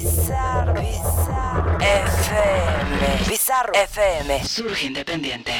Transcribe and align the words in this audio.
Bizarro, 0.00 0.74
Bizarro 0.74 1.72
FM. 1.80 3.28
Bizarro 3.28 3.72
FM. 3.74 4.44
Surge 4.44 4.86
independiente. 4.86 5.52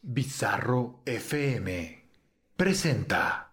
Bizarro 0.00 1.02
FM 1.04 2.02
presenta 2.56 3.52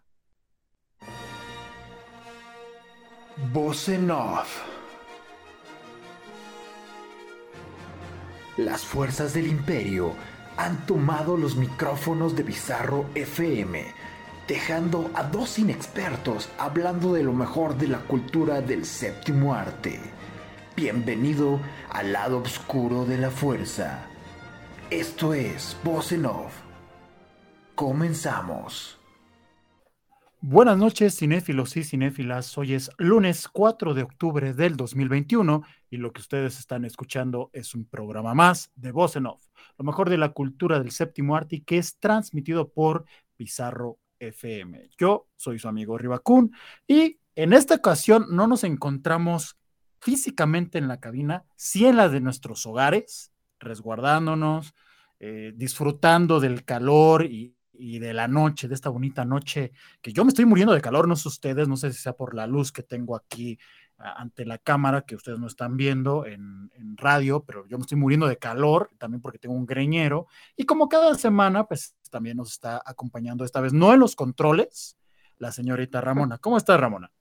Voz 3.51 3.89
en 3.89 4.09
Off. 4.11 4.61
Las 8.55 8.85
fuerzas 8.85 9.33
del 9.33 9.47
imperio 9.47 10.13
han 10.55 10.85
tomado 10.85 11.35
los 11.35 11.57
micrófonos 11.57 12.37
de 12.37 12.43
Bizarro 12.43 13.09
FM, 13.13 13.93
dejando 14.47 15.11
a 15.15 15.23
dos 15.23 15.59
inexpertos 15.59 16.47
hablando 16.57 17.11
de 17.11 17.23
lo 17.23 17.33
mejor 17.33 17.75
de 17.77 17.89
la 17.89 17.99
cultura 17.99 18.61
del 18.61 18.85
séptimo 18.85 19.53
arte. 19.53 20.18
Bienvenido 20.79 21.59
al 21.89 22.13
lado 22.13 22.37
oscuro 22.37 23.03
de 23.03 23.17
la 23.17 23.29
fuerza. 23.29 24.07
Esto 24.89 25.33
es 25.33 25.75
Voz 25.83 26.13
en 26.13 26.25
Off. 26.25 26.53
Comenzamos. 27.75 28.97
Buenas 30.39 30.77
noches, 30.77 31.17
cinéfilos 31.17 31.75
y 31.75 31.83
cinéfilas. 31.83 32.57
Hoy 32.57 32.75
es 32.75 32.91
lunes 32.97 33.49
4 33.49 33.93
de 33.93 34.03
octubre 34.03 34.53
del 34.53 34.77
2021 34.77 35.63
y 35.89 35.97
lo 35.97 36.13
que 36.13 36.21
ustedes 36.21 36.57
están 36.57 36.85
escuchando 36.85 37.49
es 37.51 37.75
un 37.75 37.83
programa 37.83 38.33
más 38.33 38.71
de 38.75 38.93
Voz 38.93 39.17
en 39.17 39.25
Off, 39.25 39.49
lo 39.77 39.83
mejor 39.83 40.09
de 40.09 40.17
la 40.17 40.29
cultura 40.29 40.79
del 40.79 40.91
séptimo 40.91 41.35
arte 41.35 41.61
que 41.61 41.77
es 41.77 41.99
transmitido 41.99 42.69
por 42.69 43.03
Pizarro 43.35 43.99
FM. 44.17 44.91
Yo 44.97 45.27
soy 45.35 45.59
su 45.59 45.67
amigo 45.67 45.97
Ribacún 45.97 46.53
y 46.87 47.19
en 47.35 47.51
esta 47.51 47.75
ocasión 47.75 48.27
no 48.29 48.47
nos 48.47 48.63
encontramos 48.63 49.58
físicamente 49.99 50.77
en 50.77 50.87
la 50.87 50.99
cabina, 50.99 51.43
sí 51.55 51.85
en 51.85 51.97
la 51.97 52.09
de 52.09 52.21
nuestros 52.21 52.65
hogares, 52.65 53.31
resguardándonos, 53.59 54.73
eh, 55.19 55.53
disfrutando 55.55 56.39
del 56.39 56.63
calor 56.63 57.25
y, 57.25 57.55
de 57.99 58.13
la 58.13 58.27
noche, 58.27 58.67
de 58.67 58.75
esta 58.75 58.89
bonita 58.89 59.23
noche, 59.23 59.71
que 60.01 60.11
yo 60.11 60.25
me 60.25 60.29
estoy 60.29 60.45
muriendo 60.45 60.73
de 60.73 60.81
calor, 60.81 61.07
no 61.07 61.15
sé 61.15 61.29
ustedes, 61.29 61.67
no 61.67 61.77
sé 61.77 61.93
si 61.93 62.01
sea 62.01 62.13
por 62.13 62.33
la 62.35 62.45
luz 62.45 62.71
que 62.73 62.83
tengo 62.83 63.15
aquí 63.15 63.57
a- 63.97 64.21
ante 64.21 64.45
la 64.45 64.57
cámara, 64.57 65.03
que 65.03 65.15
ustedes 65.15 65.39
no 65.39 65.47
están 65.47 65.77
viendo 65.77 66.25
en, 66.25 66.69
en 66.75 66.97
radio, 66.97 67.43
pero 67.45 67.65
yo 67.67 67.77
me 67.77 67.81
estoy 67.83 67.97
muriendo 67.97 68.27
de 68.27 68.37
calor, 68.37 68.91
también 68.97 69.21
porque 69.21 69.39
tengo 69.39 69.55
un 69.55 69.65
greñero, 69.65 70.27
y 70.57 70.65
como 70.65 70.89
cada 70.89 71.15
semana, 71.15 71.65
pues 71.65 71.95
también 72.11 72.37
nos 72.37 72.51
está 72.51 72.81
acompañando 72.85 73.45
esta 73.45 73.61
vez, 73.61 73.71
no 73.73 73.93
en 73.93 73.99
los 74.01 74.15
controles, 74.15 74.97
la 75.37 75.51
señorita 75.53 76.01
Ramona. 76.01 76.37
¿Cómo 76.37 76.57
estás, 76.57 76.79
Ramona? 76.79 77.11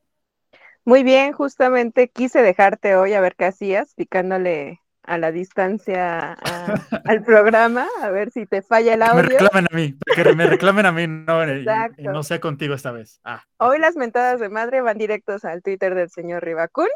Muy 0.84 1.03
bien, 1.03 1.33
justamente 1.33 2.09
quise 2.09 2.43
dejarte 2.43 2.97
hoy 2.97 3.12
a 3.15 3.21
ver 3.21 3.37
qué 3.37 3.47
hacías, 3.47 3.95
picándole 3.95 4.81
a 5.03 5.19
la 5.19 5.33
distancia 5.33 6.33
a- 6.33 6.75
al 7.05 7.23
programa, 7.23 7.87
a 8.01 8.11
ver 8.11 8.31
si 8.31 8.47
te 8.47 8.62
falla 8.62 8.95
el 8.95 9.01
Que 9.01 9.07
me 9.07 9.23
audio. 9.23 9.39
reclamen 9.39 9.67
a 9.70 9.77
mí, 9.77 9.95
que 10.15 10.35
me 10.35 10.47
reclamen 10.47 10.87
a 10.87 10.93
mí, 10.93 11.07
no, 11.07 11.45
y- 11.47 11.51
y 11.59 11.61
Exacto. 11.62 12.12
no 12.12 12.23
sea 12.23 12.41
contigo 12.41 12.75
esta 12.75 12.93
vez. 12.93 13.20
Ah, 13.25 13.43
Hoy 13.59 13.79
las 13.79 13.97
mentadas 13.97 14.41
de 14.41 14.48
madre 14.48 14.81
van 14.81 14.98
directos 14.98 15.45
al 15.45 15.62
Twitter 15.62 15.95
del 15.95 16.11
señor 16.11 16.45
Ribacún. 16.45 16.89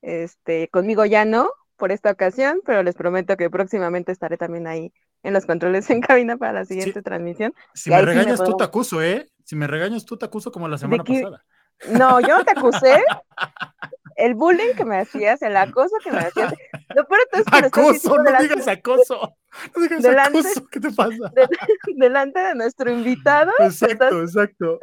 Este, 0.00 0.68
conmigo 0.68 1.04
ya 1.04 1.24
no 1.24 1.50
por 1.76 1.92
esta 1.92 2.10
ocasión, 2.10 2.60
pero 2.64 2.82
les 2.82 2.94
prometo 2.94 3.36
que 3.36 3.50
próximamente 3.50 4.12
estaré 4.12 4.36
también 4.36 4.66
ahí 4.66 4.92
en 5.22 5.32
los 5.32 5.46
controles 5.46 5.90
en 5.90 6.00
cabina 6.00 6.36
para 6.36 6.52
la 6.52 6.64
siguiente 6.64 7.02
transmisión. 7.02 7.52
Si 7.74 7.88
Y 7.88 7.92
me 7.92 7.96
ahí 7.96 8.02
sí 8.02 8.06
me 8.08 8.14
regañas, 8.14 8.38
tú 8.44 8.56
te 8.56 8.64
acuso, 8.64 9.02
¿eh? 9.02 9.28
Si 9.44 9.56
me 9.56 9.66
regañas, 9.66 10.04
tú 10.04 10.16
te 10.16 10.26
acuso 10.26 10.52
como 10.52 10.68
la 10.68 10.78
semana 10.78 11.04
pasada. 11.04 11.44
No, 11.90 12.20
yo 12.20 12.38
no 12.38 12.44
te 12.44 12.50
acusé. 12.52 13.02
El 14.16 14.34
bullying 14.34 14.74
que 14.76 14.84
me 14.84 14.98
hacías, 14.98 15.40
el 15.42 15.56
acoso 15.56 15.94
que 16.02 16.10
me 16.10 16.18
hacías. 16.18 16.52
Lo 16.94 17.04
peor 17.06 17.20
de 17.20 17.26
todo 17.30 17.40
es 17.40 17.46
que 17.46 17.66
Acoso, 17.66 18.16
no 18.16 18.22
delante- 18.24 18.48
digas 18.48 18.68
acoso. 18.68 19.36
No 19.76 19.82
digas 19.82 20.02
delante- 20.02 20.38
acoso, 20.40 20.66
¿qué 20.70 20.80
te 20.80 20.90
pasa? 20.90 21.32
de- 21.34 21.48
delante 21.94 22.40
de 22.40 22.54
nuestro 22.56 22.90
invitado, 22.90 23.52
te 23.58 23.66
Exacto, 23.66 24.20
exacto. 24.22 24.80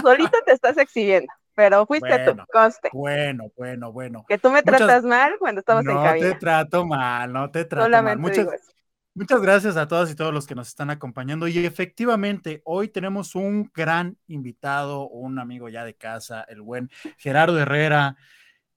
solito 0.00 0.38
te 0.46 0.52
estás 0.52 0.78
exhibiendo, 0.78 1.30
pero 1.54 1.84
fuiste 1.86 2.08
Bueno. 2.08 2.34
tú, 2.34 2.42
conste. 2.50 2.88
Bueno, 2.94 3.44
bueno, 3.56 3.92
bueno. 3.92 4.24
Que 4.26 4.38
tú 4.38 4.48
me 4.50 4.62
Muchas- 4.62 4.78
tratas 4.78 5.04
mal 5.04 5.34
cuando 5.38 5.58
estamos 5.60 5.84
en 5.86 5.92
No 5.94 6.00
te 6.02 6.08
cabina. 6.08 6.38
trato 6.38 6.86
mal, 6.86 7.32
no 7.32 7.50
te 7.50 7.64
trato 7.66 7.82
mal. 7.82 7.90
Solamente 7.90 8.20
Muchas, 8.22 8.38
digo 8.38 8.52
eso. 8.52 8.72
Muchas 9.14 9.40
gracias 9.40 9.76
a 9.76 9.88
todas 9.88 10.10
y 10.10 10.14
todos 10.14 10.32
los 10.32 10.46
que 10.46 10.54
nos 10.54 10.68
están 10.68 10.90
acompañando. 10.90 11.48
Y 11.48 11.58
efectivamente, 11.58 12.62
hoy 12.64 12.88
tenemos 12.88 13.34
un 13.34 13.70
gran 13.74 14.16
invitado, 14.26 15.08
un 15.08 15.38
amigo 15.38 15.68
ya 15.68 15.84
de 15.84 15.94
casa, 15.94 16.42
el 16.48 16.62
buen 16.62 16.90
Gerardo 17.18 17.58
Herrera, 17.58 18.16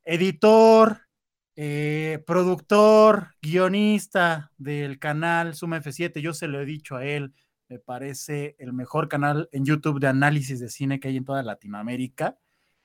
editor, 0.04 1.02
eh, 1.56 2.24
productor, 2.28 3.30
guionista 3.42 4.52
del 4.58 5.00
canal 5.00 5.56
Suma 5.56 5.82
F7. 5.82 6.20
Yo 6.22 6.34
se 6.34 6.48
lo 6.48 6.60
he 6.60 6.66
dicho 6.66 6.98
a 6.98 7.06
él, 7.06 7.34
me 7.70 7.80
parece 7.80 8.56
el 8.60 8.74
mejor 8.74 9.08
canal 9.08 9.50
en 9.52 9.66
YouTube 9.66 10.00
de 10.00 10.08
análisis 10.08 10.60
de 10.60 10.70
cine 10.70 11.00
que 11.00 11.08
hay 11.08 11.18
en 11.18 11.26
toda 11.26 11.44
Latinoamérica. 11.44 12.38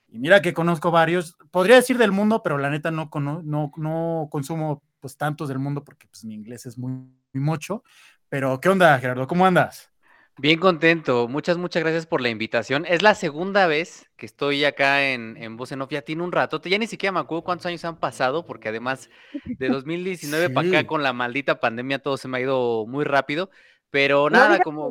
Y 0.07 0.19
mira 0.19 0.41
que 0.41 0.53
conozco 0.53 0.91
varios, 0.91 1.37
podría 1.51 1.77
decir 1.77 1.97
del 1.97 2.11
mundo, 2.11 2.43
pero 2.43 2.57
la 2.57 2.69
neta 2.69 2.91
no, 2.91 3.09
no, 3.13 3.71
no 3.75 4.27
consumo 4.29 4.83
pues 5.01 5.17
tantos 5.17 5.49
del 5.49 5.59
mundo 5.59 5.83
porque 5.83 6.07
pues 6.07 6.23
mi 6.23 6.33
inglés 6.35 6.65
es 6.65 6.77
muy, 6.77 6.91
muy 6.91 7.43
mocho. 7.43 7.83
Pero, 8.29 8.61
¿qué 8.61 8.69
onda, 8.69 8.97
Gerardo? 8.99 9.27
¿Cómo 9.27 9.45
andas? 9.45 9.89
Bien 10.37 10.57
contento, 10.59 11.27
muchas, 11.27 11.57
muchas 11.57 11.83
gracias 11.83 12.05
por 12.07 12.21
la 12.21 12.29
invitación. 12.29 12.85
Es 12.87 13.01
la 13.01 13.13
segunda 13.15 13.67
vez 13.67 14.09
que 14.15 14.25
estoy 14.25 14.63
acá 14.63 15.11
en, 15.11 15.35
en 15.37 15.57
Voz 15.57 15.71
en 15.73 15.81
Off, 15.81 15.91
ya 15.91 16.01
tiene 16.01 16.23
un 16.23 16.31
rato, 16.31 16.61
ya 16.63 16.77
ni 16.79 16.87
siquiera 16.87 17.11
me 17.11 17.19
acuerdo 17.19 17.43
cuántos 17.43 17.65
años 17.65 17.83
han 17.83 17.97
pasado, 17.97 18.45
porque 18.45 18.69
además 18.69 19.09
de 19.45 19.67
2019 19.67 20.49
para 20.49 20.67
Sí. 20.69 20.75
acá 20.75 20.87
con 20.87 21.03
la 21.03 21.11
maldita 21.13 21.59
pandemia 21.59 21.99
todo 21.99 22.15
se 22.17 22.27
me 22.29 22.37
ha 22.37 22.41
ido 22.41 22.85
muy 22.87 23.03
rápido, 23.03 23.49
pero 23.91 24.29
No 24.29 24.37
nada, 24.37 24.53
digas 24.53 24.63
como... 24.63 24.89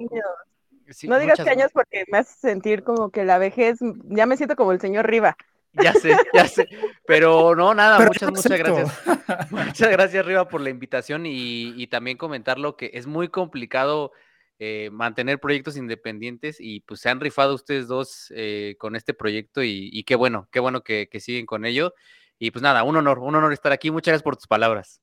sí, 0.91 1.09
no 1.09 1.19
digas 1.19 1.39
muchas- 1.39 1.47
que 1.47 1.51
años 1.59 1.71
porque 1.73 2.05
me 2.13 2.19
hace 2.19 2.39
sentir 2.39 2.85
como 2.85 3.11
que 3.11 3.25
la 3.25 3.39
vejez, 3.39 3.79
ya 4.05 4.27
me 4.27 4.37
siento 4.37 4.57
como 4.57 4.73
el 4.73 4.81
señor 4.81 5.09
Riva. 5.09 5.37
Ya 5.73 5.93
sé, 5.93 6.17
ya 6.35 6.49
sé, 6.49 6.69
pero 7.07 7.55
no, 7.55 7.75
nada, 7.75 7.99
Pero 7.99 8.11
muchas, 8.11 8.31
muchas 8.31 8.59
gracias. 8.59 9.01
Muchas 9.51 9.91
gracias, 9.91 10.27
Riva, 10.27 10.49
por 10.49 10.61
la 10.61 10.71
invitación 10.71 11.27
y, 11.27 11.73
y 11.81 11.87
también 11.87 12.17
comentarlo 12.17 12.77
que 12.77 12.91
es 12.95 13.07
muy 13.07 13.29
complicado 13.29 14.13
eh, 14.59 14.91
mantener 14.93 15.39
proyectos 15.41 15.77
independientes 15.77 16.57
y 16.61 16.81
pues 16.81 17.01
se 17.01 17.09
han 17.09 17.21
rifado 17.21 17.55
ustedes 17.55 17.87
dos 17.87 18.33
eh, 18.37 18.77
con 18.79 18.97
este 18.97 19.15
proyecto 19.15 19.63
y, 19.63 19.89
y 19.93 20.05
qué 20.05 20.17
bueno, 20.17 20.49
qué 20.51 20.61
bueno 20.61 20.83
que, 20.83 21.09
que 21.09 21.21
siguen 21.21 21.47
con 21.47 21.65
ello. 21.65 21.95
Y 22.39 22.51
pues 22.51 22.63
nada, 22.63 22.83
un 22.83 22.97
honor, 22.97 23.21
un 23.21 23.35
honor 23.35 23.53
estar 23.53 23.73
aquí. 23.73 23.91
Muchas 23.91 24.13
gracias 24.13 24.25
por 24.25 24.37
tus 24.37 24.47
palabras. 24.47 25.01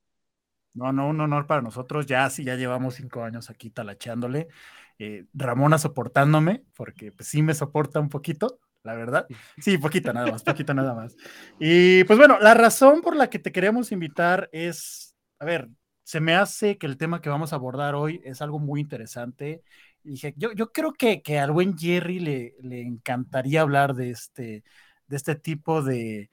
No, 0.74 0.92
no, 0.92 1.08
un 1.08 1.20
honor 1.20 1.46
para 1.46 1.62
nosotros. 1.62 2.06
Ya 2.06 2.28
sí, 2.30 2.44
ya 2.44 2.54
llevamos 2.54 2.94
cinco 2.94 3.24
años 3.24 3.50
aquí 3.50 3.70
talacheándole. 3.70 4.48
Eh, 4.98 5.26
Ramona 5.32 5.78
soportándome, 5.78 6.64
porque 6.74 7.12
pues 7.12 7.28
sí 7.28 7.42
me 7.42 7.54
soporta 7.54 8.00
un 8.00 8.08
poquito, 8.08 8.60
la 8.88 8.94
verdad. 8.96 9.28
Sí, 9.58 9.78
poquito 9.78 10.12
nada 10.12 10.28
más, 10.28 10.42
poquito 10.44 10.74
nada 10.74 10.94
más. 10.94 11.16
Y 11.58 12.04
pues 12.04 12.18
bueno, 12.18 12.38
la 12.40 12.54
razón 12.54 13.02
por 13.02 13.16
la 13.16 13.28
que 13.30 13.38
te 13.38 13.52
queremos 13.52 13.92
invitar 13.92 14.48
es, 14.52 15.14
a 15.38 15.44
ver, 15.44 15.68
se 16.04 16.20
me 16.20 16.34
hace 16.34 16.78
que 16.78 16.86
el 16.86 16.96
tema 16.96 17.20
que 17.20 17.28
vamos 17.28 17.52
a 17.52 17.56
abordar 17.56 17.94
hoy 17.94 18.20
es 18.24 18.40
algo 18.42 18.58
muy 18.58 18.80
interesante. 18.80 19.62
Y 20.02 20.10
dije, 20.10 20.34
yo, 20.36 20.52
yo 20.52 20.72
creo 20.72 20.92
que, 20.94 21.22
que 21.22 21.38
al 21.38 21.50
buen 21.52 21.76
Jerry 21.76 22.18
le, 22.20 22.54
le 22.62 22.80
encantaría 22.82 23.60
hablar 23.60 23.94
de 23.94 24.10
este, 24.10 24.64
de 25.06 25.16
este 25.16 25.34
tipo 25.34 25.82
de, 25.82 26.30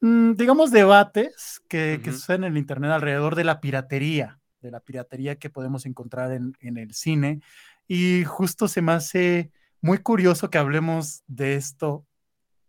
mm, 0.00 0.32
digamos, 0.34 0.70
debates 0.70 1.62
que, 1.68 2.00
que 2.02 2.12
Ujú. 2.12 2.12
suceden 2.12 2.44
en 2.44 2.52
el 2.52 2.58
Internet 2.58 2.90
alrededor 2.92 3.34
de 3.36 3.44
la 3.44 3.60
piratería, 3.60 4.40
de 4.60 4.70
la 4.70 4.80
piratería 4.80 5.36
que 5.38 5.50
podemos 5.50 5.86
encontrar 5.86 6.32
en, 6.32 6.54
en 6.60 6.78
el 6.78 6.94
cine. 6.94 7.40
Y 7.88 8.24
justo 8.24 8.68
se 8.68 8.82
me 8.82 8.92
hace 8.92 9.52
muy 9.80 9.98
curioso 9.98 10.50
que 10.50 10.58
hablemos 10.58 11.22
de 11.26 11.54
esto 11.54 12.06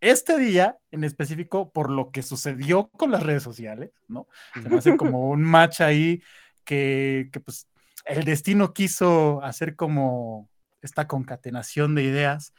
este 0.01 0.38
día 0.39 0.79
en 0.89 1.03
específico 1.03 1.72
por 1.72 1.91
lo 1.91 2.11
que 2.11 2.23
sucedió 2.23 2.89
con 2.89 3.11
las 3.11 3.22
redes 3.22 3.43
sociales, 3.43 3.91
¿no? 4.08 4.28
Se 4.53 4.67
me 4.67 4.78
hace 4.78 4.97
como 4.97 5.29
un 5.29 5.43
match 5.43 5.81
ahí 5.81 6.23
que, 6.66 7.29
que 7.31 7.40
pues 7.40 7.67
el 8.05 8.23
destino 8.25 8.73
quiso 8.73 9.43
hacer 9.43 9.75
como 9.75 10.49
esta 10.81 11.08
concatenación 11.08 11.93
de 11.93 12.03
ideas 12.03 12.53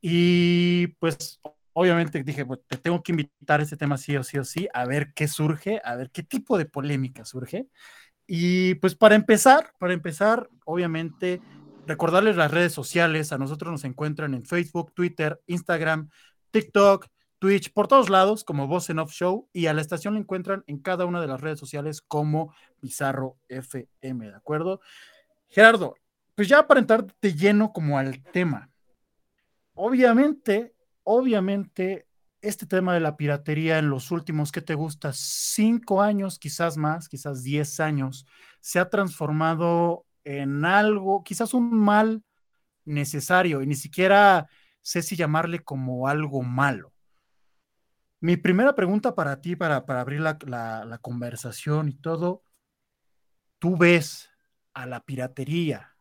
y 0.00 0.88
pues 0.98 1.40
obviamente 1.72 2.22
dije, 2.22 2.44
pues, 2.44 2.60
te 2.66 2.76
tengo 2.76 3.02
que 3.02 3.12
invitar 3.12 3.60
a 3.60 3.62
este 3.62 3.76
tema 3.76 3.96
sí 3.96 4.16
o 4.16 4.24
sí 4.24 4.38
o 4.38 4.44
sí, 4.44 4.68
a 4.74 4.84
ver 4.84 5.12
qué 5.14 5.28
surge, 5.28 5.80
a 5.84 5.96
ver 5.96 6.10
qué 6.10 6.22
tipo 6.22 6.58
de 6.58 6.66
polémica 6.66 7.24
surge. 7.24 7.68
Y 8.26 8.74
pues 8.76 8.94
para 8.94 9.14
empezar, 9.14 9.72
para 9.78 9.92
empezar, 9.92 10.48
obviamente, 10.64 11.40
recordarles 11.86 12.36
las 12.36 12.50
redes 12.50 12.72
sociales, 12.72 13.32
a 13.32 13.38
nosotros 13.38 13.70
nos 13.72 13.84
encuentran 13.84 14.34
en 14.34 14.44
Facebook, 14.44 14.92
Twitter, 14.94 15.40
Instagram, 15.46 16.10
TikTok, 16.50 17.06
Twitch, 17.38 17.72
por 17.72 17.88
todos 17.88 18.10
lados 18.10 18.44
como 18.44 18.66
Voz 18.66 18.90
en 18.90 18.98
Off 18.98 19.12
Show 19.12 19.48
y 19.52 19.66
a 19.66 19.72
la 19.72 19.80
estación 19.80 20.14
la 20.14 20.20
encuentran 20.20 20.62
en 20.66 20.78
cada 20.78 21.06
una 21.06 21.20
de 21.20 21.26
las 21.26 21.40
redes 21.40 21.58
sociales 21.58 22.02
como 22.02 22.54
Bizarro 22.82 23.38
FM, 23.48 24.28
¿de 24.28 24.36
acuerdo? 24.36 24.80
Gerardo, 25.48 25.94
pues 26.34 26.48
ya 26.48 26.66
para 26.66 26.80
entrar 26.80 27.06
de 27.20 27.34
lleno 27.34 27.72
como 27.72 27.98
al 27.98 28.22
tema, 28.24 28.70
obviamente, 29.74 30.74
obviamente 31.02 32.06
este 32.42 32.66
tema 32.66 32.94
de 32.94 33.00
la 33.00 33.16
piratería 33.16 33.78
en 33.78 33.90
los 33.90 34.10
últimos, 34.10 34.52
¿qué 34.52 34.60
te 34.60 34.74
gusta? 34.74 35.12
Cinco 35.12 36.02
años, 36.02 36.38
quizás 36.38 36.76
más, 36.76 37.08
quizás 37.08 37.42
diez 37.42 37.80
años, 37.80 38.26
se 38.60 38.78
ha 38.78 38.88
transformado 38.88 40.04
en 40.38 40.64
algo, 40.64 41.22
quizás 41.24 41.54
un 41.54 41.78
mal 41.78 42.24
necesario 42.84 43.62
y 43.62 43.66
ni 43.66 43.74
siquiera 43.74 44.48
sé 44.82 45.02
si 45.02 45.16
llamarle 45.16 45.60
como 45.60 46.08
algo 46.08 46.42
malo. 46.42 46.92
Mi 48.20 48.36
primera 48.36 48.74
pregunta 48.74 49.14
para 49.14 49.40
ti, 49.40 49.56
para, 49.56 49.76
abrir 49.76 50.20
la, 50.20 50.98
conversación 51.00 51.88
y 51.88 51.94
todo, 51.94 52.42
¿tú 53.58 53.76
ves 53.76 54.30
a 54.74 54.86
la 54.86 55.00
piratería 55.04 55.96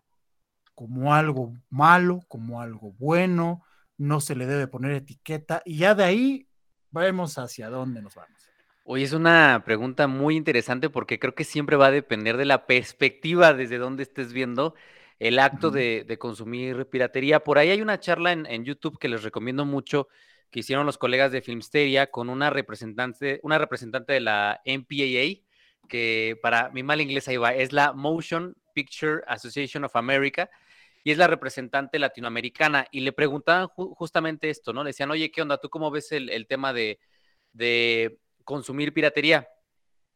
como 0.76 1.14
algo 1.14 1.54
malo, 1.70 2.22
como 2.28 2.62
algo 2.62 2.94
bueno? 2.94 3.64
No 3.98 4.20
se 4.20 4.36
le 4.36 4.48
debe 4.48 4.68
poner 4.68 4.92
etiqueta 4.92 5.62
y 5.66 5.78
ya 5.78 5.96
de 5.96 6.04
ahí 6.04 6.50
vemos 6.92 7.38
hacia 7.38 7.70
dónde 7.70 8.02
nos 8.02 8.16
vamos. 8.16 8.49
Hoy 8.92 9.04
es 9.04 9.14
una 9.14 9.62
pregunta 9.66 10.08
muy 10.08 10.36
interesante 10.36 10.90
porque 10.90 11.20
creo 11.20 11.36
que 11.36 11.44
siempre 11.44 11.76
va 11.76 11.86
a 11.86 11.92
depender 11.92 12.38
de 12.38 12.46
la 12.46 12.66
perspectiva 12.66 13.54
desde 13.54 13.78
donde 13.78 14.02
estés 14.02 14.34
viendo 14.34 14.74
el 15.20 15.38
acto 15.38 15.70
de, 15.70 16.18
consumir 16.20 16.88
piratería. 16.88 17.44
Por 17.44 17.60
ahí 17.60 17.70
hay 17.70 17.84
una 17.84 18.00
charla 18.00 18.32
en, 18.32 18.66
YouTube 18.66 18.98
que 18.98 19.08
les 19.08 19.22
recomiendo 19.22 19.64
mucho 19.64 20.08
que 20.50 20.62
hicieron 20.62 20.88
los 20.88 20.98
colegas 20.98 21.32
de 21.32 21.44
Filmsteria 21.44 22.10
con 22.10 22.32
una 22.32 22.50
representante, 22.50 23.40
una 23.44 23.60
representante 23.60 24.14
de 24.14 24.22
la 24.22 24.60
MPAA, 24.66 25.46
que 25.88 26.40
para 26.42 26.70
mi 26.72 26.82
mal 26.82 27.00
inglés 27.00 27.28
ahí 27.28 27.38
va, 27.38 27.54
es 27.54 27.72
la 27.72 27.94
Motion 27.94 28.56
Picture 28.74 29.22
Association 29.28 29.84
of 29.84 29.96
America 29.96 30.50
y 31.04 31.12
es 31.12 31.20
la 31.20 31.28
representante 31.28 32.00
latinoamericana. 32.00 32.88
Y 32.90 33.02
le 33.02 33.12
preguntaban 33.12 33.68
justamente 33.68 34.50
esto, 34.50 34.74
¿no? 34.74 34.84
Le 34.84 34.90
decían, 34.90 35.12
oye, 35.12 35.30
¿qué 35.30 35.44
onda? 35.44 35.60
¿Tú 35.60 35.70
cómo 35.70 35.92
ves 35.92 36.12
el, 36.12 36.48
tema 36.48 36.74
de, 36.74 36.98
de 37.54 38.18
consumir 38.50 38.96
piratería? 38.96 39.48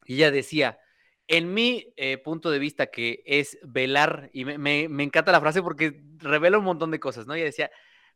Y 0.06 0.16
ella 0.16 0.32
decía, 0.32 0.80
en 1.28 1.54
mi 1.54 1.94
eh, 1.98 2.18
punto 2.18 2.50
de 2.50 2.58
vista, 2.58 2.88
que 2.88 3.22
es 3.28 3.60
velar, 3.62 4.32
y 4.34 4.44
me, 4.44 4.86
encanta 5.04 5.32
la 5.32 5.40
frase 5.40 5.62
porque 5.62 6.02
revela 6.18 6.58
un 6.58 6.66
montón 6.66 6.90
de 6.90 7.00
cosas, 7.00 7.28
¿no? 7.28 7.36
Ella 7.36 7.46
decía, 7.46 7.70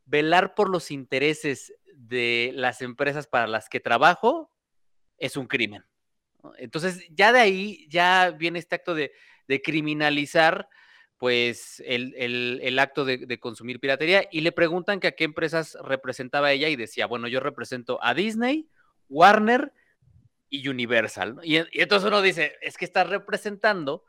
velar 0.06 0.56
por 0.56 0.72
los 0.72 0.90
intereses 0.90 1.72
de 1.94 2.52
las 2.56 2.82
empresas 2.82 3.28
para 3.28 3.46
las 3.46 3.70
que 3.70 3.80
trabajo 3.80 4.52
es 5.20 5.38
un 5.38 5.46
crimen. 5.46 5.86
Entonces, 6.58 7.08
ya 7.12 7.32
de 7.32 7.40
ahí, 7.40 7.88
ya 7.88 8.32
viene 8.32 8.58
este 8.58 8.74
acto 8.74 8.96
de, 8.96 9.12
criminalizar, 9.64 10.68
pues, 11.20 11.80
el, 11.86 12.80
acto 12.80 13.06
de, 13.06 13.20
de, 13.20 13.40
consumir 13.40 13.80
piratería. 13.80 14.28
Y 14.32 14.42
le 14.42 14.52
preguntan 14.52 15.00
que 15.00 15.10
a 15.10 15.12
qué 15.12 15.26
empresas 15.26 15.78
representaba 15.84 16.52
ella 16.54 16.70
y 16.70 16.76
decía, 16.76 17.06
bueno, 17.06 17.28
yo 17.28 17.40
represento 17.40 18.00
a 18.02 18.16
Disney, 18.16 18.68
Warner, 19.10 19.72
y 20.50 20.68
Universal. 20.68 21.40
Y, 21.44 21.58
entonces 21.58 22.08
uno 22.08 22.22
dice, 22.22 22.56
es 22.62 22.78
que 22.78 22.86
está 22.86 23.04
representando 23.04 24.04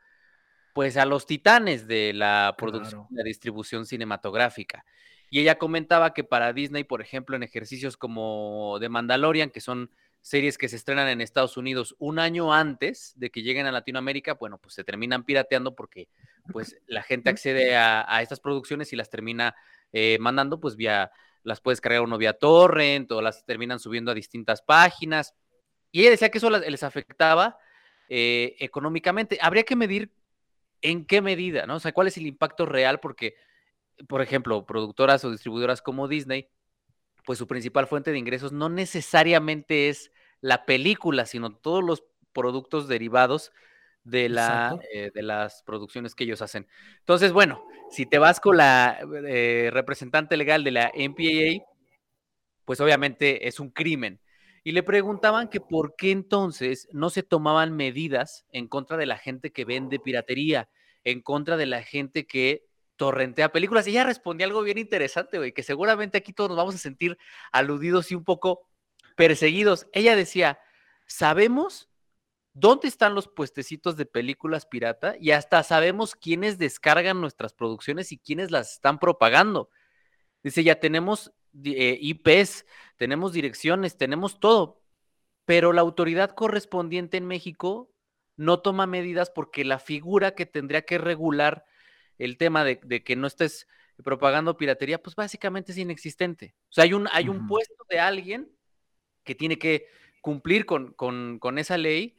pues 0.73 0.96
a 0.96 1.05
los 1.05 1.26
titanes 1.26 1.88
de 1.88 2.12
la 2.12 2.55
producción, 2.56 3.06
de 3.11 3.23
la 3.23 3.26
distribución 3.26 3.87
cinematográfica. 3.87 4.85
Y 5.31 5.40
ella 5.40 5.58
comentaba 5.58 6.14
que 6.14 6.25
para 6.25 6.52
Disney, 6.52 6.85
por 6.85 7.02
ejemplo, 7.02 7.37
en 7.37 7.43
ejercicios 7.43 7.96
como 7.96 8.76
The 8.81 8.88
Mandalorian, 8.88 9.50
que 9.50 9.61
son 9.61 9.90
series 10.23 10.58
que 10.58 10.69
se 10.69 10.76
estrenan 10.76 11.08
en 11.08 11.20
Estados 11.20 11.56
Unidos 11.56 11.94
un 11.99 12.19
año 12.19 12.52
antes 12.52 13.12
de 13.17 13.31
que 13.31 13.43
lleguen 13.43 13.67
a 13.67 13.73
Latinoamérica, 13.73 14.35
bueno, 14.35 14.58
pues 14.58 14.75
se 14.75 14.85
terminan 14.85 15.25
pirateando 15.25 15.75
porque 15.75 16.08
pues 16.52 16.76
la 16.87 17.02
gente 17.02 17.31
accede 17.31 17.76
a, 17.76 18.20
estas 18.23 18.40
producciones 18.40 18.93
y 18.93 18.96
las 18.96 19.11
termina 19.11 19.55
eh, 19.93 20.19
mandando 20.20 20.61
pues 20.61 20.76
vía, 20.76 21.11
las 21.44 21.61
puedes 21.61 21.81
cargar 21.81 22.02
uno 22.02 22.19
vía 22.19 22.35
torrent 22.35 23.11
o 23.12 23.23
las 23.23 23.44
terminan 23.44 23.79
subiendo 23.79 24.11
a 24.11 24.14
distintas 24.14 24.62
páginas. 24.62 25.35
Y 25.90 26.00
ella 26.00 26.11
decía 26.11 26.31
que 26.31 26.38
eso 26.38 26.50
les 26.50 26.82
afectaba 26.82 27.58
eh, 28.08 28.56
económicamente. 28.58 29.38
Habría 29.40 29.64
que 29.64 29.76
medir 29.76 30.12
en 30.82 31.05
qué 31.05 31.20
medida, 31.20 31.67
¿no? 31.67 31.76
O 31.76 31.81
sea, 31.81 31.93
cuál 31.93 32.08
es 32.08 32.17
el 32.17 32.26
impacto 32.26 32.67
real, 32.67 33.00
porque, 33.00 33.37
por 34.06 34.23
ejemplo, 34.23 34.64
productoras 34.67 35.25
o 35.25 35.31
distribuidoras 35.31 35.82
como 35.82 36.08
Disney, 36.08 36.49
pues 37.25 37.38
su 37.38 37.46
principal 37.46 37.87
fuente 37.87 38.12
de 38.12 38.19
ingresos 38.19 38.52
no 38.52 38.69
necesariamente 38.69 39.88
es 39.88 40.12
la 40.40 40.64
película, 40.64 41.26
sino 41.26 41.55
todos 41.55 41.85
los 41.85 42.05
productos 42.32 42.88
derivados 42.88 43.52
de, 44.05 44.29
la, 44.29 44.79
eh, 44.94 45.11
de 45.12 45.23
las 45.23 45.62
producciones 45.64 46.14
que 46.14 46.25
ellos 46.25 46.40
hacen. 46.40 46.67
Entonces, 47.00 47.32
bueno, 47.32 47.67
si 47.90 48.06
te 48.06 48.19
vas 48.19 48.40
con 48.40 48.56
la 48.56 48.99
eh, 49.26 49.70
representante 49.73 50.37
legal 50.37 50.64
de 50.64 50.70
la 50.70 50.93
MPAA, 50.94 51.64
pues 52.64 52.81
obviamente 52.81 53.49
es 53.49 53.61
un 53.61 53.70
crimen 53.70 54.20
y 54.69 54.73
le 54.73 54.82
preguntaban 54.82 55.49
que 55.49 55.62
por 55.62 55.97
qué 55.97 56.11
entonces 56.11 56.88
no 56.93 57.09
se 57.09 57.23
tomaban 57.23 57.75
medidas 57.75 58.44
en 58.53 58.69
contra 58.69 58.99
de 58.99 59.06
la 59.06 59.17
gente 59.17 59.50
que 59.50 59.65
vende 59.65 59.99
piratería, 59.99 60.69
en 61.05 61.23
contra 61.23 61.56
de 61.56 61.65
la 61.65 61.82
gente 61.82 62.26
que 62.26 62.67
torrentea 62.97 63.50
películas. 63.50 63.87
Y 63.87 63.93
ella 63.93 64.05
respondía 64.05 64.47
algo 64.47 64.61
bien 64.61 64.76
interesante, 64.76 65.38
güey, 65.38 65.55
que 65.55 65.62
seguramente 65.62 66.19
aquí 66.19 66.35
todos 66.35 66.50
nos 66.50 66.59
vamos 66.59 66.75
a 66.75 66.79
sentir 66.79 67.17
aludidos 67.50 68.12
y 68.12 68.15
un 68.15 68.25
poco 68.25 68.69
perseguidos. 69.17 69.87
Ella 69.94 70.15
decía, 70.15 70.59
sabemos 71.06 71.88
dónde 72.53 72.88
están 72.88 73.14
los 73.14 73.26
puestecitos 73.26 73.97
de 73.97 74.05
películas 74.05 74.67
pirata 74.67 75.14
y 75.19 75.31
hasta 75.31 75.62
sabemos 75.62 76.14
quiénes 76.14 76.59
descargan 76.59 77.23
nuestras 77.23 77.55
producciones 77.55 78.12
y 78.12 78.19
quiénes 78.19 78.50
las 78.50 78.73
están 78.73 78.99
propagando. 78.99 79.71
Dice, 80.43 80.62
ya 80.62 80.79
tenemos 80.79 81.32
eh, 81.65 81.99
IPs, 82.00 82.67
tenemos 82.97 83.33
direcciones, 83.33 83.97
tenemos 83.97 84.41
todo, 84.41 84.83
pero 85.45 85.73
la 85.73 85.81
autoridad 85.81 86.35
correspondiente 86.35 87.17
en 87.17 87.27
México 87.27 87.91
no 88.37 88.61
toma 88.61 88.87
medidas 88.87 89.31
porque 89.31 89.65
la 89.65 89.79
figura 89.79 90.35
que 90.35 90.47
tendría 90.47 90.83
que 90.83 90.99
regular 90.99 91.65
el 92.19 92.37
tema 92.37 92.65
de, 92.65 92.79
que 93.05 93.17
no 93.17 93.27
estés 93.27 93.69
propagando 94.05 94.56
piratería, 94.56 95.03
pues 95.03 95.17
básicamente 95.17 95.73
es 95.73 95.79
inexistente. 95.79 96.55
O 96.71 96.73
sea, 96.73 96.85
hay 96.85 96.93
un, 96.93 97.09
hay 97.12 97.29
un 97.29 97.47
puesto 97.47 97.85
de 97.89 97.99
alguien 97.99 98.50
que 99.25 99.35
tiene 99.35 99.59
que 99.59 99.87
cumplir 100.21 100.67
con, 100.67 100.95
con, 100.95 101.59
esa 101.59 101.77
ley 101.77 102.17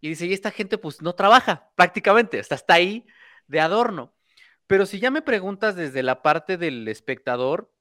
y 0.00 0.10
dice, 0.10 0.26
y 0.26 0.32
esta 0.32 0.50
gente 0.50 0.78
pues 0.78 1.02
no 1.02 1.14
trabaja 1.14 1.70
prácticamente, 1.74 2.38
hasta 2.38 2.54
está 2.54 2.74
ahí 2.74 3.06
de 3.46 3.60
adorno. 3.60 4.14
Pero 4.66 4.86
si 4.86 5.00
ya 5.00 5.10
me 5.10 5.22
preguntas 5.22 5.76
desde 5.76 6.02
la 6.02 6.22
parte 6.22 6.56
del 6.56 6.86
espectador, 6.88 7.72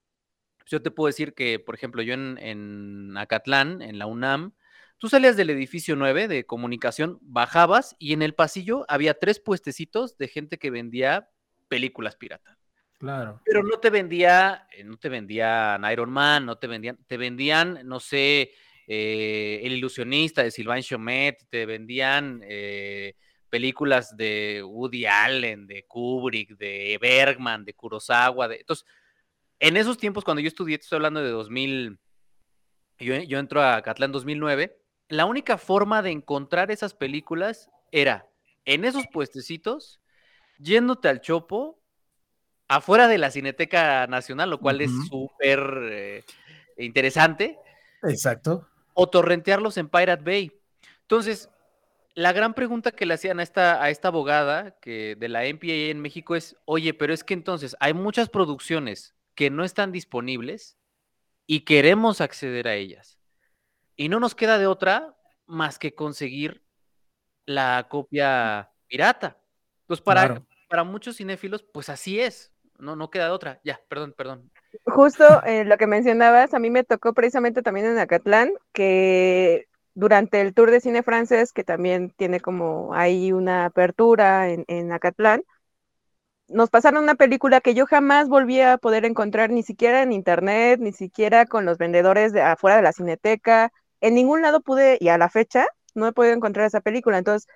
yo 0.69 0.81
te 0.81 0.91
puedo 0.91 1.07
decir 1.07 1.33
que, 1.33 1.59
por 1.59 1.75
ejemplo, 1.75 2.01
yo 2.01 2.13
en, 2.13 3.17
Acatlán, 3.17 3.81
en 3.81 3.97
la 3.97 4.05
UNAM, 4.05 4.53
tú 4.97 5.09
salías 5.09 5.35
del 5.35 5.49
edificio 5.49 5.95
9 5.95 6.27
de 6.27 6.45
comunicación, 6.45 7.17
bajabas 7.21 7.95
y 7.97 8.13
en 8.13 8.21
el 8.21 8.35
pasillo 8.35 8.85
había 8.87 9.15
tres 9.15 9.39
puestecitos 9.39 10.17
de 10.17 10.27
gente 10.27 10.59
que 10.59 10.69
vendía 10.69 11.29
películas 11.67 12.15
pirata. 12.15 12.57
Claro. 12.99 13.41
Pero 13.45 13.63
no 13.63 13.79
te 13.79 13.89
vendía, 13.89 14.67
eh, 14.71 14.83
no 14.83 14.97
te 14.97 15.09
vendían 15.09 15.89
Iron 15.91 16.11
Man, 16.11 16.45
no 16.45 16.57
te 16.57 16.67
vendían, 16.67 16.97
te 17.07 17.17
vendían, 17.17 17.79
no 17.85 17.99
sé, 17.99 18.51
eh, 18.87 19.61
El 19.63 19.73
ilusionista 19.73 20.43
de 20.43 20.51
Sylvain 20.51 20.83
Chomet, 20.83 21.47
te 21.49 21.65
vendían 21.65 22.41
eh, 22.43 23.15
películas 23.49 24.15
de 24.17 24.61
Woody 24.63 25.05
Allen, 25.05 25.65
de 25.65 25.85
Kubrick, 25.87 26.57
de 26.57 26.97
Bergman, 27.01 27.65
de 27.65 27.73
Kurosawa, 27.73 28.47
de. 28.47 28.57
Entonces, 28.57 28.85
en 29.59 29.77
esos 29.77 29.97
tiempos, 29.97 30.23
cuando 30.23 30.41
yo 30.41 30.47
estudié, 30.47 30.75
estoy 30.75 30.97
hablando 30.97 31.21
de 31.21 31.29
2000, 31.29 31.99
yo, 32.99 33.15
yo 33.15 33.39
entro 33.39 33.63
a 33.63 33.81
Catlán 33.81 34.09
en 34.09 34.13
2009, 34.13 34.77
la 35.09 35.25
única 35.25 35.57
forma 35.57 36.01
de 36.01 36.11
encontrar 36.11 36.71
esas 36.71 36.93
películas 36.93 37.69
era 37.91 38.27
en 38.65 38.85
esos 38.85 39.07
puestecitos, 39.07 39.99
yéndote 40.59 41.09
al 41.09 41.21
Chopo, 41.21 41.81
afuera 42.67 43.07
de 43.07 43.17
la 43.17 43.31
Cineteca 43.31 44.05
Nacional, 44.07 44.49
lo 44.49 44.59
cual 44.59 44.81
es 44.81 44.91
súper 45.09 45.59
eh, 45.91 46.23
interesante. 46.77 47.57
Exacto. 48.03 48.67
O 48.93 49.09
torrentearlos 49.09 49.77
en 49.77 49.89
Pirate 49.89 50.23
Bay. 50.23 50.51
Entonces, 51.01 51.49
la 52.13 52.31
gran 52.31 52.53
pregunta 52.53 52.91
que 52.91 53.07
le 53.07 53.15
hacían 53.15 53.39
a 53.39 53.43
esta, 53.43 53.81
a 53.81 53.89
esta 53.89 54.09
abogada 54.09 54.77
que 54.79 55.15
de 55.17 55.29
la 55.29 55.45
MPA 55.45 55.89
en 55.89 55.99
México 55.99 56.35
es, 56.35 56.55
oye, 56.65 56.93
pero 56.93 57.13
es 57.13 57.23
que 57.23 57.33
entonces 57.33 57.75
hay 57.79 57.93
muchas 57.93 58.29
producciones 58.29 59.15
que 59.39 59.49
no 59.49 59.63
están 59.63 59.93
disponibles 59.93 60.77
y 61.47 61.61
queremos 61.61 62.19
acceder 62.19 62.67
a 62.67 62.75
ellas. 62.75 63.21
Y 63.95 64.09
no 64.09 64.19
nos 64.19 64.35
queda 64.35 64.57
de 64.57 64.67
otra 64.67 65.15
más 65.45 65.79
que 65.79 65.95
conseguir 65.95 66.61
la 67.45 67.87
copia 67.89 68.69
pirata. 68.87 69.37
Pues 69.87 70.01
para, 70.01 70.43
para 70.67 70.83
muchos 70.83 71.15
cinéfilos, 71.15 71.63
pues 71.63 71.87
así 71.87 72.19
es. 72.19 72.51
No, 72.79 72.97
no 72.97 73.09
queda 73.09 73.27
de 73.27 73.31
otra. 73.31 73.61
Ya, 73.63 73.79
perdón, 73.87 74.13
perdón. 74.17 74.51
Justo 74.83 75.41
eh, 75.45 75.63
lo 75.63 75.77
que 75.77 75.87
mencionabas, 75.87 76.53
a 76.53 76.59
mí 76.59 76.69
me 76.69 76.83
tocó 76.83 77.13
precisamente 77.13 77.61
también 77.61 77.85
en 77.85 77.97
Acatlán, 77.97 78.51
que 78.73 79.69
durante 79.93 80.41
el 80.41 80.53
Tour 80.53 80.69
de 80.69 80.81
Cine 80.81 81.01
Francés, 81.01 81.53
que 81.53 81.63
también 81.63 82.11
tiene 82.17 82.41
como 82.41 82.93
ahí 82.93 83.31
una 83.31 83.63
apertura 83.63 84.49
en, 84.49 84.65
en 84.67 84.91
Acatlán, 84.91 85.43
nos 86.49 86.69
pasaron 86.69 87.03
una 87.03 87.15
película 87.15 87.61
que 87.61 87.73
yo 87.73 87.85
jamás 87.85 88.27
volví 88.27 88.61
a 88.61 88.77
poder 88.77 89.05
encontrar 89.05 89.49
ni 89.51 89.63
siquiera 89.63 90.01
en 90.01 90.11
internet, 90.11 90.79
ni 90.81 90.91
siquiera 90.91 91.45
con 91.45 91.65
los 91.65 91.77
vendedores 91.77 92.33
de 92.33 92.41
afuera 92.41 92.77
de 92.77 92.81
la 92.83 92.93
cineteca. 92.93 93.71
En 94.01 94.15
ningún 94.15 94.41
lado 94.41 94.61
pude, 94.61 94.97
y 94.99 95.09
a 95.09 95.17
la 95.17 95.29
fecha, 95.29 95.67
no 95.95 96.07
he 96.07 96.13
podido 96.13 96.33
encontrar 96.35 96.65
esa 96.67 96.81
película. 96.81 97.17
Entonces, 97.17 97.47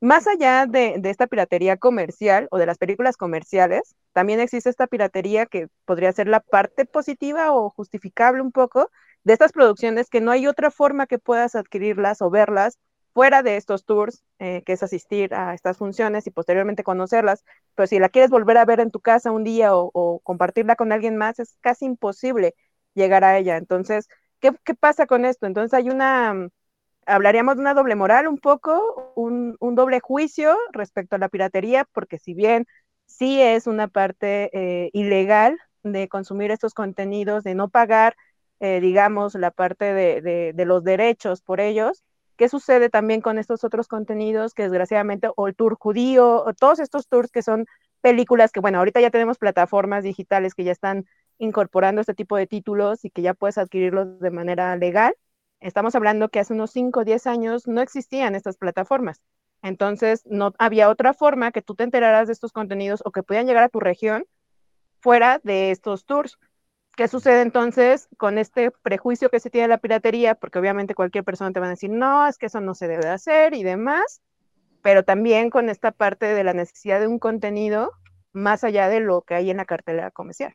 más 0.00 0.26
allá 0.26 0.66
de, 0.66 0.96
de, 0.98 1.10
esta 1.10 1.26
piratería 1.26 1.76
comercial 1.76 2.48
o 2.50 2.58
de 2.58 2.66
las 2.66 2.78
películas 2.78 3.16
comerciales, 3.16 3.94
también 4.12 4.40
existe 4.40 4.68
esta 4.70 4.86
piratería 4.86 5.46
que 5.46 5.68
podría 5.84 6.12
ser 6.12 6.28
la 6.28 6.40
parte 6.40 6.84
positiva 6.86 7.52
o 7.52 7.70
justificable 7.70 8.42
un 8.42 8.52
poco 8.52 8.90
de 9.24 9.32
estas 9.34 9.52
producciones 9.52 10.10
que 10.10 10.20
no 10.20 10.32
hay 10.32 10.46
otra 10.46 10.70
forma 10.70 11.06
que 11.06 11.18
puedas 11.18 11.54
adquirirlas 11.54 12.20
o 12.22 12.30
verlas 12.30 12.78
fuera 13.12 13.42
de 13.42 13.56
estos 13.56 13.84
tours, 13.84 14.24
eh, 14.38 14.62
que 14.64 14.72
es 14.74 14.82
asistir 14.82 15.34
a 15.34 15.54
estas 15.54 15.78
funciones 15.78 16.26
y 16.26 16.30
posteriormente 16.30 16.84
conocerlas, 16.84 17.44
pero 17.74 17.86
si 17.86 17.98
la 17.98 18.08
quieres 18.08 18.30
volver 18.30 18.56
a 18.58 18.64
ver 18.64 18.80
en 18.80 18.90
tu 18.90 19.00
casa 19.00 19.30
un 19.30 19.44
día 19.44 19.74
o, 19.74 20.20
compartirla 20.24 20.76
con 20.76 20.92
alguien 20.92 21.16
más, 21.16 21.38
es 21.38 21.56
casi 21.60 21.84
imposible 21.86 22.54
llegar 22.94 23.24
a 23.24 23.38
ella. 23.38 23.56
Entonces, 23.56 24.08
¿qué, 24.40 24.52
¿qué, 24.64 24.74
pasa 24.74 25.06
con 25.06 25.24
esto? 25.24 25.46
Entonces 25.46 25.74
hay 25.74 25.90
una, 25.90 26.48
hablaríamos 27.06 27.56
de 27.56 27.62
una 27.62 27.74
doble 27.74 27.94
moral 27.96 28.28
un 28.28 28.38
poco, 28.38 29.12
un, 29.16 29.56
un, 29.60 29.74
doble 29.74 30.00
juicio 30.00 30.56
respecto 30.72 31.16
a 31.16 31.18
la 31.18 31.28
piratería, 31.28 31.86
porque 31.92 32.18
si 32.18 32.34
bien 32.34 32.66
sí 33.06 33.40
es 33.42 33.66
una 33.66 33.88
parte 33.88 34.50
eh, 34.52 34.90
ilegal 34.92 35.58
de 35.82 36.08
consumir 36.08 36.50
estos 36.50 36.74
contenidos, 36.74 37.44
de 37.44 37.54
no 37.54 37.68
pagar, 37.68 38.16
eh, 38.60 38.80
digamos, 38.80 39.34
la 39.34 39.50
parte 39.50 39.92
de, 39.94 40.22
de, 40.22 40.52
de 40.54 40.64
los 40.64 40.84
derechos 40.84 41.42
por 41.42 41.60
ellos, 41.60 42.02
¿Qué 42.42 42.48
sucede 42.48 42.90
también 42.90 43.20
con 43.20 43.38
estos 43.38 43.62
otros 43.62 43.86
contenidos 43.86 44.52
que 44.52 44.64
desgraciadamente, 44.64 45.28
o 45.36 45.46
el 45.46 45.54
tour 45.54 45.76
judío, 45.78 46.42
o 46.44 46.52
todos 46.54 46.80
estos 46.80 47.06
tours 47.06 47.30
que 47.30 47.40
son 47.40 47.66
películas 48.00 48.50
que, 48.50 48.58
bueno, 48.58 48.78
ahorita 48.78 49.00
ya 49.00 49.10
tenemos 49.10 49.38
plataformas 49.38 50.02
digitales 50.02 50.52
que 50.52 50.64
ya 50.64 50.72
están 50.72 51.06
incorporando 51.38 52.00
este 52.00 52.14
tipo 52.14 52.36
de 52.36 52.48
títulos 52.48 53.04
y 53.04 53.10
que 53.10 53.22
ya 53.22 53.34
puedes 53.34 53.58
adquirirlos 53.58 54.18
de 54.18 54.32
manera 54.32 54.74
legal. 54.74 55.14
Estamos 55.60 55.94
hablando 55.94 56.30
que 56.30 56.40
hace 56.40 56.52
unos 56.52 56.72
5 56.72 57.02
o 57.02 57.04
10 57.04 57.28
años 57.28 57.68
no 57.68 57.80
existían 57.80 58.34
estas 58.34 58.56
plataformas. 58.56 59.20
Entonces, 59.62 60.22
no 60.26 60.52
había 60.58 60.88
otra 60.88 61.14
forma 61.14 61.52
que 61.52 61.62
tú 61.62 61.76
te 61.76 61.84
enteraras 61.84 62.26
de 62.26 62.32
estos 62.32 62.50
contenidos 62.50 63.02
o 63.04 63.12
que 63.12 63.22
pudieran 63.22 63.46
llegar 63.46 63.62
a 63.62 63.68
tu 63.68 63.78
región 63.78 64.24
fuera 64.98 65.40
de 65.44 65.70
estos 65.70 66.06
tours. 66.06 66.40
¿Qué 66.96 67.08
sucede 67.08 67.42
entonces 67.42 68.08
con 68.18 68.38
este 68.38 68.70
prejuicio 68.70 69.30
que 69.30 69.40
se 69.40 69.50
tiene 69.50 69.64
de 69.64 69.68
la 69.74 69.78
piratería? 69.78 70.34
Porque 70.34 70.58
obviamente 70.58 70.94
cualquier 70.94 71.24
persona 71.24 71.52
te 71.52 71.60
va 71.60 71.66
a 71.66 71.70
decir, 71.70 71.90
no, 71.90 72.26
es 72.26 72.38
que 72.38 72.46
eso 72.46 72.60
no 72.60 72.74
se 72.74 72.88
debe 72.88 73.08
hacer 73.08 73.54
y 73.54 73.62
demás, 73.62 74.20
pero 74.82 75.04
también 75.04 75.50
con 75.50 75.68
esta 75.70 75.92
parte 75.92 76.26
de 76.26 76.44
la 76.44 76.54
necesidad 76.54 77.00
de 77.00 77.06
un 77.08 77.18
contenido 77.18 77.92
más 78.32 78.64
allá 78.64 78.88
de 78.88 79.00
lo 79.00 79.22
que 79.22 79.34
hay 79.34 79.50
en 79.50 79.58
la 79.58 79.64
cartelera 79.64 80.10
comercial. 80.10 80.54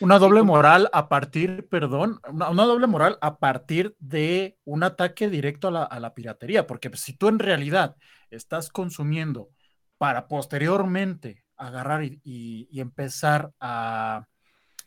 Una 0.00 0.18
doble 0.18 0.42
moral 0.42 0.88
a 0.92 1.08
partir, 1.08 1.68
perdón, 1.68 2.20
una, 2.28 2.50
una 2.50 2.64
doble 2.64 2.86
moral 2.86 3.18
a 3.20 3.38
partir 3.38 3.94
de 3.98 4.58
un 4.64 4.82
ataque 4.82 5.28
directo 5.28 5.68
a 5.68 5.70
la, 5.70 5.82
a 5.84 6.00
la 6.00 6.14
piratería, 6.14 6.66
porque 6.66 6.90
si 6.96 7.16
tú 7.16 7.28
en 7.28 7.38
realidad 7.38 7.96
estás 8.30 8.70
consumiendo 8.70 9.50
para 9.98 10.26
posteriormente 10.28 11.44
agarrar 11.56 12.04
y, 12.04 12.20
y, 12.24 12.68
y 12.70 12.80
empezar 12.80 13.52
a 13.60 14.26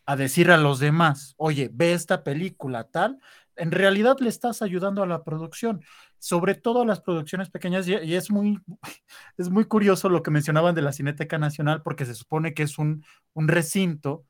a 0.08 0.16
decir 0.16 0.50
a 0.52 0.58
los 0.58 0.80
demás, 0.80 1.36
oye, 1.38 1.70
ve 1.72 1.92
esta 1.92 2.24
película 2.24 2.86
tal, 2.86 3.20
en 3.58 3.72
realidad 3.72 4.16
le 4.22 4.30
estás 4.30 4.62
ayudando 4.62 5.04
a 5.04 5.06
la 5.06 5.24
producción, 5.24 5.84
sobre 6.18 6.56
todo 6.56 6.84
a 6.84 6.86
las 6.86 7.02
producciones 7.02 7.50
pequeñas, 7.50 7.88
y, 7.90 8.16
es, 8.16 8.32
muy, 8.32 8.60
es 9.38 9.50
muy 9.50 9.66
curioso 9.66 10.08
lo 10.08 10.24
que 10.24 10.32
mencionaban 10.32 10.74
de 10.76 10.82
la 10.82 10.94
Cineteca 10.94 11.38
Nacional, 11.38 11.82
porque 11.84 12.06
se 12.06 12.16
supone 12.16 12.54
que 12.54 12.64
es 12.64 12.78
un, 12.80 13.04
un 13.34 13.50
recinto 13.50 14.26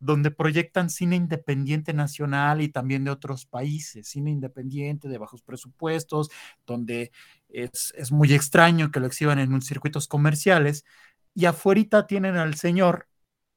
donde 0.00 0.32
proyectan 0.32 0.90
cine 0.90 1.14
independiente 1.14 1.92
nacional 1.92 2.60
y 2.60 2.68
también 2.68 3.04
de 3.04 3.12
otros 3.12 3.46
países, 3.46 4.08
cine 4.08 4.32
independiente 4.32 5.06
de 5.08 5.18
bajos 5.18 5.42
presupuestos, 5.42 6.30
donde 6.66 7.12
es, 7.48 7.94
es 7.96 8.10
muy 8.10 8.34
extraño 8.34 8.90
que 8.90 8.98
lo 8.98 9.06
exhiban 9.06 9.38
en 9.38 9.50
unos 9.50 9.66
circuitos 9.66 10.08
comerciales, 10.08 10.84
y 11.32 11.44
afuera 11.44 12.08
tienen 12.08 12.36
al 12.36 12.56
señor 12.56 13.06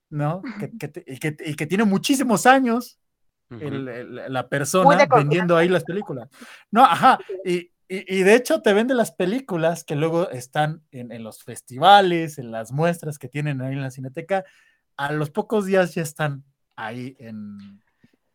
¿no? 0.09 0.41
Que, 0.59 0.71
que, 0.77 1.03
y, 1.05 1.17
que, 1.17 1.35
y, 1.45 1.55
que, 1.55 1.65
tiene 1.65 1.83
muchísimos 1.83 2.45
años 2.45 2.99
uh 3.49 3.55
-huh. 3.55 3.61
el, 3.61 3.87
el, 3.87 4.33
la 4.33 4.47
persona 4.47 5.05
vendiendo 5.05 5.57
ahí 5.57 5.67
las 5.69 5.83
películas. 5.83 6.29
No, 6.71 6.83
ajá, 6.83 7.19
y, 7.43 7.71
y, 7.87 8.23
de 8.23 8.35
hecho 8.35 8.61
te 8.61 8.73
vende 8.73 8.93
las 8.93 9.11
películas 9.11 9.83
que 9.83 9.95
luego 9.95 10.29
están 10.29 10.81
en, 10.91 11.11
en, 11.11 11.23
los 11.23 11.43
festivales, 11.43 12.37
en 12.37 12.51
las 12.51 12.71
muestras 12.71 13.19
que 13.19 13.27
tienen 13.27 13.61
ahí 13.61 13.73
en 13.73 13.81
la 13.81 13.91
cineteca, 13.91 14.43
a 14.97 15.11
los 15.11 15.29
pocos 15.29 15.65
días 15.65 15.93
ya 15.93 16.01
están 16.01 16.43
ahí 16.75 17.15
en, 17.19 17.57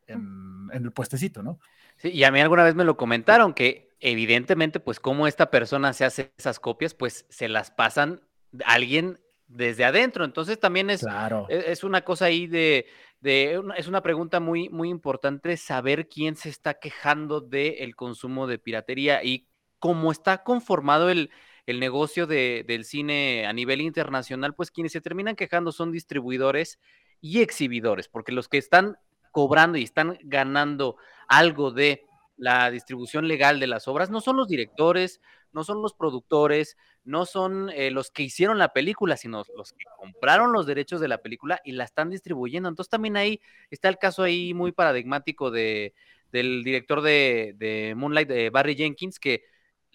en, 0.06 0.68
en 0.72 0.84
el 0.84 0.92
puestecito, 0.92 1.42
¿no? 1.42 1.58
Sí, 1.96 2.08
y 2.08 2.24
a 2.24 2.30
mí 2.30 2.40
alguna 2.40 2.64
vez 2.64 2.74
me 2.74 2.84
lo 2.84 2.96
comentaron 2.96 3.52
que 3.52 3.90
evidentemente, 4.00 4.80
pues 4.80 5.00
como 5.00 5.26
esta 5.26 5.50
persona 5.50 5.92
se 5.92 6.04
hace 6.04 6.32
esas 6.38 6.58
copias, 6.58 6.94
pues 6.94 7.26
se 7.28 7.48
las 7.48 7.70
pasan 7.70 8.22
a 8.64 8.72
alguien 8.72 9.20
desde 9.50 9.84
adentro. 9.84 10.24
Entonces 10.24 10.58
también 10.58 10.90
es, 10.90 11.00
claro. 11.00 11.46
es, 11.48 11.64
es, 11.66 11.84
una 11.84 12.02
cosa 12.02 12.26
ahí 12.26 12.46
de, 12.46 12.86
de 13.20 13.60
es 13.76 13.88
una 13.88 14.02
pregunta 14.02 14.40
muy, 14.40 14.68
muy 14.68 14.88
importante 14.88 15.56
saber 15.56 16.08
quién 16.08 16.36
se 16.36 16.48
está 16.48 16.74
quejando 16.74 17.40
del 17.40 17.50
de 17.50 17.92
consumo 17.96 18.46
de 18.46 18.58
piratería 18.58 19.22
y 19.22 19.46
cómo 19.78 20.12
está 20.12 20.42
conformado 20.42 21.10
el, 21.10 21.30
el 21.66 21.80
negocio 21.80 22.26
de, 22.26 22.64
del 22.66 22.84
cine 22.84 23.46
a 23.46 23.52
nivel 23.52 23.80
internacional, 23.80 24.54
pues 24.54 24.70
quienes 24.70 24.92
se 24.92 25.00
terminan 25.00 25.36
quejando 25.36 25.72
son 25.72 25.92
distribuidores 25.92 26.78
y 27.20 27.40
exhibidores, 27.40 28.08
porque 28.08 28.32
los 28.32 28.48
que 28.48 28.58
están 28.58 28.96
cobrando 29.32 29.78
y 29.78 29.82
están 29.82 30.18
ganando 30.22 30.96
algo 31.28 31.70
de 31.70 32.04
la 32.40 32.70
distribución 32.70 33.28
legal 33.28 33.60
de 33.60 33.66
las 33.66 33.86
obras 33.86 34.08
no 34.08 34.22
son 34.22 34.38
los 34.38 34.48
directores, 34.48 35.20
no 35.52 35.62
son 35.62 35.82
los 35.82 35.92
productores, 35.92 36.78
no 37.04 37.26
son 37.26 37.70
eh, 37.70 37.90
los 37.90 38.10
que 38.10 38.22
hicieron 38.22 38.56
la 38.58 38.72
película, 38.72 39.18
sino 39.18 39.44
los 39.56 39.72
que 39.72 39.84
compraron 39.98 40.52
los 40.52 40.66
derechos 40.66 41.02
de 41.02 41.08
la 41.08 41.18
película 41.18 41.60
y 41.64 41.72
la 41.72 41.84
están 41.84 42.08
distribuyendo. 42.08 42.68
Entonces 42.68 42.88
también 42.90 43.18
ahí 43.18 43.40
está 43.70 43.90
el 43.90 43.98
caso 43.98 44.22
ahí 44.22 44.54
muy 44.54 44.72
paradigmático 44.72 45.50
de, 45.50 45.92
del 46.32 46.64
director 46.64 47.02
de, 47.02 47.92
Moonlight, 47.94 48.28
de 48.28 48.48
Barry 48.48 48.74
Jenkins, 48.74 49.20
que 49.20 49.44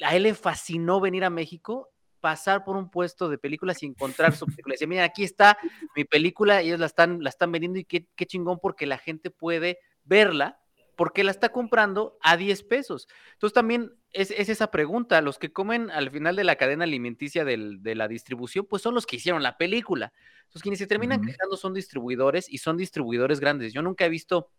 a 0.03 0.15
él 0.15 0.23
le 0.23 0.35
fascinó 0.35 1.01
venir 1.01 1.23
a 1.23 1.31
México 1.31 1.89
pasar 2.21 2.63
por 2.63 2.75
un 2.75 2.91
puesto 2.91 3.27
de 3.27 3.39
películas 3.39 3.81
y 3.81 3.87
encontrar 3.87 4.35
su 4.35 4.45
película. 4.45 4.73
Dice, 4.73 4.87
mira, 4.87 5.03
aquí 5.03 5.23
está 5.23 5.57
mi 5.95 6.05
película, 6.05 6.61
ellos 6.61 6.79
la 6.79 6.85
están, 6.85 7.23
la 7.23 7.29
están 7.29 7.51
vendiendo 7.51 7.79
y 7.79 7.85
qué, 7.85 8.07
qué 8.15 8.27
chingón 8.27 8.59
porque 8.59 8.85
la 8.85 8.99
gente 8.99 9.31
puede 9.31 9.79
verla 10.03 10.59
porque 10.95 11.23
la 11.23 11.31
está 11.31 11.49
comprando 11.49 12.17
a 12.21 12.37
10 12.37 12.63
pesos. 12.63 13.07
Entonces 13.33 13.53
también 13.53 13.91
es, 14.11 14.31
es, 14.31 14.49
esa 14.49 14.71
pregunta, 14.71 15.21
los 15.21 15.37
que 15.37 15.51
comen 15.51 15.89
al 15.91 16.09
final 16.11 16.35
de 16.35 16.43
la 16.43 16.55
cadena 16.55 16.85
alimenticia 16.85 17.45
del, 17.45 17.83
de 17.83 17.95
la 17.95 18.07
distribución, 18.07 18.65
pues 18.65 18.81
son 18.81 18.95
los 18.95 19.05
que 19.05 19.17
hicieron 19.17 19.43
la 19.43 19.57
película. 19.57 20.13
Entonces 20.43 20.61
quienes 20.61 20.79
se 20.79 20.87
terminan 20.87 21.19
uh 21.19 21.23
-huh. 21.23 21.27
quejando 21.27 21.57
son 21.57 21.73
distribuidores 21.73 22.49
y 22.49 22.59
son 22.59 22.77
distribuidores 22.77 23.39
grandes. 23.39 23.73
Yo 23.73 23.81
nunca 23.81 24.05
he 24.05 24.09
visto 24.09 24.49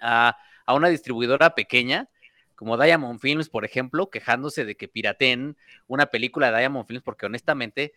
a, 0.00 0.36
a 0.66 0.74
una 0.74 0.88
distribuidora 0.88 1.54
pequeña 1.54 2.08
como 2.54 2.78
Diamond 2.78 3.18
Films, 3.18 3.48
por 3.48 3.64
ejemplo, 3.64 4.08
quejándose 4.08 4.64
de 4.64 4.76
que 4.76 4.86
pirateen 4.86 5.56
una 5.88 6.06
película 6.06 6.52
de 6.52 6.58
Diamond 6.58 6.86
Films, 6.86 7.02
porque 7.02 7.26
honestamente, 7.26 7.92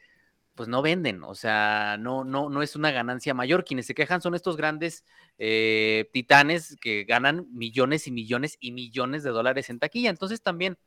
pues 0.55 0.69
no 0.69 0.81
venden, 0.81 1.23
o 1.23 1.35
sea, 1.35 1.97
no, 1.99 2.23
no, 2.23 2.49
no 2.49 2.61
es 2.61 2.75
una 2.75 2.91
ganancia 2.91 3.33
mayor. 3.33 3.65
Quienes 3.65 3.85
se 3.85 3.93
quejan 3.93 4.21
son 4.21 4.35
estos 4.35 4.55
grandes 4.55 5.05
eh, 5.37 6.09
titanes 6.13 6.77
que 6.79 7.03
ganan 7.03 7.45
millones 7.51 8.07
y 8.07 8.11
millones 8.11 8.57
y 8.61 8.71
millones 8.71 9.23
de 9.23 9.31
dólares 9.31 9.69
en 9.69 9.79
taquilla. 9.79 10.09
Entonces 10.09 10.41
también 10.41 10.77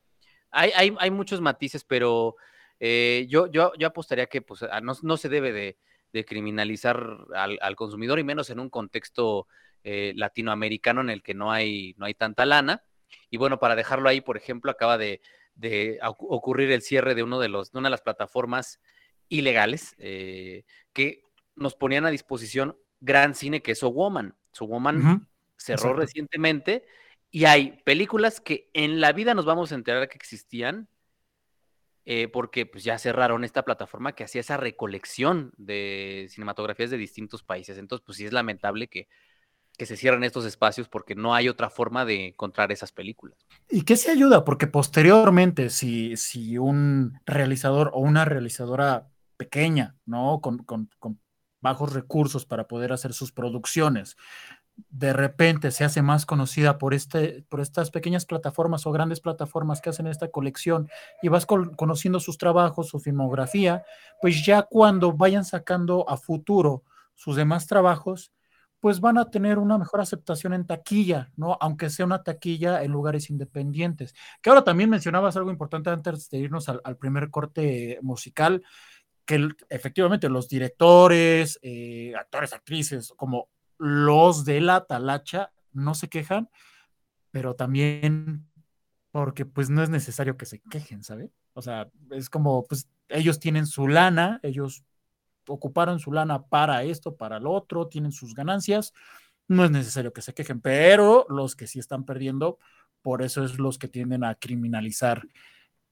hay, 0.51 0.73
hay, 0.75 0.97
hay 0.99 1.11
muchos 1.11 1.43
matices, 1.43 1.85
pero 1.85 2.37
eh, 2.81 3.27
yo, 3.29 3.47
yo, 3.47 3.73
yo 3.79 3.89
apostaría 3.89 4.27
que 4.27 4.41
pues, 4.41 4.65
no, 4.83 4.95
no 5.03 5.17
se 5.19 5.29
debe 5.29 5.53
de, 5.53 5.79
de 6.13 6.25
criminalizar 6.25 7.19
al, 7.35 7.59
al, 7.61 7.77
consumidor 7.77 8.19
y 8.19 8.25
menos 8.25 8.49
en 8.49 8.61
un 8.61 8.71
contexto 8.71 9.49
eh, 9.85 10.13
latinoamericano 10.17 11.03
en 11.03 11.11
el 11.11 11.23
que 11.23 11.35
no 11.35 11.53
hay, 11.53 11.95
no 11.99 12.07
hay 12.07 12.15
tanta 12.15 12.47
lana. 12.47 12.85
Y 13.31 13.37
bueno, 13.37 13.59
para 13.59 13.77
dejarlo 13.77 14.09
ahí, 14.09 14.23
por 14.23 14.39
ejemplo, 14.39 14.71
acaba 14.71 14.97
de, 14.97 15.21
de 15.55 15.99
ocurrir 16.03 16.71
el 16.73 16.83
cierre 16.83 17.15
de, 17.15 17.23
uno 17.23 17.39
de, 17.39 17.49
los, 17.49 17.73
de 17.73 17.79
una 17.79 17.89
de 17.89 17.93
las 17.93 18.01
plataformas 18.01 18.81
ilegales 19.29 19.95
eh, 19.99 20.65
que 20.93 21.23
nos 21.57 21.75
ponían 21.75 22.07
a 22.07 22.11
disposición 22.11 22.77
gran 23.01 23.35
cine 23.35 23.63
que 23.63 23.73
es 23.73 23.79
So 23.79 23.91
Woman. 23.91 24.35
So 24.53 24.67
Woman 24.67 24.97
uh 24.97 25.01
-huh. 25.01 25.27
cerró 25.57 25.91
Exacto. 25.91 26.01
recientemente 26.01 26.85
y 27.31 27.45
hay 27.45 27.83
películas 27.85 28.41
que 28.41 28.71
en 28.73 29.01
la 29.01 29.13
vida 29.13 29.35
nos 29.35 29.45
vamos 29.45 29.73
a 29.73 29.75
enterar 29.75 30.09
que 30.09 30.17
existían 30.17 30.89
eh, 32.11 32.27
porque 32.27 32.65
pues 32.65 32.85
ya 32.85 32.99
cerraron 32.99 33.45
esta 33.45 33.67
plataforma 33.67 34.15
que 34.15 34.25
hacía 34.25 34.41
esa 34.41 34.57
recolección 34.57 35.53
de 35.59 36.27
cinematografías 36.31 36.89
de 36.89 36.97
distintos 36.97 37.43
países. 37.43 37.77
Entonces, 37.77 38.03
pues 38.07 38.17
sí 38.17 38.25
es 38.25 38.33
lamentable 38.33 38.89
que, 38.89 39.09
que 39.77 39.85
se 39.85 39.95
cierren 39.95 40.25
estos 40.25 40.47
espacios 40.47 40.89
porque 40.89 41.15
no 41.15 41.35
hay 41.35 41.51
otra 41.51 41.69
forma 41.69 42.07
de 42.07 42.29
encontrar 42.29 42.73
esas 42.73 42.93
películas. 42.93 43.37
¿Y 43.69 43.83
qué 43.83 43.97
se 43.97 44.11
ayuda? 44.11 44.43
Porque 44.43 44.67
posteriormente, 44.67 45.69
si, 45.69 46.17
si 46.17 46.57
un 46.57 47.21
realizador 47.27 47.91
o 47.93 48.01
una 48.01 48.25
realizadora 48.25 49.11
pequeña, 49.39 49.97
¿no? 50.05 50.41
Con, 50.43 50.59
con, 50.59 50.91
con 50.99 51.19
bajos 51.63 51.95
recursos 51.95 52.45
para 52.45 52.69
poder 52.69 52.93
hacer 52.93 53.15
sus 53.15 53.33
producciones, 53.33 54.17
de 54.91 55.13
repente 55.13 55.71
se 55.71 55.85
hace 55.85 56.03
más 56.03 56.25
conocida 56.25 56.79
por, 56.79 56.95
este, 56.95 57.45
por 57.49 57.61
estas 57.61 57.91
pequeñas 57.91 58.27
plataformas 58.27 58.87
o 58.87 58.93
grandes 58.93 59.21
plataformas 59.21 59.81
que 59.81 59.91
hacen 59.91 60.07
esta 60.07 60.29
colección 60.29 60.89
y 61.23 61.29
vas 61.29 61.47
conociendo 61.47 62.21
sus 62.21 62.39
trabajos, 62.39 62.89
su 62.89 63.01
filmografía, 63.01 63.83
pues 64.21 64.45
ya 64.45 64.63
cuando 64.63 65.13
vayan 65.13 65.45
sacando 65.45 66.09
a 66.09 66.17
futuro 66.17 66.85
sus 67.15 67.37
demás 67.37 67.67
trabajos, 67.67 68.33
pues 68.81 69.01
van 69.01 69.19
a 69.19 69.31
tener 69.31 69.59
una 69.59 69.77
mejor 69.77 70.01
aceptación 70.01 70.55
en 70.55 70.65
taquilla, 70.65 71.33
¿no? 71.37 71.59
Aunque 71.61 71.91
sea 71.91 72.07
una 72.07 72.23
taquilla 72.23 72.83
en 72.85 72.93
lugares 72.93 73.29
independientes. 73.29 74.15
Que 74.41 74.51
ahora 74.51 74.63
también 74.63 74.89
mencionabas 74.89 75.37
algo 75.37 75.51
importante 75.51 75.91
antes 75.91 76.31
de 76.31 76.39
irnos 76.39 76.69
al, 76.69 76.97
primer 76.97 77.31
corte 77.31 77.99
musical, 78.03 78.63
que 79.29 79.47
efectivamente 79.69 80.31
los 80.31 80.49
directores, 80.49 81.59
eh, 81.61 82.15
actores, 82.19 82.55
actrices, 82.55 83.13
como 83.15 83.51
los 83.77 84.47
de 84.47 84.63
la 84.63 84.87
talacha 84.87 85.53
no 85.75 85.95
se 85.95 86.09
quejan, 86.09 86.49
pero 87.31 87.55
también 87.55 88.49
porque 89.11 89.45
pues 89.45 89.69
no 89.69 89.83
es 89.83 89.91
necesario 89.91 90.39
que 90.39 90.47
se 90.47 90.61
quejen, 90.61 91.05
¿sabe? 91.05 91.31
O 91.53 91.61
sea, 91.61 91.91
es 92.11 92.31
como, 92.31 92.65
pues 92.65 92.89
ellos 93.11 93.39
tienen 93.39 93.67
su 93.67 93.87
lana, 93.87 94.41
ellos 94.43 94.83
ocuparon 95.47 96.01
su 96.01 96.11
lana 96.11 96.47
para 96.47 96.83
esto, 96.85 97.15
para 97.15 97.39
lo 97.39 97.53
otro, 97.53 97.87
tienen 97.87 98.13
sus 98.13 98.35
ganancias, 98.35 98.95
no 99.47 99.63
es 99.63 99.71
necesario 99.71 100.15
que 100.15 100.23
se 100.23 100.33
quejen, 100.33 100.63
pero 100.63 101.27
los 101.29 101.55
que 101.55 101.67
sí 101.67 101.79
están 101.79 102.07
perdiendo, 102.07 102.59
por 103.03 103.21
eso 103.21 103.45
es 103.45 103.59
los 103.59 103.77
que 103.77 103.89
tienden 103.89 104.25
a 104.25 104.37
criminalizar 104.37 105.29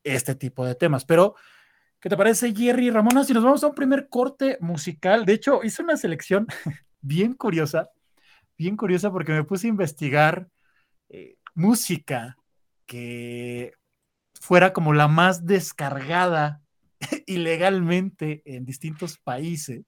este 0.05 0.35
tipo 0.35 0.65
de 0.65 0.75
temas. 0.75 1.05
Pero, 1.05 1.35
¿qué 2.07 2.11
te 2.11 2.17
parece, 2.17 2.55
Jerry 2.55 2.89
Ramona? 2.89 3.25
Si 3.25 3.35
nos 3.35 3.43
vamos 3.43 3.65
a 3.65 3.67
un 3.67 3.75
primer 3.75 4.09
corte 4.09 4.59
musical, 4.61 5.25
de 5.25 5.33
hecho, 5.33 5.65
hice 5.65 5.83
una 5.83 5.97
selección 5.97 6.47
bien 7.01 7.33
curiosa, 7.33 7.91
bien 8.57 8.77
curiosa 8.77 9.11
porque 9.11 9.33
me 9.33 9.43
puse 9.43 9.67
a 9.67 9.71
investigar 9.71 10.47
eh, 11.09 11.35
música 11.57 12.39
que 12.87 13.73
fuera 14.41 14.73
como 14.73 14.93
la 14.93 15.09
más 15.09 15.47
descargada 15.47 16.63
ilegalmente 17.27 18.41
en 18.45 18.65
distintos 18.65 19.19
países. 19.19 19.83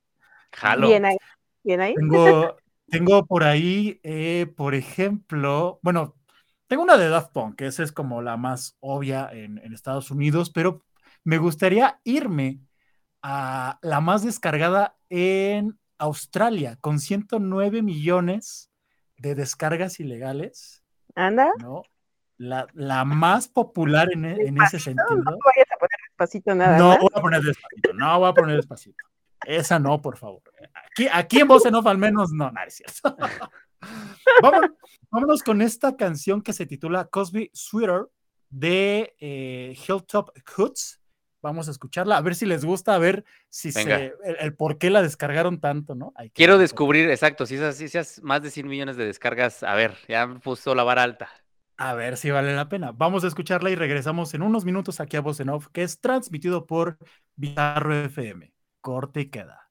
Bien 0.76 1.04
ahí, 1.04 1.16
bien 1.62 1.80
ahí. 1.80 1.94
Tengo, 2.90 3.26
por 3.26 3.44
ahí, 3.44 4.00
eh, 4.02 4.52
por 4.56 4.74
ejemplo, 4.74 5.78
bueno, 5.82 6.16
tengo 6.66 6.82
una 6.82 6.96
de 6.96 7.10
Daft 7.10 7.32
Punk, 7.32 7.56
que 7.56 7.66
esa 7.66 7.84
es 7.84 7.92
como 7.92 8.22
la 8.22 8.36
más 8.38 8.76
obvia 8.80 9.28
en, 9.30 9.58
en 9.58 9.74
Estados 9.74 10.10
Unidos, 10.10 10.50
pero 10.50 10.82
me 11.28 11.36
gustaría 11.36 12.00
irme 12.04 12.58
a 13.20 13.78
la 13.82 14.00
más 14.00 14.24
descargada 14.24 14.96
en 15.10 15.78
Australia, 15.98 16.78
con 16.80 16.98
109 16.98 17.82
millones 17.82 18.70
de 19.18 19.34
descargas 19.34 20.00
ilegales. 20.00 20.82
¿Anda? 21.14 21.50
¿no? 21.58 21.82
La, 22.38 22.66
la 22.72 23.04
más 23.04 23.46
popular 23.46 24.10
en, 24.10 24.24
e, 24.24 24.46
en 24.46 24.62
ese 24.62 24.80
sentido. 24.80 25.16
No 25.16 25.36
vayas 25.44 25.70
a 25.70 25.76
poner 25.76 25.98
despacito 26.08 26.54
nada. 26.54 26.78
No 26.78 26.96
voy 26.96 27.10
a 27.14 27.20
poner 27.20 27.42
despacito, 27.42 27.92
no 27.92 28.18
voy 28.20 28.30
a 28.30 28.32
poner 28.32 28.56
despacito. 28.56 29.04
Esa 29.44 29.78
no, 29.78 30.00
por 30.00 30.16
favor. 30.16 30.40
Aquí, 30.90 31.08
aquí 31.12 31.40
en 31.40 31.48
Voz 31.48 31.66
en 31.66 31.74
Off 31.74 31.86
al 31.88 31.98
menos 31.98 32.32
no, 32.32 32.50
nada, 32.50 32.66
es 32.68 32.76
cierto. 32.76 33.14
vámonos, 35.10 35.42
con 35.42 35.60
esta 35.60 35.94
canción 35.94 36.40
que 36.40 36.54
se 36.54 36.64
titula 36.64 37.04
Cosby 37.04 37.50
Sweater 37.52 38.06
de 38.48 39.14
eh, 39.20 39.76
Hilltop 39.86 40.30
Hoods 40.56 40.97
Vamos 41.40 41.68
a 41.68 41.70
escucharla, 41.70 42.16
a 42.16 42.20
ver 42.20 42.34
si 42.34 42.46
les 42.46 42.64
gusta, 42.64 42.94
a 42.94 42.98
ver 42.98 43.24
si 43.48 43.70
se, 43.70 44.12
el, 44.40 44.54
por 44.54 44.78
qué 44.78 44.90
la 44.90 45.02
descargaron 45.02 45.60
tanto, 45.60 45.94
¿no? 45.94 46.12
Quiero 46.34 46.58
descubrir, 46.58 47.08
exacto, 47.10 47.46
si 47.46 47.54
es 47.54 47.62
así, 47.62 47.88
si 47.88 47.96
es 47.96 48.22
más 48.22 48.42
de 48.42 48.50
100 48.50 48.66
millones 48.66 48.96
de 48.96 49.06
descargas, 49.06 49.62
a 49.62 49.74
ver, 49.74 49.94
ya 50.08 50.26
me 50.26 50.40
puso 50.40 50.74
la 50.74 50.82
vara 50.82 51.04
alta. 51.04 51.28
A 51.76 51.94
ver 51.94 52.16
si 52.16 52.32
vale 52.32 52.56
la 52.56 52.68
pena. 52.68 52.90
Vamos 52.90 53.22
a 53.22 53.28
escucharla 53.28 53.70
y 53.70 53.76
regresamos 53.76 54.34
en 54.34 54.42
unos 54.42 54.64
minutos 54.64 54.98
aquí 54.98 55.16
a 55.16 55.20
Voz 55.20 55.38
en 55.38 55.48
Off, 55.48 55.68
que 55.72 55.84
es 55.84 56.00
transmitido 56.00 56.66
por 56.66 56.98
Bizarro 57.36 57.94
FM. 57.94 58.52
Corte 58.80 59.20
y 59.20 59.26
queda. 59.26 59.68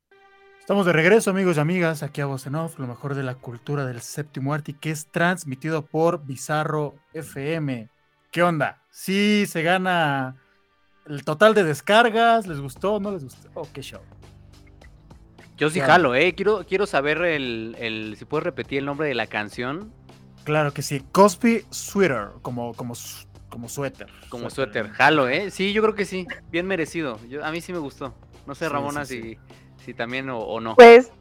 Estamos 0.58 0.86
de 0.86 0.94
regreso, 0.94 1.32
amigos 1.32 1.58
y 1.58 1.60
amigas, 1.60 2.04
aquí 2.04 2.22
a 2.22 2.26
Voz 2.26 2.48
en 2.48 2.56
Off, 2.56 2.80
lo 2.80 2.88
mejor 2.88 3.14
de 3.14 3.24
la 3.24 3.36
cultura 3.36 3.86
del 3.86 4.00
séptimo 4.00 4.54
arte, 4.54 4.74
que 4.74 4.92
es 4.92 5.08
transmitido 5.08 5.86
por 5.86 6.26
Bizarro 6.26 6.96
FM. 7.14 7.90
¿Qué 8.32 8.44
onda? 8.44 8.82
Sí, 8.90 9.46
se 9.46 9.62
gana 9.62 10.38
el 11.10 11.24
total 11.24 11.54
de 11.54 11.64
descargas, 11.64 12.48
¿les 12.48 12.60
gustó? 12.60 13.00
¿No 13.00 13.12
les 13.12 13.24
gustó? 13.24 13.50
Oh, 13.54 13.68
qué 13.74 13.82
show. 13.82 14.02
Yo 15.58 15.70
sí 15.72 15.80
jalo, 15.80 16.14
¿eh? 16.14 16.36
Quiero, 16.36 16.66
quiero 16.68 16.86
saber 16.86 17.22
el, 17.24 18.16
si 18.18 18.26
puedes 18.26 18.44
repetir 18.44 18.80
el 18.80 18.86
nombre 18.86 19.08
de 19.08 19.16
la 19.16 19.26
canción. 19.26 19.92
Claro 20.44 20.72
que 20.72 20.82
sí, 20.84 21.04
Cosby 21.12 21.66
Sweater, 21.72 22.30
como, 22.44 22.74
como, 22.76 22.94
como 23.50 23.68
suéter. 23.68 24.08
Como 24.30 24.50
suéter, 24.52 24.90
jalo, 24.90 25.28
¿eh? 25.28 25.50
Sí, 25.50 25.74
yo 25.74 25.82
creo 25.82 25.96
que 25.96 26.06
sí, 26.06 26.28
bien 26.52 26.68
merecido. 26.68 27.20
Yo, 27.28 27.44
a 27.44 27.52
mí 27.52 27.60
sí 27.62 27.74
me 27.74 27.80
gustó. 27.80 28.14
No 28.46 28.54
sé, 28.54 28.70
Ramona, 28.70 29.04
Si, 29.04 29.38
si 29.84 29.94
también 29.94 30.30
o, 30.30 30.40
o 30.40 30.62
no. 30.62 30.76
Pues 30.76 31.12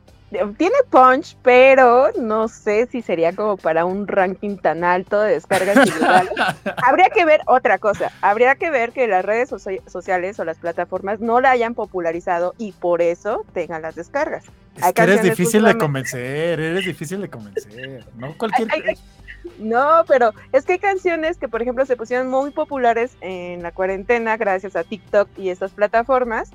tiene 0.56 0.76
punch, 0.90 1.36
pero 1.42 2.10
no 2.18 2.48
sé 2.48 2.86
si 2.86 3.02
sería 3.02 3.34
como 3.34 3.56
para 3.56 3.84
un 3.84 4.06
ranking 4.06 4.56
tan 4.56 4.84
alto 4.84 5.20
de 5.20 5.32
descargas 5.32 5.76
habría 6.86 7.10
que 7.10 7.24
ver 7.24 7.40
otra 7.46 7.78
cosa. 7.78 8.12
Habría 8.20 8.54
que 8.56 8.70
ver 8.70 8.92
que 8.92 9.06
las 9.06 9.24
redes 9.24 9.50
sociales 9.86 10.38
o 10.38 10.44
las 10.44 10.58
plataformas 10.58 11.20
no 11.20 11.40
la 11.40 11.50
hayan 11.50 11.74
popularizado 11.74 12.54
y 12.58 12.72
por 12.72 13.02
eso 13.02 13.44
tengan 13.52 13.82
las 13.82 13.94
descargas. 13.94 14.44
Es 14.76 14.92
que 14.92 15.02
eres 15.02 15.22
difícil 15.22 15.64
de 15.64 15.76
convencer, 15.78 16.60
eres 16.60 16.84
difícil 16.84 17.20
de 17.20 17.30
convencer. 17.30 18.04
No 18.16 18.36
cualquier. 18.36 18.68
no, 19.58 20.04
pero 20.06 20.32
es 20.52 20.64
que 20.64 20.74
hay 20.74 20.78
canciones 20.78 21.38
que, 21.38 21.48
por 21.48 21.62
ejemplo, 21.62 21.86
se 21.86 21.96
pusieron 21.96 22.28
muy 22.28 22.50
populares 22.50 23.16
en 23.20 23.62
la 23.62 23.72
cuarentena 23.72 24.36
gracias 24.36 24.76
a 24.76 24.84
TikTok 24.84 25.28
y 25.38 25.48
estas 25.48 25.72
plataformas 25.72 26.50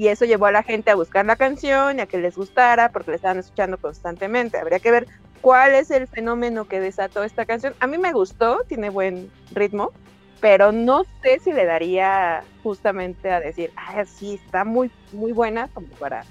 y 0.00 0.08
eso 0.08 0.24
llevó 0.24 0.46
a 0.46 0.50
la 0.50 0.62
gente 0.62 0.90
a 0.90 0.94
buscar 0.94 1.26
la 1.26 1.36
canción 1.36 1.98
y 1.98 2.00
a 2.00 2.06
que 2.06 2.16
les 2.16 2.34
gustara 2.34 2.90
porque 2.90 3.10
la 3.10 3.16
estaban 3.16 3.38
escuchando 3.38 3.76
constantemente. 3.76 4.56
Habría 4.56 4.78
que 4.78 4.90
ver 4.90 5.06
cuál 5.42 5.74
es 5.74 5.90
el 5.90 6.06
fenómeno 6.06 6.64
que 6.64 6.80
desató 6.80 7.22
esta 7.22 7.44
canción. 7.44 7.74
A 7.80 7.86
mí 7.86 7.98
me 7.98 8.14
gustó, 8.14 8.64
tiene 8.66 8.88
buen 8.88 9.30
ritmo, 9.52 9.92
pero 10.40 10.72
no 10.72 11.04
sé 11.20 11.38
si 11.40 11.52
le 11.52 11.66
daría 11.66 12.44
justamente 12.62 13.30
a 13.30 13.40
decir, 13.40 13.72
ah, 13.76 14.02
sí, 14.06 14.40
está 14.42 14.64
muy, 14.64 14.90
muy 15.12 15.32
buena 15.32 15.68
como 15.74 15.88
para 15.88 16.24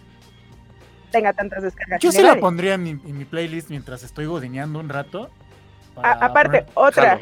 tenga 1.12 1.34
tantas 1.34 1.62
descargas. 1.62 2.02
Yo 2.02 2.12
sí 2.12 2.24
la 2.24 2.40
pondría 2.40 2.74
en 2.74 2.82
mi, 3.04 3.26
playlist 3.26 3.70
mientras 3.70 4.02
estoy 4.02 4.26
godineando 4.26 4.80
un 4.80 4.90
rato. 4.90 5.30
aparte, 5.96 6.66
otra, 6.74 7.20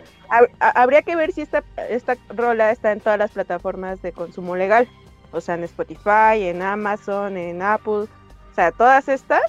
habría 0.60 1.02
que 1.02 1.18
ver 1.18 1.34
si 1.34 1.42
esta, 1.42 1.62
esta 1.90 2.16
rola 2.30 2.72
está 2.72 2.94
en 2.94 3.02
todas 3.02 3.20
las 3.20 3.32
plataformas 3.32 4.02
de 4.02 4.14
consumo 4.14 4.56
legal 4.56 4.88
o 5.32 5.42
sea, 5.42 5.56
en 5.56 5.63
Spotify, 5.63 6.44
en 6.44 6.62
Amazon, 6.62 7.38
en 7.38 7.62
Apple, 7.62 7.94
o 7.94 8.56
sea, 8.56 8.72
todas 8.72 9.08
estas, 9.08 9.42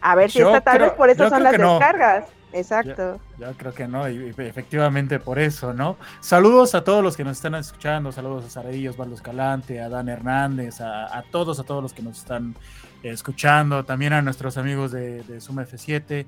a 0.00 0.14
ver 0.14 0.30
si 0.30 0.40
está 0.40 0.60
tal 0.60 0.80
vez 0.80 0.92
por 0.92 1.10
eso 1.10 1.28
son 1.28 1.42
las 1.42 1.52
descargas. 1.52 2.24
Exacto. 2.52 3.18
Yo, 3.38 3.52
creo 3.56 3.72
que 3.72 3.88
no, 3.88 4.08
y, 4.10 4.34
efectivamente 4.36 5.18
por 5.18 5.38
eso, 5.38 5.72
¿no? 5.72 5.96
Saludos 6.20 6.74
a 6.74 6.84
todos 6.84 7.02
los 7.02 7.16
que 7.16 7.24
nos 7.24 7.38
están 7.38 7.54
escuchando, 7.54 8.12
saludos 8.12 8.44
a 8.44 8.50
Saradillos, 8.50 8.96
Valdo 8.96 9.14
Escalante, 9.14 9.80
a 9.80 9.88
Dan 9.88 10.08
Hernández, 10.10 10.80
a, 10.80 11.24
todos, 11.30 11.58
a 11.60 11.64
todos 11.64 11.82
los 11.82 11.94
que 11.94 12.02
nos 12.02 12.18
están 12.18 12.54
escuchando, 13.02 13.84
también 13.84 14.12
a 14.12 14.20
nuestros 14.20 14.58
amigos 14.58 14.92
de, 14.92 15.22
de 15.22 15.40
Suma 15.40 15.64
F7. 15.64 16.26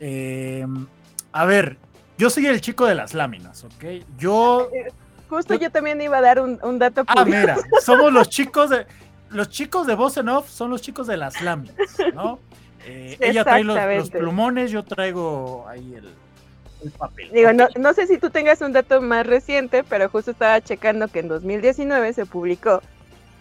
Em, 0.00 0.86
a 1.32 1.44
ver, 1.44 1.76
yo 2.16 2.30
soy 2.30 2.46
el 2.46 2.60
chico 2.60 2.86
de 2.86 2.94
las 2.94 3.14
láminas, 3.14 3.64
¿ok? 3.64 3.84
Yo 4.16 4.70
eh, 4.72 4.92
Justo 5.28 5.54
yo 5.54 5.70
también 5.70 6.00
iba 6.00 6.18
a 6.18 6.20
dar 6.20 6.40
un, 6.40 6.58
un 6.62 6.78
dato 6.78 7.04
Ah, 7.06 7.24
mira, 7.24 7.56
somos 7.80 8.12
los 8.12 8.28
chicos 8.30 8.70
de 8.70 8.86
los 9.34 9.48
chicos 9.48 9.86
de 9.86 9.94
Voz 9.94 10.16
en 10.16 10.28
Off 10.28 10.48
son 10.48 10.70
los 10.70 10.80
chicos 10.80 11.06
de 11.06 11.16
las 11.16 11.40
láminas, 11.42 11.76
¿no? 12.14 12.38
Eh, 12.86 13.16
ella 13.20 13.44
trae 13.44 13.64
los, 13.64 14.10
plumones, 14.10 14.70
yo 14.70 14.84
traigo 14.84 15.66
ahí 15.68 15.94
el, 15.94 16.92
papel. 16.92 17.30
Digo, 17.32 17.52
no, 17.52 17.66
no, 17.76 17.94
sé 17.94 18.06
si 18.06 18.18
tú 18.18 18.30
tengas 18.30 18.60
un 18.60 18.72
dato 18.72 19.00
más 19.00 19.26
reciente, 19.26 19.82
pero 19.84 20.08
justo 20.08 20.30
estaba 20.30 20.60
checando 20.60 21.08
que 21.08 21.20
en 21.20 21.28
2019 21.28 22.12
se 22.12 22.26
publicó 22.26 22.82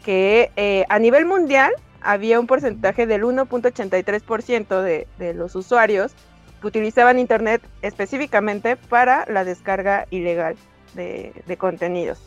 que 0.04 0.52
eh, 0.56 0.86
a 0.90 0.98
nivel 0.98 1.26
mundial 1.26 1.74
había 2.02 2.40
un 2.40 2.48
porcentaje 2.48 3.06
del 3.06 3.24
1.83% 3.24 4.82
de, 4.82 5.08
de 5.20 5.34
los 5.34 5.56
usuarios 5.56 6.14
que 6.62 6.68
utilizaban 6.68 7.20
Internet 7.20 7.62
específicamente 7.82 8.78
para 8.78 9.26
la 9.30 9.44
descarga 9.44 10.08
ilegal 10.10 10.56
de, 10.94 11.58
contenidos. 11.58 12.20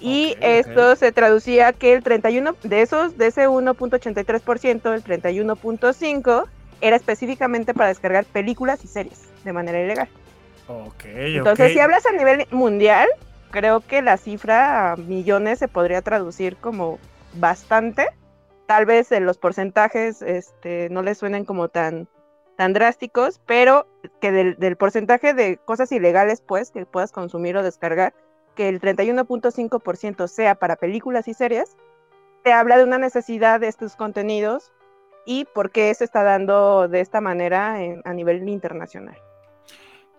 Y 0.00 0.36
esto 0.40 0.94
se 0.96 1.10
traducía 1.10 1.72
que 1.72 1.94
el 1.94 2.02
31 2.02 2.54
de 2.62 2.82
esos, 2.82 3.16
de 3.16 3.28
ese 3.28 3.48
1.83%, 3.48 4.94
el 4.94 5.02
31.5 5.02 6.44
era 6.82 6.96
específicamente 6.96 7.72
para 7.72 7.88
descargar 7.88 8.26
películas 8.26 8.84
y 8.84 8.88
series 8.88 9.22
de 9.44 9.52
manera 9.52 9.80
ilegal. 9.80 10.08
Entonces, 11.04 11.72
si 11.72 11.78
hablas 11.78 12.04
a 12.06 12.12
nivel 12.12 12.46
mundial, 12.50 13.08
creo 13.50 13.80
que 13.80 14.02
la 14.02 14.16
cifra 14.18 14.92
a 14.92 14.96
millones 14.96 15.60
se 15.60 15.68
podría 15.68 16.02
traducir 16.02 16.56
como 16.56 16.98
bastante 17.34 18.08
tal 18.66 18.84
vez 18.84 19.12
en 19.12 19.24
los 19.24 19.38
porcentajes 19.38 20.22
este, 20.22 20.88
no 20.90 21.02
les 21.02 21.18
suenen 21.18 21.44
como 21.44 21.68
tan, 21.68 22.08
tan 22.56 22.72
drásticos, 22.72 23.40
pero 23.46 23.86
que 24.20 24.32
del, 24.32 24.56
del 24.56 24.76
porcentaje 24.76 25.34
de 25.34 25.58
cosas 25.58 25.92
ilegales, 25.92 26.40
pues, 26.40 26.70
que 26.70 26.86
puedas 26.86 27.12
consumir 27.12 27.56
o 27.56 27.62
descargar, 27.62 28.14
que 28.54 28.68
el 28.68 28.80
31.5% 28.80 30.28
sea 30.28 30.54
para 30.54 30.76
películas 30.76 31.28
y 31.28 31.34
series, 31.34 31.76
te 32.42 32.52
habla 32.52 32.78
de 32.78 32.84
una 32.84 32.98
necesidad 32.98 33.60
de 33.60 33.68
estos 33.68 33.96
contenidos 33.96 34.72
y 35.26 35.44
por 35.46 35.70
qué 35.70 35.92
se 35.94 36.04
está 36.04 36.22
dando 36.22 36.88
de 36.88 37.00
esta 37.00 37.20
manera 37.20 37.82
en- 37.82 38.00
a 38.04 38.12
nivel 38.14 38.48
internacional. 38.48 39.18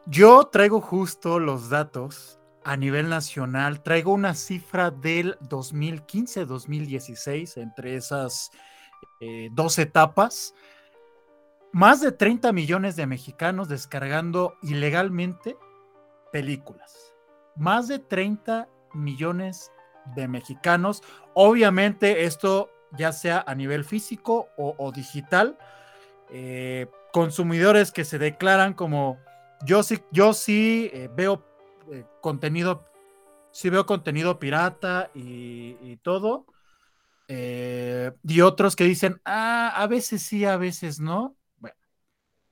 Yo 0.06 0.44
traigo 0.46 0.82
justo 0.82 1.40
los 1.40 1.70
datos 1.70 2.40
a 2.64 2.78
nivel 2.78 3.10
nacional. 3.10 3.82
Traigo 3.82 4.14
una 4.14 4.36
cifra 4.36 4.92
del 4.92 5.38
2015-2016 5.40 7.58
entre 7.58 7.96
esas 7.96 8.52
eh, 9.20 9.50
dos 9.54 9.80
etapas. 9.80 10.54
Más 11.78 12.02
de 12.02 12.12
30 12.12 12.54
millones 12.54 12.96
de 12.96 13.06
mexicanos 13.06 13.70
descargando 13.70 14.56
ilegalmente 14.64 15.58
películas. 16.32 17.14
Más 17.56 17.88
de 17.88 18.00
30 18.00 18.68
millones 18.96 19.72
de 20.16 20.28
mexicanos. 20.28 21.04
Obviamente 21.36 22.24
esto 22.24 22.72
ya 22.98 23.12
sea 23.12 23.44
a 23.46 23.54
nivel 23.54 23.86
físico 23.86 24.48
o, 24.58 24.92
digital. 24.92 25.56
eh, 26.32 26.88
consumidores 27.14 27.92
que 27.92 28.06
se 28.06 28.18
declaran 28.18 28.74
como 28.74 29.20
yo 29.64 29.84
sí, 29.84 30.00
yo 30.12 30.34
sí 30.34 30.90
eh, 30.92 31.12
veo 31.16 31.46
eh, 31.92 32.06
contenido, 32.22 32.86
sí 33.52 33.70
veo 33.70 33.86
contenido 33.86 34.40
pirata 34.40 35.12
y, 35.14 35.98
todo. 35.98 36.48
y 37.28 38.42
otros 38.42 38.76
que 38.76 38.86
dicen, 38.86 39.22
ah, 39.26 39.72
a 39.76 39.86
veces 39.86 40.24
sí, 40.24 40.44
a 40.44 40.58
veces 40.58 41.00
no. 41.00 41.37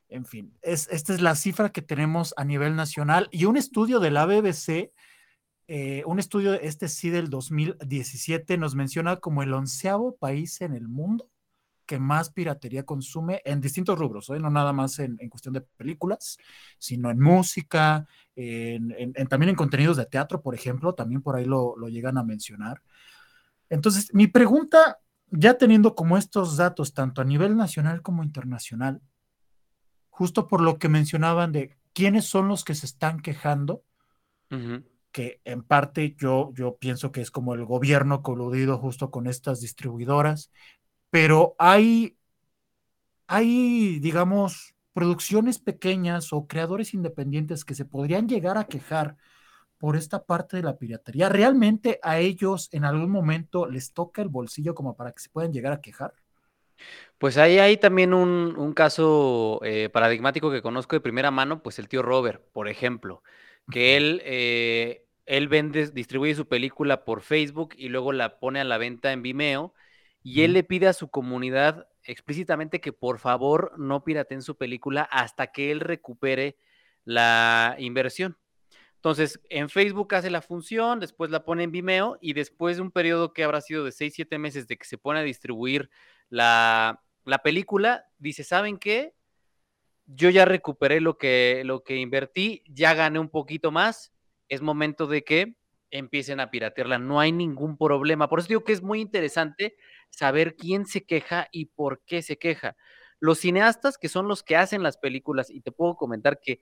En 0.09 0.25
fin, 0.25 0.53
es, 0.61 0.87
esta 0.91 1.13
es 1.13 1.21
la 1.21 1.35
cifra 1.35 1.71
que 1.71 1.81
tenemos 1.81 2.33
a 2.37 2.45
nivel 2.45 2.75
nacional. 2.75 3.27
Y 3.31 3.45
un 3.45 3.57
estudio 3.57 3.99
de 3.99 4.11
la 4.11 4.25
BBC, 4.25 4.91
eh, 5.67 6.03
un 6.05 6.19
estudio, 6.19 6.53
este 6.53 6.87
sí 6.87 7.09
del 7.09 7.29
2017, 7.29 8.57
nos 8.57 8.75
menciona 8.75 9.17
como 9.17 9.43
el 9.43 9.53
onceavo 9.53 10.15
país 10.15 10.61
en 10.61 10.73
el 10.73 10.87
mundo 10.87 11.29
que 11.85 11.99
más 11.99 12.29
piratería 12.31 12.83
consume 12.83 13.41
en 13.45 13.61
distintos 13.61 13.97
rubros, 13.97 14.29
¿eh? 14.29 14.39
no 14.39 14.49
nada 14.49 14.73
más 14.73 14.99
en, 14.99 15.17
cuestión 15.29 15.53
de 15.53 15.61
películas, 15.61 16.37
sino 16.79 17.09
en 17.09 17.19
música, 17.19 18.07
en, 18.35 19.13
también 19.29 19.51
en 19.51 19.55
contenidos 19.55 19.97
de 19.97 20.05
teatro, 20.05 20.41
por 20.41 20.55
ejemplo, 20.55 20.93
también 20.93 21.21
por 21.21 21.35
ahí 21.35 21.45
lo, 21.45 21.75
llegan 21.87 22.17
a 22.17 22.23
mencionar. 22.23 22.81
Entonces, 23.69 24.13
mi 24.13 24.27
pregunta, 24.27 24.99
ya 25.29 25.57
teniendo 25.57 25.95
como 25.95 26.17
estos 26.17 26.57
datos, 26.57 26.93
tanto 26.93 27.21
a 27.21 27.25
nivel 27.25 27.55
nacional 27.55 28.01
como 28.01 28.23
internacional, 28.23 29.01
justo 30.15 30.47
por 30.47 30.61
lo 30.61 30.79
que 30.79 30.87
mencionaban 30.87 31.51
de 31.51 31.75
quiénes 31.91 32.23
son 32.23 32.47
los 32.47 32.63
que 32.63 32.73
se 32.73 32.85
están 32.85 33.19
quejando, 33.19 33.83
uh 34.49 34.55
-huh. 34.55 34.83
que 35.11 35.41
en 35.43 35.61
parte 35.61 36.15
yo, 36.17 36.53
yo 36.53 36.77
pienso 36.77 37.11
que 37.11 37.19
es 37.19 37.31
como 37.31 37.53
el 37.53 37.65
gobierno 37.65 38.21
coludido 38.21 38.77
justo 38.77 39.11
con 39.11 39.27
estas 39.27 39.59
distribuidoras, 39.59 40.51
pero 41.09 41.55
hay, 41.59 42.17
hay, 43.27 43.99
digamos, 43.99 44.75
producciones 44.93 45.59
pequeñas 45.59 46.31
o 46.31 46.47
creadores 46.47 46.93
independientes 46.93 47.65
que 47.65 47.75
se 47.75 47.83
podrían 47.83 48.29
llegar 48.29 48.57
a 48.57 48.67
quejar 48.69 49.17
por 49.77 49.97
esta 49.97 50.23
parte 50.25 50.55
de 50.55 50.63
la 50.63 50.77
piratería. 50.77 51.27
¿Realmente 51.27 51.99
a 52.03 52.19
ellos 52.19 52.69
en 52.71 52.85
algún 52.85 53.11
momento 53.11 53.67
les 53.67 53.91
toca 53.91 54.21
el 54.21 54.29
bolsillo 54.29 54.75
como 54.75 54.95
para 54.95 55.11
que 55.11 55.19
se 55.19 55.29
puedan 55.29 55.51
llegar 55.51 55.73
a 55.73 55.81
quejar? 55.81 56.13
Pues 57.17 57.37
ahí 57.37 57.59
hay 57.59 57.77
también 57.77 58.13
un, 58.13 58.55
un 58.57 58.73
caso 58.73 59.59
eh, 59.63 59.89
paradigmático 59.89 60.51
que 60.51 60.61
conozco 60.61 60.95
de 60.95 61.01
primera 61.01 61.31
mano, 61.31 61.63
pues 61.63 61.79
el 61.79 61.87
tío 61.87 62.01
Robert, 62.01 62.43
por 62.51 62.67
ejemplo, 62.67 63.23
que 63.71 63.97
él, 63.97 64.21
eh, 64.25 65.05
él 65.25 65.47
vende, 65.47 65.87
distribuye 65.91 66.35
su 66.35 66.47
película 66.47 67.05
por 67.05 67.21
Facebook 67.21 67.73
y 67.77 67.89
luego 67.89 68.11
la 68.11 68.39
pone 68.39 68.59
a 68.59 68.65
la 68.65 68.77
venta 68.77 69.11
en 69.13 69.21
Vimeo 69.21 69.73
y 70.23 70.41
él 70.41 70.53
le 70.53 70.63
pide 70.63 70.87
a 70.87 70.93
su 70.93 71.09
comunidad 71.09 71.87
explícitamente 72.03 72.81
que 72.81 72.93
por 72.93 73.19
favor 73.19 73.73
no 73.77 74.03
pirateen 74.03 74.41
su 74.41 74.57
película 74.57 75.03
hasta 75.03 75.47
que 75.47 75.71
él 75.71 75.79
recupere 75.79 76.57
la 77.05 77.75
inversión. 77.79 78.37
Entonces, 78.95 79.39
en 79.49 79.69
Facebook 79.69 80.15
hace 80.15 80.31
la 80.31 80.41
función, 80.41 80.99
después 80.99 81.29
la 81.29 81.45
pone 81.45 81.63
en 81.63 81.71
Vimeo 81.71 82.17
y 82.21 82.33
después 82.33 82.77
de 82.77 82.81
un 82.81 82.91
periodo 82.91 83.33
que 83.33 83.43
habrá 83.43 83.61
sido 83.61 83.85
de 83.85 83.91
6, 83.91 84.13
7 84.15 84.39
meses 84.39 84.67
de 84.67 84.77
que 84.77 84.85
se 84.85 84.97
pone 84.97 85.19
a 85.19 85.23
distribuir 85.23 85.91
la, 86.29 87.01
la 87.23 87.39
película, 87.39 88.05
dice, 88.17 88.43
¿saben 88.43 88.77
qué? 88.77 89.13
Yo 90.05 90.29
ya 90.29 90.45
recuperé 90.45 91.01
lo 91.01 91.17
que, 91.17 91.63
lo 91.65 91.83
que 91.83 91.97
invertí, 91.97 92.63
ya 92.67 92.93
gané 92.93 93.19
un 93.19 93.29
poquito 93.29 93.71
más, 93.71 94.13
es 94.49 94.61
momento 94.61 95.07
de 95.07 95.23
que 95.23 95.55
empiecen 95.89 96.39
a 96.39 96.51
piratearla, 96.51 96.99
no 96.99 97.19
hay 97.19 97.31
ningún 97.31 97.77
problema. 97.77 98.29
Por 98.29 98.39
eso 98.39 98.47
digo 98.47 98.63
que 98.63 98.73
es 98.73 98.81
muy 98.81 99.01
interesante 99.01 99.75
saber 100.09 100.55
quién 100.55 100.85
se 100.85 101.05
queja 101.05 101.47
y 101.51 101.65
por 101.65 102.01
qué 102.05 102.21
se 102.21 102.37
queja. 102.37 102.75
Los 103.19 103.39
cineastas, 103.39 103.97
que 103.97 104.09
son 104.09 104.27
los 104.27 104.43
que 104.43 104.55
hacen 104.55 104.83
las 104.83 104.97
películas, 104.97 105.49
y 105.49 105.61
te 105.61 105.71
puedo 105.71 105.95
comentar 105.95 106.39
que 106.39 106.59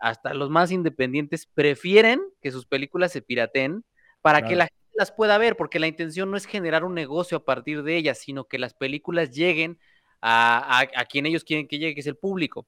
hasta 0.00 0.34
los 0.34 0.50
más 0.50 0.70
independientes 0.70 1.46
prefieren 1.46 2.20
que 2.40 2.50
sus 2.50 2.66
películas 2.66 3.12
se 3.12 3.22
pirateen 3.22 3.84
para 4.20 4.40
claro. 4.40 4.48
que 4.50 4.56
la 4.56 4.64
gente 4.64 4.83
las 4.94 5.12
pueda 5.12 5.38
ver, 5.38 5.56
porque 5.56 5.78
la 5.78 5.86
intención 5.86 6.30
no 6.30 6.36
es 6.36 6.46
generar 6.46 6.84
un 6.84 6.94
negocio 6.94 7.38
a 7.38 7.44
partir 7.44 7.82
de 7.82 7.96
ellas, 7.96 8.18
sino 8.18 8.44
que 8.44 8.58
las 8.58 8.74
películas 8.74 9.30
lleguen 9.30 9.78
a, 10.20 10.80
a, 10.80 11.00
a 11.00 11.04
quien 11.04 11.26
ellos 11.26 11.44
quieren 11.44 11.68
que 11.68 11.78
llegue, 11.78 11.94
que 11.94 12.00
es 12.00 12.06
el 12.06 12.16
público. 12.16 12.66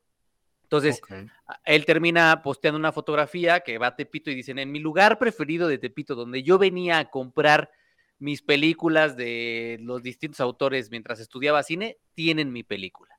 Entonces, 0.67 1.01
okay. 1.05 1.29
él 1.65 1.87
termina 1.87 2.43
posteando 2.43 2.77
una 2.77 2.91
fotografía 2.91 3.61
que 3.61 3.79
va 3.79 3.89
a 3.89 3.97
Tepito 3.97 4.33
y 4.33 4.35
dicen, 4.35 4.59
en 4.59 4.73
mi 4.73 4.81
lugar 4.81 5.17
preferido 5.17 5.69
de 5.69 5.79
Tepito, 5.79 6.17
donde 6.17 6.43
yo 6.43 6.59
venía 6.59 6.99
a 6.99 7.09
comprar 7.09 7.71
mis 8.19 8.43
películas 8.43 9.17
de 9.17 9.79
los 9.81 10.03
distintos 10.03 10.41
autores 10.41 10.91
mientras 10.91 11.21
estudiaba 11.21 11.63
cine, 11.63 11.99
tienen 12.15 12.53
mi 12.53 12.65
película. 12.65 13.17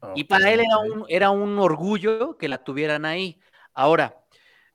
Okay, 0.00 0.22
y 0.22 0.24
para 0.24 0.52
él 0.52 0.60
era 0.60 0.78
un, 0.78 1.04
era 1.08 1.30
un 1.30 1.56
orgullo 1.58 2.36
que 2.36 2.48
la 2.48 2.64
tuvieran 2.64 3.04
ahí. 3.04 3.38
Ahora, 3.72 4.25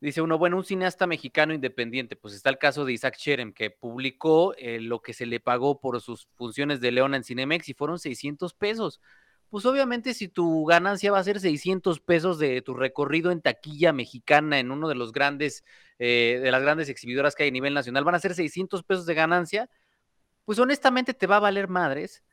dice 0.02 0.22
uno, 0.22 0.38
bueno, 0.38 0.58
un 0.58 0.66
cineasta 0.66 1.08
mexicano 1.08 1.54
independiente, 1.54 2.18
pues 2.18 2.34
está 2.34 2.50
el 2.50 2.58
caso 2.58 2.84
de 2.84 2.94
Isaac 2.94 3.16
Cherem, 3.18 3.54
que 3.54 3.70
publicó 3.70 4.54
eh, 4.58 4.82
lo 4.82 5.02
que 5.02 5.14
se 5.14 5.26
le 5.26 5.40
pagó 5.40 5.80
por 5.80 6.02
sus 6.02 6.28
funciones 6.36 6.82
de 6.82 6.92
Leona 6.92 7.18
en 7.18 7.24
Cinemex 7.24 7.70
y 7.70 7.74
fueron 7.74 8.00
600 8.00 8.54
pesos 8.54 9.00
pues 9.52 9.66
obviamente 9.66 10.14
si 10.14 10.30
tu 10.30 10.66
ganancia 10.66 11.12
va 11.12 11.20
a 11.20 11.24
ser 11.26 11.42
600 11.42 12.00
pesos 12.00 12.40
de 12.40 12.62
tu 12.62 12.74
recorrido 12.74 13.32
en 13.32 13.42
taquilla 13.42 13.92
mexicana 13.92 14.60
en 14.60 14.72
uno 14.72 14.88
de 14.88 14.96
los 14.96 15.12
grandes, 15.12 15.66
eh, 16.00 16.40
de 16.42 16.52
las 16.52 16.62
grandes 16.62 16.88
exhibidoras 16.88 17.36
que 17.36 17.44
hay 17.44 17.50
a 17.50 17.52
nivel 17.52 17.74
nacional, 17.74 18.06
van 18.06 18.16
a 18.16 18.20
ser 18.20 18.34
600 18.34 18.82
pesos 18.84 19.06
de 19.06 19.14
ganancia, 19.14 19.70
pues 20.46 20.58
honestamente 20.58 21.14
te 21.14 21.28
va 21.28 21.36
a 21.36 21.42
valer 21.42 21.68
madres 21.68 22.24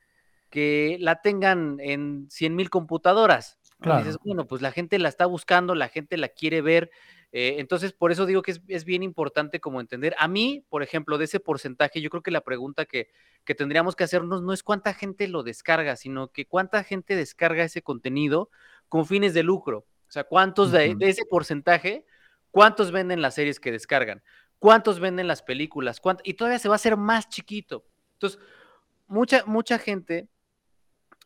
que 0.49 0.95
la 1.01 1.21
tengan 1.21 1.77
en 1.81 2.27
100 2.29 2.55
mil 2.55 2.69
computadoras. 2.69 3.58
Claro. 3.79 4.03
Dices, 4.03 4.17
bueno, 4.23 4.45
pues 4.45 4.61
la 4.61 4.71
gente 4.71 4.99
la 4.99 5.09
está 5.09 5.25
buscando, 5.25 5.73
la 5.73 5.87
gente 5.87 6.17
la 6.17 6.27
quiere 6.27 6.61
ver, 6.61 6.91
eh, 7.31 7.55
entonces 7.59 7.93
por 7.93 8.11
eso 8.11 8.25
digo 8.25 8.41
que 8.41 8.51
es, 8.51 8.61
es, 8.67 8.85
bien 8.85 9.03
importante 9.03 9.59
como 9.59 9.79
entender. 9.79 10.15
A 10.17 10.27
mí, 10.27 10.65
por 10.69 10.83
ejemplo, 10.83 11.17
de 11.17 11.25
ese 11.25 11.39
porcentaje, 11.39 12.01
yo 12.01 12.09
creo 12.09 12.23
que 12.23 12.31
la 12.31 12.41
pregunta 12.41 12.85
que, 12.85 13.09
que 13.45 13.55
tendríamos 13.55 13.95
que 13.95 14.03
hacernos 14.03 14.41
no 14.41 14.51
es 14.51 14.63
cuánta 14.63 14.93
gente 14.93 15.27
lo 15.27 15.43
descarga, 15.43 15.95
sino 15.95 16.31
que 16.31 16.45
cuánta 16.45 16.83
gente 16.83 17.15
descarga 17.15 17.63
ese 17.63 17.81
contenido 17.81 18.49
con 18.89 19.05
fines 19.05 19.33
de 19.33 19.43
lucro. 19.43 19.85
O 20.07 20.11
sea, 20.11 20.23
cuántos 20.23 20.69
uh 20.69 20.73
-huh. 20.73 20.97
de, 20.97 21.05
de, 21.05 21.09
ese 21.09 21.23
porcentaje, 21.25 22.05
cuántos 22.51 22.91
venden 22.91 23.21
las 23.21 23.35
series 23.35 23.59
que 23.59 23.71
descargan, 23.71 24.23
cuántos 24.57 24.99
venden 24.99 25.27
las 25.27 25.43
películas, 25.43 25.99
¿Cuánto? 26.01 26.23
y 26.25 26.33
todavía 26.33 26.59
se 26.59 26.67
va 26.67 26.75
a 26.75 26.77
hacer 26.77 26.97
más 26.97 27.29
chiquito. 27.29 27.85
Entonces, 28.13 28.39
mucha, 29.07 29.43
mucha 29.45 29.77
gente 29.77 30.27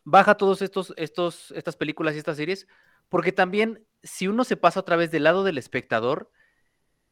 baja 0.04 0.36
todos 0.36 0.62
estos, 0.62 0.92
estos, 0.96 1.50
estas 1.52 1.76
películas 1.76 2.14
y 2.14 2.18
estas 2.18 2.36
series, 2.36 2.66
porque 3.08 3.32
también 3.32 3.84
si 4.02 4.28
uno 4.28 4.44
se 4.44 4.56
pasa 4.56 4.80
otra 4.80 4.96
vez 4.96 5.10
del 5.10 5.24
lado 5.24 5.44
del 5.44 5.58
espectador, 5.58 6.30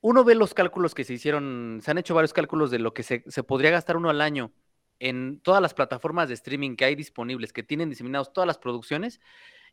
uno 0.01 0.25
ve 0.25 0.35
los 0.35 0.55
cálculos 0.55 0.95
que 0.95 1.05
se 1.05 1.15
hicieron, 1.15 1.81
se 1.83 1.91
han 1.91 1.99
hecho 1.99 2.15
varios 2.15 2.33
cálculos 2.33 2.71
de 2.71 2.79
lo 2.79 2.93
que 2.93 3.03
se, 3.03 3.25
se 3.27 3.43
podría 3.43 3.71
gastar 3.71 3.97
uno 3.97 4.11
al 4.11 4.21
año 4.21 4.53
en 4.99 5.41
todas 5.41 5.63
las 5.63 5.75
plataformas 5.75 6.29
de 6.29 6.35
streaming 6.35 6.77
que 6.77 6.85
hay 6.85 6.95
disponibles, 6.95 7.53
que 7.53 7.63
tienen 7.63 7.91
diseminados 7.91 8.33
todas 8.33 8.47
las 8.47 8.59
producciones, 8.59 9.21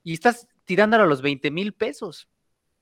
y 0.04 0.14
estás 0.14 0.48
tirándolo 0.66 1.04
a 1.04 1.08
los 1.08 1.22
20 1.22 1.52
mil 1.52 1.74
pesos. 1.74 2.30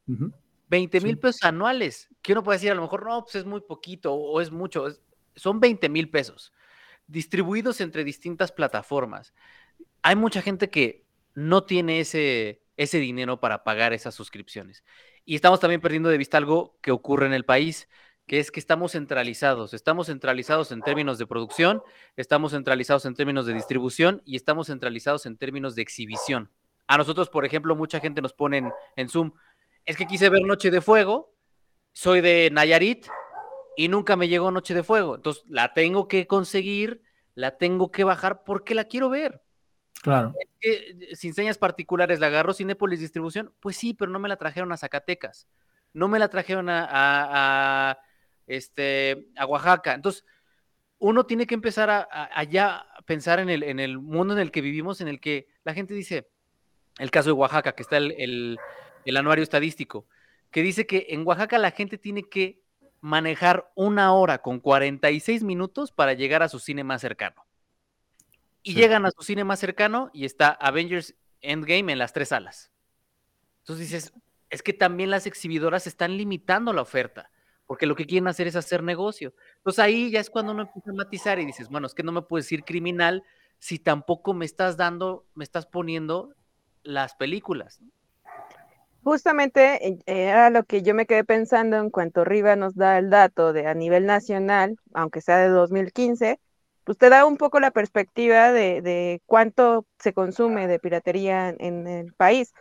Uh 0.07 0.13
-huh. 0.13 0.33
20 0.69 1.01
mil 1.01 1.15
sí. 1.15 1.21
pesos 1.21 1.43
anuales, 1.43 2.09
que 2.21 2.33
uno 2.33 2.43
puede 2.43 2.57
decir 2.57 2.71
a 2.71 2.75
lo 2.75 2.81
mejor, 2.81 3.05
no, 3.05 3.23
pues 3.23 3.35
es 3.35 3.45
muy 3.45 3.61
poquito 3.61 4.13
o 4.13 4.39
es 4.41 4.51
mucho, 4.51 4.87
es, 4.87 5.01
son 5.35 5.59
20 5.59 5.89
mil 5.89 6.09
pesos 6.09 6.53
distribuidos 7.07 7.81
entre 7.81 8.03
distintas 8.03 8.51
plataformas. 8.51 9.33
Hay 10.07 10.15
mucha 10.15 10.41
gente 10.41 10.69
que 10.69 11.05
no 11.35 11.65
tiene 11.65 11.99
ese, 11.99 12.61
ese 12.77 12.97
dinero 12.97 13.41
para 13.41 13.65
pagar 13.65 13.91
esas 13.91 14.15
suscripciones. 14.15 14.85
Y 15.25 15.35
estamos 15.35 15.59
también 15.59 15.81
perdiendo 15.81 16.07
de 16.07 16.17
vista 16.17 16.37
algo 16.37 16.77
que 16.81 16.91
ocurre 16.93 17.25
en 17.25 17.33
el 17.33 17.43
país, 17.43 17.89
que 18.25 18.39
es 18.39 18.49
que 18.49 18.61
estamos 18.61 18.93
centralizados, 18.93 19.73
estamos 19.73 20.07
centralizados 20.07 20.71
en 20.71 20.81
términos 20.81 21.17
de 21.17 21.27
producción, 21.27 21.83
estamos 22.15 22.53
centralizados 22.53 23.05
en 23.05 23.15
términos 23.15 23.47
de 23.47 23.53
distribución 23.53 24.21
y 24.23 24.37
estamos 24.37 24.67
centralizados 24.67 25.25
en 25.25 25.35
términos 25.35 25.75
de 25.75 25.81
exhibición. 25.81 26.51
A 26.87 26.97
nosotros, 26.97 27.27
por 27.27 27.43
ejemplo, 27.43 27.75
mucha 27.75 27.99
gente 27.99 28.21
nos 28.21 28.31
pone 28.31 28.71
en, 28.95 29.09
Zoom, 29.09 29.33
es 29.83 29.97
que 29.97 30.07
quise 30.07 30.29
ver 30.29 30.43
Noche 30.43 30.71
de 30.71 30.79
Fuego, 30.79 31.35
soy 31.91 32.21
de 32.21 32.49
Nayarit 32.49 33.07
y 33.75 33.89
nunca 33.89 34.15
me 34.15 34.29
llegó 34.29 34.51
Noche 34.51 34.73
de 34.73 34.83
Fuego, 34.83 35.15
entonces 35.15 35.43
la 35.49 35.73
tengo 35.73 36.07
que 36.07 36.27
conseguir, 36.27 37.01
la 37.35 37.57
tengo 37.57 37.91
que 37.91 38.05
bajar 38.05 38.45
porque 38.45 38.73
la 38.73 38.85
quiero 38.85 39.09
ver. 39.09 39.41
Claro. 40.01 40.33
Eh, 40.61 41.15
sin 41.15 41.33
señas 41.33 41.57
particulares 41.57 42.19
la 42.19 42.27
agarró 42.27 42.53
Cinépolis 42.53 42.99
Distribución, 42.99 43.53
pues 43.59 43.77
sí, 43.77 43.93
pero 43.93 44.11
no 44.11 44.19
me 44.19 44.29
la 44.29 44.37
trajeron 44.37 44.71
a 44.71 44.77
Zacatecas, 44.77 45.47
no 45.93 46.07
me 46.07 46.19
la 46.19 46.29
trajeron 46.29 46.67
a 46.69 47.97
este, 48.47 49.27
a 49.35 49.45
Oaxaca. 49.45 49.93
Entonces, 49.93 50.25
uno 50.99 51.25
tiene 51.25 51.45
que 51.45 51.53
empezar 51.53 51.89
a, 51.89 52.07
allá 52.33 52.85
pensar 53.05 53.39
en 53.39 53.49
el, 53.49 53.63
en 53.63 53.79
el, 53.79 53.99
mundo 53.99 54.33
en 54.33 54.39
el 54.39 54.51
que 54.51 54.61
vivimos, 54.61 55.01
en 55.01 55.07
el 55.07 55.19
que 55.19 55.47
la 55.63 55.73
gente 55.73 55.93
dice, 55.93 56.29
el 56.97 57.11
caso 57.11 57.29
de 57.29 57.33
Oaxaca, 57.33 57.73
que 57.73 57.83
está 57.83 57.97
el, 57.97 58.57
el, 59.05 59.17
anuario 59.17 59.43
estadístico, 59.43 60.07
que 60.49 60.63
dice 60.63 60.87
que 60.87 61.07
en 61.09 61.27
Oaxaca 61.27 61.57
la 61.59 61.71
gente 61.71 61.97
tiene 61.97 62.23
que 62.23 62.61
manejar 62.99 63.71
una 63.75 64.13
hora 64.13 64.39
con 64.39 64.59
46 64.59 65.43
minutos 65.43 65.91
para 65.91 66.13
llegar 66.13 66.41
a 66.41 66.49
su 66.49 66.59
cine 66.59 66.83
más 66.83 67.01
cercano. 67.01 67.45
Y 68.67 68.73
llegan 68.73 69.05
a 69.05 69.11
su 69.11 69.23
cine 69.23 69.43
más 69.43 69.59
cercano 69.59 70.09
y 70.13 70.25
está 70.25 70.49
Avengers 70.49 71.15
Endgame 71.41 71.91
en 71.91 71.99
las 71.99 72.13
tres 72.13 72.29
salas. 72.29 72.71
Entonces 73.59 73.89
dices, 73.89 74.13
es 74.49 74.63
que 74.63 74.73
también 74.73 75.09
las 75.09 75.25
exhibidoras 75.25 75.87
están 75.87 76.17
limitando 76.17 76.73
la 76.73 76.81
oferta 76.81 77.29
porque 77.67 77.85
lo 77.85 77.95
que 77.95 78.07
quieren 78.07 78.27
hacer 78.27 78.47
es 78.47 78.55
hacer 78.55 78.81
negocio. 78.81 79.33
Entonces 79.57 79.79
ahí 79.79 80.09
ya 80.09 80.21
es 80.21 80.29
cuando 80.29 80.53
uno 80.53 80.63
empieza 80.63 80.89
a 80.89 80.93
matizar 80.93 81.37
y 81.37 81.45
dices, 81.45 81.69
bueno, 81.69 81.85
es 81.85 81.93
que 81.93 82.01
no 82.01 82.13
me 82.13 82.21
puedes 82.21 82.45
decir 82.45 82.63
criminal 82.63 83.23
si 83.59 83.77
tampoco 83.77 84.33
me 84.33 84.45
estás 84.45 84.77
dando, 84.77 85.25
me 85.35 85.43
estás 85.43 85.65
poniendo 85.65 86.33
las 86.83 87.15
películas. 87.15 87.81
Justamente 89.03 89.85
eh, 89.85 89.99
era 90.05 90.49
lo 90.49 90.63
que 90.63 90.81
yo 90.81 90.95
me 90.95 91.05
quedé 91.05 91.23
pensando 91.23 91.77
en 91.77 91.89
cuanto 91.89 92.23
Riva 92.23 92.55
nos 92.55 92.75
da 92.75 92.97
el 92.97 93.09
dato 93.09 93.53
de 93.53 93.67
a 93.67 93.73
nivel 93.73 94.05
nacional, 94.05 94.77
aunque 94.93 95.21
sea 95.21 95.37
de 95.37 95.49
2015, 95.49 96.39
pues 96.87 96.97
te 96.97 97.09
da 97.09 97.25
un 97.25 97.35
poco 97.35 97.59
la 97.59 97.71
perspectiva 97.71 98.53
de, 98.53 99.21
cuánto 99.25 99.85
se 99.99 100.13
consume 100.13 100.67
de 100.67 100.79
piratería 100.79 101.49
en 101.49 101.85
el 101.85 102.13
país. 102.13 102.53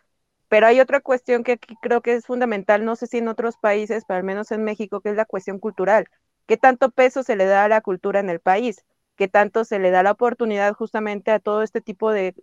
Pero 0.48 0.66
hay 0.66 0.80
otra 0.80 1.00
cuestión 1.00 1.44
que 1.44 1.52
aquí 1.52 1.76
creo 1.80 2.00
que 2.00 2.14
es 2.14 2.26
fundamental, 2.26 2.84
no 2.84 2.96
sé 2.96 3.06
si 3.06 3.18
en 3.18 3.28
otros 3.28 3.56
países, 3.56 4.02
pero 4.04 4.18
al 4.18 4.24
menos 4.24 4.50
en 4.50 4.64
México, 4.64 5.00
que 5.00 5.10
es 5.10 5.16
la 5.16 5.26
cuestión 5.26 5.60
cultural. 5.60 6.08
¿Qué 6.46 6.56
tanto 6.56 6.90
peso 6.90 7.22
se 7.22 7.36
le 7.36 7.44
da 7.44 7.64
a 7.64 7.68
la 7.68 7.82
cultura 7.82 8.18
en 8.18 8.28
el 8.28 8.40
país? 8.40 8.84
¿Qué 9.14 9.28
tanto 9.28 9.64
se 9.64 9.78
le 9.78 9.92
da 9.92 10.02
la 10.02 10.10
oportunidad 10.10 10.74
justamente 10.74 11.30
a 11.30 11.38
todo 11.38 11.62
este 11.62 11.80
tipo 11.80 12.10
de, 12.10 12.34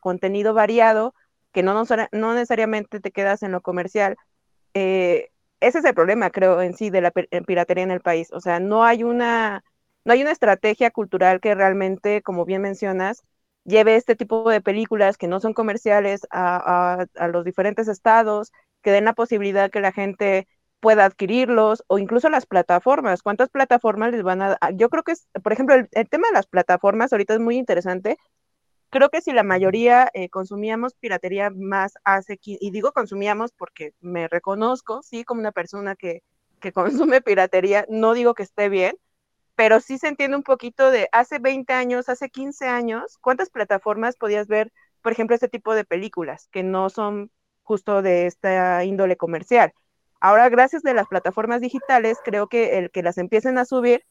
contenido 0.00 0.54
variado 0.54 1.12
que 1.50 1.64
no, 1.64 1.74
no 2.12 2.34
necesariamente 2.34 3.00
te 3.00 3.10
quedas 3.10 3.42
en 3.42 3.50
lo 3.50 3.62
comercial? 3.62 4.16
Eh, 4.74 5.30
ese 5.58 5.80
es 5.80 5.84
el 5.84 5.94
problema, 5.94 6.30
creo, 6.30 6.62
en 6.62 6.76
sí, 6.76 6.90
de 6.90 7.00
la 7.00 7.10
piratería 7.10 7.82
en 7.82 7.90
el 7.90 8.00
país. 8.00 8.28
O 8.32 8.40
sea, 8.40 8.60
no 8.60 8.84
hay 8.84 9.02
una, 9.02 9.64
no 10.04 10.12
hay 10.12 10.22
una 10.22 10.32
estrategia 10.32 10.90
cultural 10.90 11.40
que 11.40 11.54
realmente, 11.54 12.22
como 12.22 12.44
bien 12.44 12.62
mencionas, 12.62 13.22
lleve 13.64 13.96
este 13.96 14.16
tipo 14.16 14.48
de 14.50 14.60
películas 14.60 15.16
que 15.16 15.28
no 15.28 15.40
son 15.40 15.54
comerciales 15.54 16.22
a, 16.30 17.06
los 17.32 17.44
diferentes 17.44 17.88
estados, 17.88 18.52
que 18.82 18.90
den 18.90 19.04
la 19.04 19.14
posibilidad 19.14 19.70
que 19.70 19.80
la 19.80 19.92
gente 19.92 20.48
pueda 20.80 21.04
adquirirlos 21.04 21.84
o 21.86 21.98
incluso 21.98 22.28
las 22.28 22.46
plataformas. 22.46 23.22
¿Cuántas 23.22 23.50
plataformas 23.50 24.12
les 24.12 24.22
van 24.24 24.42
a 24.42 24.58
Yo 24.74 24.88
creo 24.90 25.04
que, 25.04 25.12
es, 25.12 25.28
por 25.42 25.52
ejemplo, 25.52 25.76
el, 25.76 26.08
tema 26.08 26.28
de 26.28 26.34
las 26.34 26.46
plataformas 26.46 27.12
ahorita 27.12 27.34
es 27.34 27.40
muy 27.40 27.56
interesante. 27.56 28.16
Creo 28.90 29.10
que 29.10 29.22
si 29.22 29.32
la 29.32 29.44
mayoría 29.44 30.10
eh, 30.14 30.28
consumíamos 30.28 30.94
piratería 30.94 31.50
más 31.50 31.94
hace, 32.04 32.38
y 32.42 32.70
digo 32.72 32.92
consumíamos 32.92 33.52
porque 33.52 33.92
me 34.00 34.28
reconozco, 34.28 35.02
sí, 35.02 35.24
como 35.24 35.40
una 35.40 35.52
persona 35.52 35.96
que, 35.96 36.22
que 36.60 36.72
consume 37.08 37.20
piratería, 37.22 37.86
no 37.88 38.14
digo 38.14 38.34
que 38.34 38.42
esté 38.42 38.68
bien, 38.68 38.96
pero 39.62 39.78
sí 39.78 39.96
se 39.96 40.08
entiende 40.08 40.36
un 40.36 40.42
poquito 40.42 40.90
de 40.90 41.08
hace 41.12 41.38
20 41.38 41.72
años, 41.72 42.08
hace 42.08 42.30
15 42.30 42.66
años, 42.66 43.16
¿cuántas 43.20 43.48
plataformas 43.48 44.16
podías 44.16 44.48
ver, 44.48 44.72
por 45.02 45.12
ejemplo, 45.12 45.36
este 45.36 45.48
tipo 45.48 45.76
de 45.76 45.84
películas 45.84 46.48
que 46.50 46.64
no 46.64 46.90
son 46.90 47.30
justo 47.62 48.02
de 48.02 48.26
esta 48.26 48.82
índole 48.82 49.16
comercial? 49.16 49.72
Ahora, 50.18 50.48
gracias 50.48 50.84
a 50.84 50.92
las 50.94 51.06
plataformas 51.06 51.60
digitales, 51.60 52.18
creo 52.24 52.48
que 52.48 52.76
el 52.76 52.90
que 52.90 53.04
las 53.04 53.18
empiecen 53.18 53.56
a 53.56 53.64
subir 53.64 54.04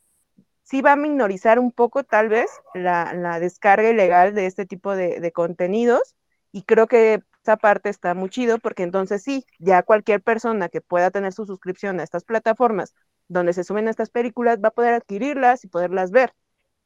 sí 0.63 0.81
va 0.81 0.93
a 0.93 0.95
minorizar 0.95 1.59
un 1.59 1.73
poco 1.73 2.05
tal 2.05 2.29
vez 2.29 2.49
la, 2.73 3.37
descarga 3.41 3.89
ilegal 3.89 4.33
de 4.33 4.45
este 4.45 4.65
tipo 4.65 4.95
de, 4.95 5.19
de 5.19 5.31
contenidos 5.33 6.15
y 6.53 6.63
creo 6.63 6.87
que 6.87 7.23
esa 7.43 7.57
parte 7.57 7.89
está 7.89 8.13
muy 8.13 8.29
chido 8.29 8.57
porque 8.57 8.83
entonces 8.83 9.21
sí, 9.21 9.45
ya 9.59 9.83
cualquier 9.83 10.21
persona 10.21 10.69
que 10.69 10.79
pueda 10.79 11.11
tener 11.11 11.33
su 11.33 11.45
suscripción 11.45 11.99
a 11.99 12.03
estas 12.03 12.23
plataformas 12.23 12.93
donde 13.31 13.53
se 13.53 13.63
suben 13.63 13.87
estas 13.87 14.09
películas 14.09 14.59
va 14.63 14.69
a 14.69 14.73
poder 14.73 14.93
adquirirlas 14.93 15.63
y 15.63 15.67
poderlas 15.67 16.11
ver. 16.11 16.33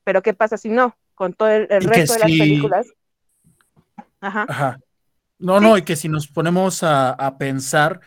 Pero 0.03 0.21
¿qué 0.21 0.33
pasa 0.33 0.57
si 0.57 0.69
no? 0.69 0.95
Con 1.15 1.33
todo 1.33 1.49
el, 1.49 1.67
resto 1.67 2.13
de 2.13 2.19
las 2.19 2.29
películas. 2.29 2.87
Ajá. 4.21 4.45
Ajá. 4.47 4.79
No, 5.39 5.59
no, 5.59 5.77
y 5.77 5.81
que 5.81 5.95
si 5.95 6.07
nos 6.07 6.27
ponemos 6.27 6.83
a, 6.83 7.11
a, 7.11 7.37
pensar, 7.37 7.99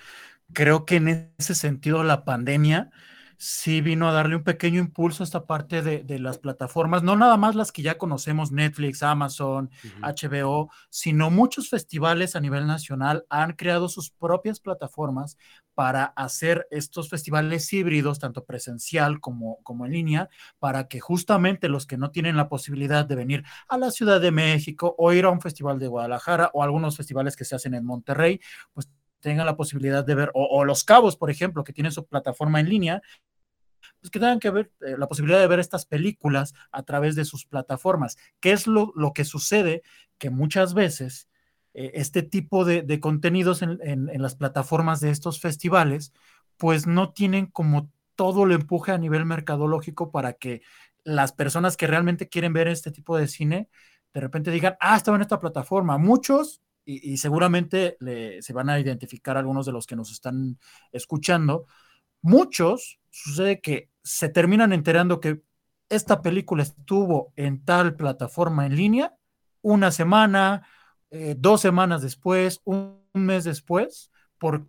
creo 0.53 0.87
que 0.87 0.97
en 0.97 1.33
ese 1.39 1.55
sentido 1.55 2.05
la 2.05 2.25
pandemia 2.25 2.91
sí 3.39 3.81
vino 3.81 4.09
a 4.09 4.13
darle 4.13 4.35
un 4.35 4.43
pequeño 4.43 4.81
impulso 4.81 5.23
a 5.23 5.25
esta 5.25 5.47
parte 5.47 5.81
de, 5.81 6.19
las 6.19 6.39
plataformas, 6.39 7.05
no 7.05 7.15
nada 7.15 7.37
más 7.37 7.55
las 7.55 7.71
que 7.71 7.83
ya 7.83 7.97
conocemos, 7.97 8.51
Netflix, 8.51 9.05
Amazon, 9.05 9.71
HBO, 10.03 10.71
sino 10.91 11.31
muchos 11.31 11.71
festivales 11.71 12.35
a 12.35 12.41
nivel 12.41 12.67
nacional 12.67 13.25
han 13.31 13.53
creado 13.53 13.89
sus 13.89 14.11
propias 14.11 14.59
plataformas 14.59 15.39
para 15.75 16.07
hacer 16.17 16.67
estos 16.73 17.09
festivales 17.09 17.73
híbridos, 17.73 18.19
tanto 18.19 18.45
presencial 18.45 19.21
como, 19.21 19.63
como 19.63 19.87
en 19.87 19.93
línea, 19.93 20.29
para 20.59 20.89
que 20.89 20.99
justamente 20.99 21.69
los 21.69 21.87
que 21.87 21.97
no 21.97 22.11
tienen 22.11 22.37
la 22.37 22.49
posibilidad 22.49 23.07
de 23.07 23.15
venir 23.15 23.45
a 23.69 23.79
la 23.79 23.93
Ciudad 23.93 24.21
de 24.21 24.33
México 24.33 24.97
o 24.99 25.13
ir 25.13 25.25
a 25.25 25.31
un 25.31 25.41
festival 25.41 25.79
de 25.79 25.87
Guadalajara 25.87 26.51
o 26.55 26.65
algunos 26.65 26.97
festivales 26.97 27.37
que 27.37 27.45
se 27.45 27.55
hacen 27.55 27.75
en 27.75 27.85
Monterrey, 27.85 28.41
pues 28.73 28.89
tengan 29.21 29.47
la 29.47 29.57
posibilidad 29.57 30.05
de 30.05 30.15
ver, 30.15 30.31
o, 30.35 30.65
Los 30.65 30.85
Cabos, 30.85 31.17
por 31.17 31.31
ejemplo, 31.31 31.65
que 31.65 31.73
tienen 31.73 31.93
su 31.93 32.07
plataforma 32.07 32.61
en 32.61 32.69
línea, 32.69 33.03
pues 34.01 34.11
que 34.11 34.19
tengan 34.19 34.41
que 34.41 34.51
ver 34.51 34.73
eh, 34.81 34.97
la 34.99 35.09
posibilidad 35.09 35.41
de 35.41 35.47
ver 35.47 35.61
estas 35.61 35.87
películas 35.87 36.55
a 36.71 36.83
través 36.83 37.17
de 37.17 37.25
sus 37.25 37.47
plataformas. 37.47 38.17
¿Qué 38.41 38.53
es 38.53 38.67
lo, 38.67 38.93
lo 38.97 39.13
que 39.13 39.25
sucede? 39.25 39.83
Que 40.19 40.31
muchas 40.31 40.75
veces 40.75 41.29
eh, 41.75 41.93
este 41.95 42.23
tipo 42.23 42.65
de, 42.65 43.01
contenidos 43.01 43.63
en, 43.63 43.79
en, 43.83 44.23
las 44.23 44.37
plataformas 44.37 45.01
de 45.01 45.11
estos 45.11 45.41
festivales, 45.41 46.13
pues 46.57 46.87
no 46.87 47.13
tienen 47.13 47.47
como 47.47 47.91
todo 48.17 48.45
el 48.45 48.53
empuje 48.53 48.93
a 48.93 48.99
nivel 48.99 49.25
mercadológico 49.25 50.11
para 50.11 50.33
que 50.33 50.63
las 51.05 51.33
personas 51.33 51.77
que 51.77 51.87
realmente 51.87 52.29
quieren 52.29 52.53
ver 52.53 52.69
este 52.69 52.91
tipo 52.91 53.17
de 53.17 53.29
cine, 53.29 53.69
de 54.13 54.21
repente 54.21 54.51
digan, 54.51 54.77
ah, 54.81 54.97
estaba 54.97 55.17
en 55.17 55.23
esta 55.23 55.39
plataforma. 55.39 55.99
Muchos 55.99 56.61
y, 56.89 57.19
seguramente 57.19 57.99
se 58.41 58.53
van 58.55 58.71
a 58.71 58.81
identificar 58.81 59.37
algunos 59.37 59.67
de 59.67 59.73
los 59.73 59.87
que 59.87 59.95
nos 59.95 60.11
están 60.11 60.59
escuchando, 60.91 61.67
muchos 62.23 62.98
sucede 63.11 63.61
que 63.61 63.91
se 64.03 64.29
terminan 64.29 64.73
enterando 64.73 65.21
que 65.21 65.43
esta 65.89 66.23
película 66.23 66.63
estuvo 66.63 67.33
en 67.37 67.65
tal 67.65 67.97
plataforma 67.97 68.67
en 68.67 68.77
línea 68.77 69.15
una 69.63 69.91
semana, 69.91 70.67
eh, 71.11 71.35
dos 71.37 71.61
semanas 71.61 72.03
después, 72.03 72.61
un, 72.65 72.99
mes 73.15 73.45
después. 73.45 74.11
¿Por 74.39 74.69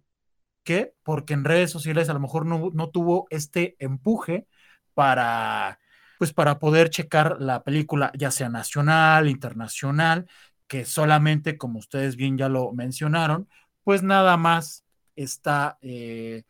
qué? 0.63 0.93
Porque 1.03 1.33
en 1.33 1.45
redes 1.45 1.71
sociales 1.71 2.09
a 2.09 2.13
lo 2.13 2.19
mejor 2.19 2.45
no, 2.45 2.71
no 2.73 2.89
tuvo 2.89 3.27
este 3.29 3.75
empuje 3.79 4.47
para, 4.93 5.79
pues 6.17 6.33
para 6.33 6.59
poder 6.59 6.89
checar 6.89 7.37
la 7.39 7.63
película, 7.63 8.11
ya 8.17 8.31
sea 8.31 8.49
nacional, 8.49 9.29
internacional, 9.29 10.27
que 10.67 10.85
solamente, 10.85 11.57
como 11.57 11.79
ustedes 11.79 12.15
bien 12.15 12.37
ya 12.37 12.49
lo 12.49 12.71
mencionaron, 12.73 13.47
pues 13.83 14.03
nada 14.03 14.37
más 14.37 14.85
está, 15.15 15.77
eh, 15.81 16.43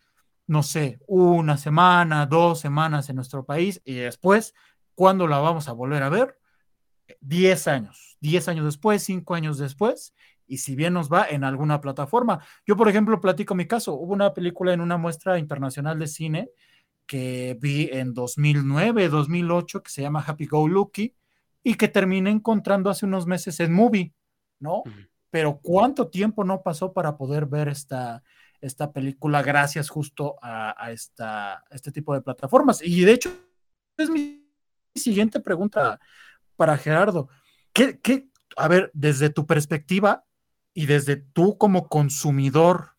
no 0.50 0.64
sé, 0.64 0.98
una 1.06 1.58
semana, 1.58 2.26
dos 2.26 2.60
semanas 2.60 3.08
en 3.08 3.18
nuestro 3.18 3.46
país 3.46 3.84
y 3.86 3.94
después, 3.94 4.56
¿cuándo 4.96 5.28
la 5.28 5.38
vamos 5.38 5.70
a 5.70 5.74
volver 5.74 6.02
a 6.02 6.10
ver? 6.10 6.40
Diez 7.22 7.68
años, 7.68 8.18
diez 8.20 8.48
años 8.48 8.66
después, 8.66 9.04
cinco 9.04 9.36
años 9.36 9.60
después, 9.60 10.16
y 10.48 10.58
si 10.58 10.76
bien 10.76 10.94
nos 10.94 11.08
va 11.14 11.28
en 11.30 11.44
alguna 11.44 11.82
plataforma. 11.82 12.44
Yo, 12.66 12.76
por 12.76 12.90
ejemplo, 12.90 13.22
platico 13.22 13.54
mi 13.54 13.68
caso. 13.68 13.94
Hubo 13.94 14.12
una 14.12 14.34
película 14.34 14.74
en 14.74 14.82
una 14.82 14.98
muestra 14.98 15.38
internacional 15.38 16.00
de 16.00 16.08
cine 16.08 16.50
que 17.06 17.56
vi 17.62 17.88
en 17.92 18.16
2009, 18.16 19.08
2008, 19.08 19.84
que 19.84 19.92
se 19.92 20.02
llama 20.02 20.24
Happy 20.26 20.48
Go 20.48 20.68
Lucky, 20.68 21.16
y 21.62 21.76
que 21.76 21.90
terminé 21.90 22.32
encontrando 22.32 22.90
hace 22.90 23.06
unos 23.06 23.28
meses 23.28 23.60
en 23.60 23.72
Movie, 23.72 24.16
¿no? 24.58 24.82
Pero 25.30 25.60
¿cuánto 25.62 26.08
tiempo 26.08 26.44
no 26.44 26.64
pasó 26.64 26.92
para 26.92 27.18
poder 27.18 27.46
ver 27.46 27.68
esta, 27.68 28.24
esta 28.62 28.92
película 28.92 29.42
gracias 29.42 29.90
justo 29.90 30.38
a, 30.42 30.92
esta, 30.92 31.64
este 31.70 31.92
tipo 31.92 32.14
de 32.14 32.22
plataformas. 32.22 32.82
Y 32.84 33.02
de 33.06 33.14
hecho, 33.14 33.32
es 33.98 34.10
mi 34.10 34.46
siguiente 34.96 35.40
pregunta 35.40 36.00
para 36.56 36.78
Gerardo. 36.78 37.30
¿Qué, 37.74 38.00
qué, 38.00 38.30
a 38.58 38.68
ver, 38.68 38.92
desde 38.94 39.30
tu 39.30 39.46
perspectiva 39.46 40.26
y 40.74 40.86
desde 40.86 41.16
tú 41.18 41.58
como 41.58 41.88
consumidor 41.88 42.96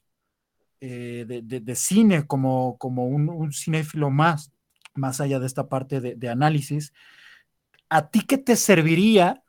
eh, 0.83 1.27
de, 1.27 1.75
cine, 1.75 2.27
como, 2.27 2.79
como 2.79 3.07
un, 3.07 3.53
cinéfilo 3.53 4.09
más, 4.09 4.51
más 4.94 5.20
allá 5.20 5.38
de 5.38 5.46
esta 5.46 5.68
parte 5.68 6.01
de, 6.01 6.29
análisis, 6.31 6.94
¿a 7.90 8.09
ti 8.11 8.23
qué 8.23 8.38
te 8.38 8.57
serviría 8.57 9.42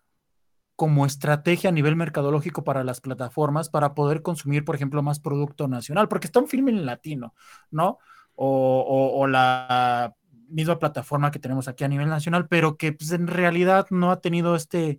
como 0.82 1.06
estrategia 1.06 1.70
a 1.70 1.74
nivel 1.74 1.96
mercadológico 1.96 2.63
para 2.63 2.84
las 2.84 3.02
plataformas 3.02 3.70
para 3.70 3.94
poder 3.94 4.24
consumir, 4.24 4.65
por 4.65 4.74
ejemplo, 4.74 5.04
más 5.04 5.20
producto 5.20 5.67
nacional? 5.67 6.08
Porque 6.08 6.26
está 6.26 6.39
un 6.39 6.48
filme 6.48 6.72
en 6.72 6.88
latino, 6.88 7.36
¿no? 7.70 8.00
O, 8.34 9.28
la 9.28 10.15
misma 10.50 10.80
plataforma 10.80 11.30
que 11.30 11.38
tenemos 11.38 11.67
aquí 11.67 11.84
a 11.84 11.88
nivel 11.88 12.10
nacional, 12.10 12.48
pero 12.48 12.78
que 12.78 12.94
pues, 12.94 13.12
en 13.12 13.28
realidad 13.28 13.86
no 13.91 14.10
ha 14.10 14.22
tenido 14.22 14.56
este, 14.56 14.98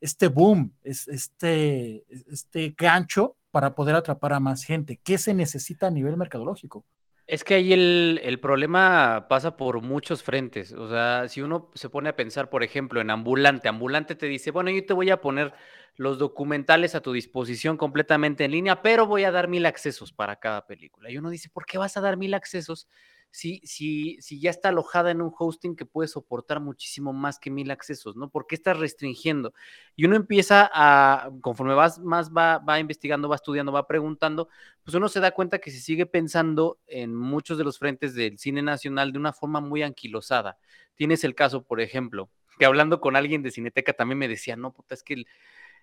este 0.00 0.28
boom, 0.28 0.72
este, 0.82 2.06
este 2.32 2.74
gancho 2.74 3.36
para 3.50 3.74
poder 3.74 3.96
atrapar 3.96 4.32
a 4.32 4.40
más 4.40 4.64
gente? 4.64 4.98
¿Qué 5.04 5.18
se 5.18 5.34
necesita 5.34 5.88
a 5.88 5.90
nivel 5.90 6.16
mercadológico? 6.16 6.86
Es 7.28 7.44
que 7.44 7.56
ahí 7.56 7.74
el, 7.74 8.40
problema 8.40 9.26
pasa 9.28 9.58
por 9.58 9.82
muchos 9.82 10.22
frentes. 10.22 10.72
O 10.72 10.88
sea, 10.88 11.28
si 11.28 11.42
uno 11.42 11.70
se 11.74 11.90
pone 11.90 12.08
a 12.08 12.16
pensar, 12.16 12.48
por 12.48 12.62
ejemplo, 12.62 13.02
en 13.02 13.10
ambulante, 13.10 13.68
ambulante 13.68 14.14
te 14.14 14.24
dice, 14.24 14.50
bueno, 14.50 14.70
yo 14.70 14.86
te 14.86 14.94
voy 14.94 15.10
a 15.10 15.20
poner 15.20 15.52
los 15.96 16.18
documentales 16.18 16.94
a 16.94 17.02
tu 17.02 17.12
disposición 17.12 17.76
completamente 17.76 18.46
en 18.46 18.52
línea, 18.52 18.80
pero 18.80 19.06
voy 19.06 19.24
a 19.24 19.30
dar 19.30 19.46
mil 19.46 19.66
accesos 19.66 20.10
para 20.10 20.36
cada 20.36 20.66
película. 20.66 21.10
Y 21.10 21.18
uno 21.18 21.28
dice, 21.28 21.50
¿por 21.50 21.66
qué 21.66 21.76
vas 21.76 21.98
a 21.98 22.00
dar 22.00 22.16
mil 22.16 22.32
accesos 22.32 22.88
si, 23.30 23.60
si, 23.64 24.16
si 24.20 24.40
ya 24.40 24.50
está 24.50 24.70
alojada 24.70 25.10
en 25.10 25.20
un 25.20 25.32
hosting 25.36 25.76
que 25.76 25.84
puede 25.84 26.08
soportar 26.08 26.60
muchísimo 26.60 27.12
más 27.12 27.38
que 27.38 27.50
mil 27.50 27.70
accesos, 27.70 28.16
¿no? 28.16 28.30
¿Por 28.30 28.46
qué 28.46 28.54
estás 28.54 28.78
restringiendo? 28.78 29.52
Y 29.96 30.06
uno 30.06 30.16
empieza 30.16 30.70
a, 30.72 31.30
conforme 31.40 31.74
vas, 31.74 31.98
más 31.98 32.30
va, 32.30 32.58
va 32.58 32.80
investigando, 32.80 33.28
va 33.28 33.36
estudiando, 33.36 33.72
va 33.72 33.86
preguntando, 33.86 34.48
pues 34.82 34.94
uno 34.94 35.08
se 35.08 35.20
da 35.20 35.32
cuenta 35.32 35.58
que 35.58 35.70
se 35.70 35.80
sigue 35.80 36.06
pensando 36.06 36.78
en 36.86 37.14
muchos 37.14 37.58
de 37.58 37.64
los 37.64 37.78
frentes 37.78 38.14
del 38.14 38.38
cine 38.38 38.62
nacional 38.62 39.12
de 39.12 39.18
una 39.18 39.32
forma 39.32 39.60
muy 39.60 39.82
anquilosada. 39.82 40.58
Tienes 40.94 41.22
el 41.22 41.34
caso, 41.34 41.62
por 41.62 41.80
ejemplo, 41.80 42.30
que 42.58 42.64
hablando 42.64 43.00
con 43.00 43.14
alguien 43.14 43.42
de 43.42 43.50
Cineteca 43.50 43.92
también 43.92 44.18
me 44.18 44.28
decía, 44.28 44.56
no, 44.56 44.72
puta, 44.72 44.94
es 44.94 45.02
que, 45.02 45.24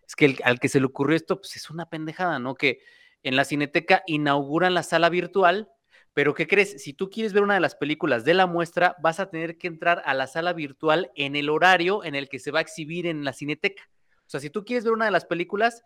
es 0.08 0.16
que 0.16 0.38
al 0.44 0.60
que 0.60 0.68
se 0.68 0.80
le 0.80 0.88
ocurrió 0.88 1.16
esto, 1.16 1.38
pues 1.40 1.56
es 1.56 1.70
una 1.70 1.90
pendejada, 1.90 2.40
¿no? 2.40 2.56
Que 2.56 2.80
en 3.24 3.36
la 3.36 3.46
Cineteca 3.46 4.04
inauguran 4.08 4.74
la 4.74 4.84
sala 4.84 5.10
virtual 5.10 5.72
pero 6.16 6.34
¿qué 6.34 6.48
crees? 6.48 6.82
Si 6.82 6.94
tú 6.94 7.10
quieres 7.10 7.34
ver 7.34 7.44
una 7.44 7.56
de 7.56 7.60
las 7.60 7.76
películas 7.76 8.24
de 8.24 8.34
la 8.34 8.48
muestra, 8.48 8.96
vas 9.04 9.20
a 9.20 9.30
tener 9.30 9.58
que 9.58 9.68
entrar 9.68 10.02
a 10.06 10.14
la 10.14 10.28
sala 10.28 10.54
virtual 10.54 11.12
en 11.14 11.36
el 11.36 11.50
horario 11.50 12.06
en 12.06 12.16
el 12.16 12.30
que 12.30 12.40
se 12.40 12.52
va 12.52 12.60
a 12.60 12.62
exhibir 12.62 13.06
en 13.06 13.26
la 13.26 13.34
cineteca. 13.34 13.84
O 14.20 14.30
sea, 14.30 14.40
si 14.40 14.50
tú 14.50 14.64
quieres 14.64 14.86
ver 14.86 14.94
una 14.94 15.04
de 15.04 15.12
las 15.12 15.26
películas, 15.26 15.84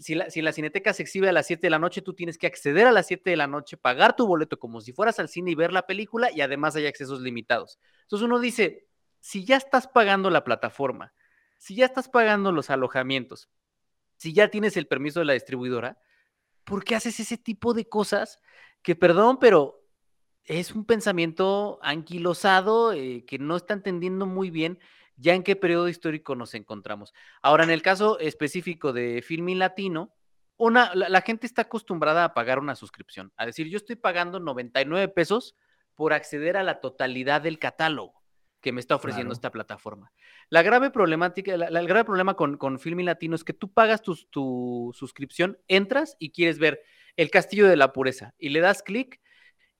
si 0.00 0.14
la, 0.14 0.30
si 0.30 0.42
la 0.42 0.52
cineteca 0.52 0.94
se 0.94 1.02
exhibe 1.02 1.28
a 1.28 1.32
las 1.32 1.48
7 1.48 1.60
de 1.60 1.70
la 1.70 1.80
noche, 1.80 2.02
tú 2.02 2.14
tienes 2.14 2.38
que 2.38 2.46
acceder 2.46 2.86
a 2.86 2.92
las 2.92 3.08
7 3.08 3.28
de 3.28 3.36
la 3.36 3.48
noche, 3.48 3.76
pagar 3.76 4.14
tu 4.14 4.28
boleto 4.28 4.60
como 4.60 4.80
si 4.80 4.92
fueras 4.92 5.18
al 5.18 5.28
cine 5.28 5.50
y 5.50 5.56
ver 5.56 5.72
la 5.72 5.88
película 5.88 6.30
y 6.30 6.40
además 6.40 6.76
hay 6.76 6.86
accesos 6.86 7.20
limitados. 7.20 7.80
Entonces 8.02 8.24
uno 8.24 8.38
dice, 8.38 8.86
si 9.18 9.44
ya 9.44 9.56
estás 9.56 9.88
pagando 9.88 10.30
la 10.30 10.44
plataforma, 10.44 11.12
si 11.58 11.74
ya 11.74 11.86
estás 11.86 12.08
pagando 12.08 12.52
los 12.52 12.70
alojamientos, 12.70 13.50
si 14.18 14.32
ya 14.32 14.46
tienes 14.50 14.76
el 14.76 14.86
permiso 14.86 15.18
de 15.18 15.26
la 15.26 15.32
distribuidora, 15.32 15.98
¿por 16.62 16.84
qué 16.84 16.94
haces 16.94 17.18
ese 17.18 17.38
tipo 17.38 17.74
de 17.74 17.88
cosas 17.88 18.38
que 18.84 18.94
perdón, 18.94 19.38
pero 19.40 19.82
es 20.44 20.72
un 20.74 20.84
pensamiento 20.84 21.80
anquilosado 21.82 22.92
eh, 22.92 23.24
que 23.26 23.38
no 23.38 23.56
está 23.56 23.74
entendiendo 23.74 24.26
muy 24.26 24.50
bien 24.50 24.78
ya 25.16 25.34
en 25.34 25.42
qué 25.42 25.56
periodo 25.56 25.88
histórico 25.88 26.36
nos 26.36 26.54
encontramos. 26.54 27.14
Ahora, 27.40 27.64
en 27.64 27.70
el 27.70 27.82
caso 27.82 28.18
específico 28.18 28.92
de 28.92 29.22
Filmin 29.22 29.58
Latino, 29.58 30.12
una, 30.56 30.94
la, 30.94 31.20
gente 31.22 31.46
está 31.46 31.62
acostumbrada 31.62 32.24
a 32.24 32.34
pagar 32.34 32.58
una 32.58 32.74
suscripción, 32.74 33.32
a 33.36 33.46
decir, 33.46 33.68
yo 33.68 33.78
estoy 33.78 33.96
pagando 33.96 34.38
99 34.38 35.08
pesos 35.08 35.56
por 35.94 36.12
acceder 36.12 36.56
a 36.56 36.62
la 36.62 36.80
totalidad 36.80 37.40
del 37.40 37.58
catálogo 37.58 38.22
que 38.60 38.72
me 38.72 38.80
está 38.80 38.96
ofreciendo 38.96 39.32
esta 39.32 39.50
plataforma. 39.50 40.12
La 40.50 40.62
grave 40.62 40.90
problemática, 40.90 41.54
el 41.54 41.86
grave 41.86 42.04
problema 42.04 42.34
con, 42.34 42.56
con 42.56 42.78
Filmin 42.78 43.06
Latino 43.06 43.34
es 43.34 43.44
que 43.44 43.52
tú 43.52 43.72
pagas 43.72 44.02
tu, 44.02 44.14
tu 44.30 44.92
suscripción, 44.94 45.58
entras 45.68 46.16
y 46.18 46.30
quieres 46.32 46.58
ver 46.58 46.82
el 47.16 47.30
Castillo 47.30 47.68
de 47.68 47.76
la 47.76 47.92
Pureza 47.92 48.34
y 48.38 48.48
le 48.50 48.60
das 48.60 48.82
clic 48.82 49.20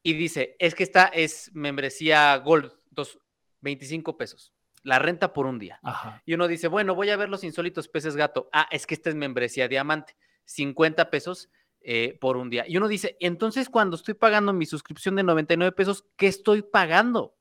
y 0.02 0.14
dice, 0.14 0.56
es 0.58 0.74
que 0.74 0.82
esta 0.82 1.06
es 1.06 1.50
membresía 1.54 2.36
Gold, 2.36 2.72
dos, 2.90 3.18
25 3.62 4.16
pesos, 4.16 4.52
la 4.82 4.98
renta 4.98 5.32
por 5.32 5.46
un 5.46 5.58
día. 5.58 5.80
Y 6.26 6.34
uno 6.34 6.46
dice, 6.46 6.68
bueno, 6.68 6.94
voy 6.94 7.10
a 7.10 7.16
ver 7.16 7.30
los 7.30 7.42
insólitos 7.42 7.88
peces 7.88 8.14
gato. 8.14 8.50
Ah, 8.52 8.68
es 8.70 8.86
que 8.86 8.94
esta 8.94 9.08
es 9.08 9.16
membresía 9.16 9.66
diamante, 9.66 10.14
50 10.44 11.10
pesos 11.10 11.48
eh, 11.80 12.18
por 12.20 12.36
un 12.36 12.50
día. 12.50 12.64
Y 12.68 12.76
uno 12.76 12.86
dice, 12.86 13.16
entonces 13.18 13.68
cuando 13.68 13.96
estoy 13.96 14.14
pagando 14.14 14.52
mi 14.52 14.66
suscripción 14.66 15.16
de 15.16 15.22
99 15.22 15.72
pesos, 15.72 16.04
¿qué 16.16 16.26
estoy 16.26 16.62
pagando? 16.62 17.36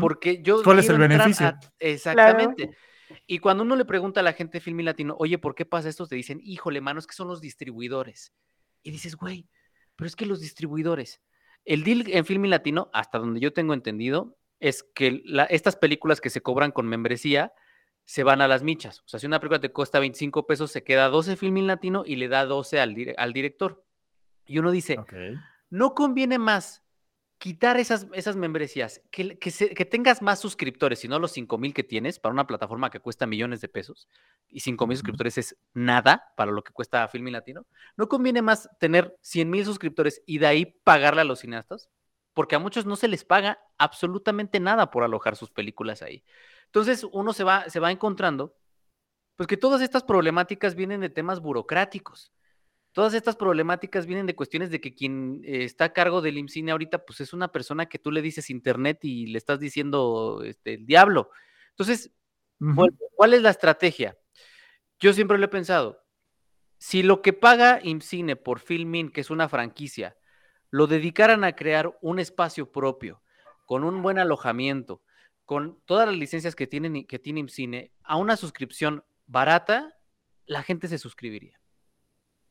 Porque 0.00 0.42
yo... 0.42 0.62
¿Cuál 0.62 0.78
es 0.78 0.88
el 0.88 0.98
beneficio? 0.98 1.54
Exactamente. 1.78 2.70
Y 3.26 3.38
cuando 3.38 3.64
uno 3.64 3.76
le 3.76 3.84
pregunta 3.84 4.20
a 4.20 4.22
la 4.22 4.32
gente 4.32 4.58
de 4.58 4.60
Filmi 4.60 4.82
Latino, 4.82 5.16
oye, 5.18 5.38
¿por 5.38 5.54
qué 5.54 5.66
pasa 5.66 5.88
esto? 5.88 6.06
Te 6.06 6.16
dicen, 6.16 6.40
híjole, 6.42 6.80
manos, 6.80 7.06
que 7.06 7.14
son 7.14 7.28
los 7.28 7.40
distribuidores. 7.40 8.32
Y 8.84 8.92
dices, 8.92 9.16
güey, 9.16 9.48
pero 9.96 10.06
es 10.06 10.14
que 10.14 10.26
los 10.26 10.40
distribuidores, 10.40 11.20
el 11.64 11.82
deal 11.82 12.04
en 12.06 12.24
Filmin 12.24 12.50
Latino, 12.50 12.90
hasta 12.92 13.18
donde 13.18 13.40
yo 13.40 13.52
tengo 13.52 13.74
entendido, 13.74 14.36
es 14.60 14.84
que 14.94 15.22
estas 15.48 15.74
películas 15.74 16.20
que 16.20 16.30
se 16.30 16.42
cobran 16.42 16.70
con 16.70 16.86
membresía 16.86 17.52
se 18.04 18.22
van 18.22 18.40
a 18.40 18.48
las 18.48 18.62
michas. 18.62 19.00
O 19.00 19.08
sea, 19.08 19.18
si 19.18 19.26
una 19.26 19.40
película 19.40 19.60
te 19.60 19.72
cuesta 19.72 19.98
25 19.98 20.46
pesos, 20.46 20.70
se 20.70 20.84
queda 20.84 21.08
12 21.08 21.36
Filmin 21.36 21.66
Latino 21.66 22.04
y 22.06 22.16
le 22.16 22.28
da 22.28 22.44
12 22.44 22.78
al, 22.78 22.94
al 23.16 23.32
director. 23.32 23.84
Y 24.46 24.58
uno 24.58 24.70
dice, 24.70 24.98
no 25.70 25.94
conviene 25.94 26.38
más 26.38 26.83
quitar 27.38 27.76
esas, 27.76 28.06
esas 28.12 28.36
membresías, 28.36 29.02
que, 29.10 29.38
que, 29.38 29.84
tengas 29.84 30.22
más 30.22 30.38
suscriptores, 30.38 31.00
si 31.00 31.08
no 31.08 31.18
los 31.18 31.32
5 31.32 31.58
mil 31.58 31.74
que 31.74 31.84
tienes 31.84 32.18
para 32.18 32.32
una 32.32 32.46
plataforma 32.46 32.90
que 32.90 33.00
cuesta 33.00 33.26
millones 33.26 33.60
de 33.60 33.68
pesos, 33.68 34.08
y 34.48 34.60
5 34.60 34.86
mil 34.86 34.96
suscriptores 34.96 35.38
es 35.38 35.56
nada 35.72 36.32
para 36.36 36.52
lo 36.52 36.62
que 36.62 36.72
cuesta 36.72 37.06
Filmi 37.08 37.30
Latino, 37.30 37.66
¿no 37.96 38.08
conviene 38.08 38.42
más 38.42 38.68
tener 38.78 39.16
100 39.22 39.50
mil 39.50 39.64
suscriptores 39.64 40.22
y 40.26 40.38
de 40.38 40.46
ahí 40.46 40.66
pagarle 40.84 41.22
a 41.22 41.24
los 41.24 41.40
cineastas? 41.40 41.90
Porque 42.32 42.56
a 42.56 42.58
muchos 42.58 42.86
no 42.86 42.96
se 42.96 43.08
les 43.08 43.24
paga 43.24 43.60
absolutamente 43.78 44.58
nada 44.58 44.90
por 44.90 45.04
alojar 45.04 45.36
sus 45.36 45.50
películas 45.50 46.02
ahí. 46.02 46.24
Entonces 46.66 47.04
uno 47.12 47.32
se 47.32 47.44
va, 47.44 47.68
se 47.70 47.78
va 47.78 47.92
encontrando, 47.92 48.56
pues 49.36 49.46
que 49.46 49.56
todas 49.56 49.82
estas 49.82 50.02
problemáticas 50.02 50.74
vienen 50.74 51.00
de 51.00 51.10
temas 51.10 51.40
burocráticos 51.40 52.32
todas 52.94 53.12
estas 53.12 53.34
problemáticas 53.34 54.06
vienen 54.06 54.24
de 54.24 54.36
cuestiones 54.36 54.70
de 54.70 54.80
que 54.80 54.94
quien 54.94 55.42
eh, 55.44 55.64
está 55.64 55.86
a 55.86 55.92
cargo 55.92 56.22
del 56.22 56.38
IMCINE 56.38 56.70
ahorita, 56.70 57.04
pues 57.04 57.20
es 57.20 57.32
una 57.32 57.48
persona 57.48 57.86
que 57.86 57.98
tú 57.98 58.12
le 58.12 58.22
dices 58.22 58.50
internet 58.50 59.00
y 59.02 59.26
le 59.26 59.36
estás 59.36 59.58
diciendo 59.58 60.42
este, 60.44 60.74
el 60.74 60.86
diablo. 60.86 61.30
Entonces, 61.70 62.12
¿cuál, 63.16 63.34
es 63.34 63.42
la 63.42 63.50
estrategia? 63.50 64.16
Yo 65.00 65.12
siempre 65.12 65.38
lo 65.38 65.44
he 65.44 65.48
pensado. 65.48 66.04
Si 66.78 67.02
lo 67.02 67.20
que 67.20 67.32
paga 67.32 67.80
IMCINE 67.82 68.36
por 68.36 68.60
Filmin, 68.60 69.10
que 69.10 69.22
es 69.22 69.30
una 69.30 69.48
franquicia, 69.48 70.16
lo 70.70 70.86
dedicaran 70.86 71.42
a 71.42 71.56
crear 71.56 71.98
un 72.00 72.20
espacio 72.20 72.70
propio, 72.70 73.22
con 73.66 73.82
un 73.82 74.02
buen 74.02 74.20
alojamiento, 74.20 75.02
con 75.44 75.82
todas 75.84 76.06
las 76.06 76.16
licencias 76.16 76.54
que, 76.54 76.68
tienen, 76.68 77.06
que 77.06 77.18
tiene 77.18 77.40
IMCINE, 77.40 77.92
a 78.04 78.16
una 78.16 78.36
suscripción 78.36 79.04
barata, 79.26 79.96
la 80.46 80.62
gente 80.62 80.86
se 80.86 80.98
suscribiría. 80.98 81.58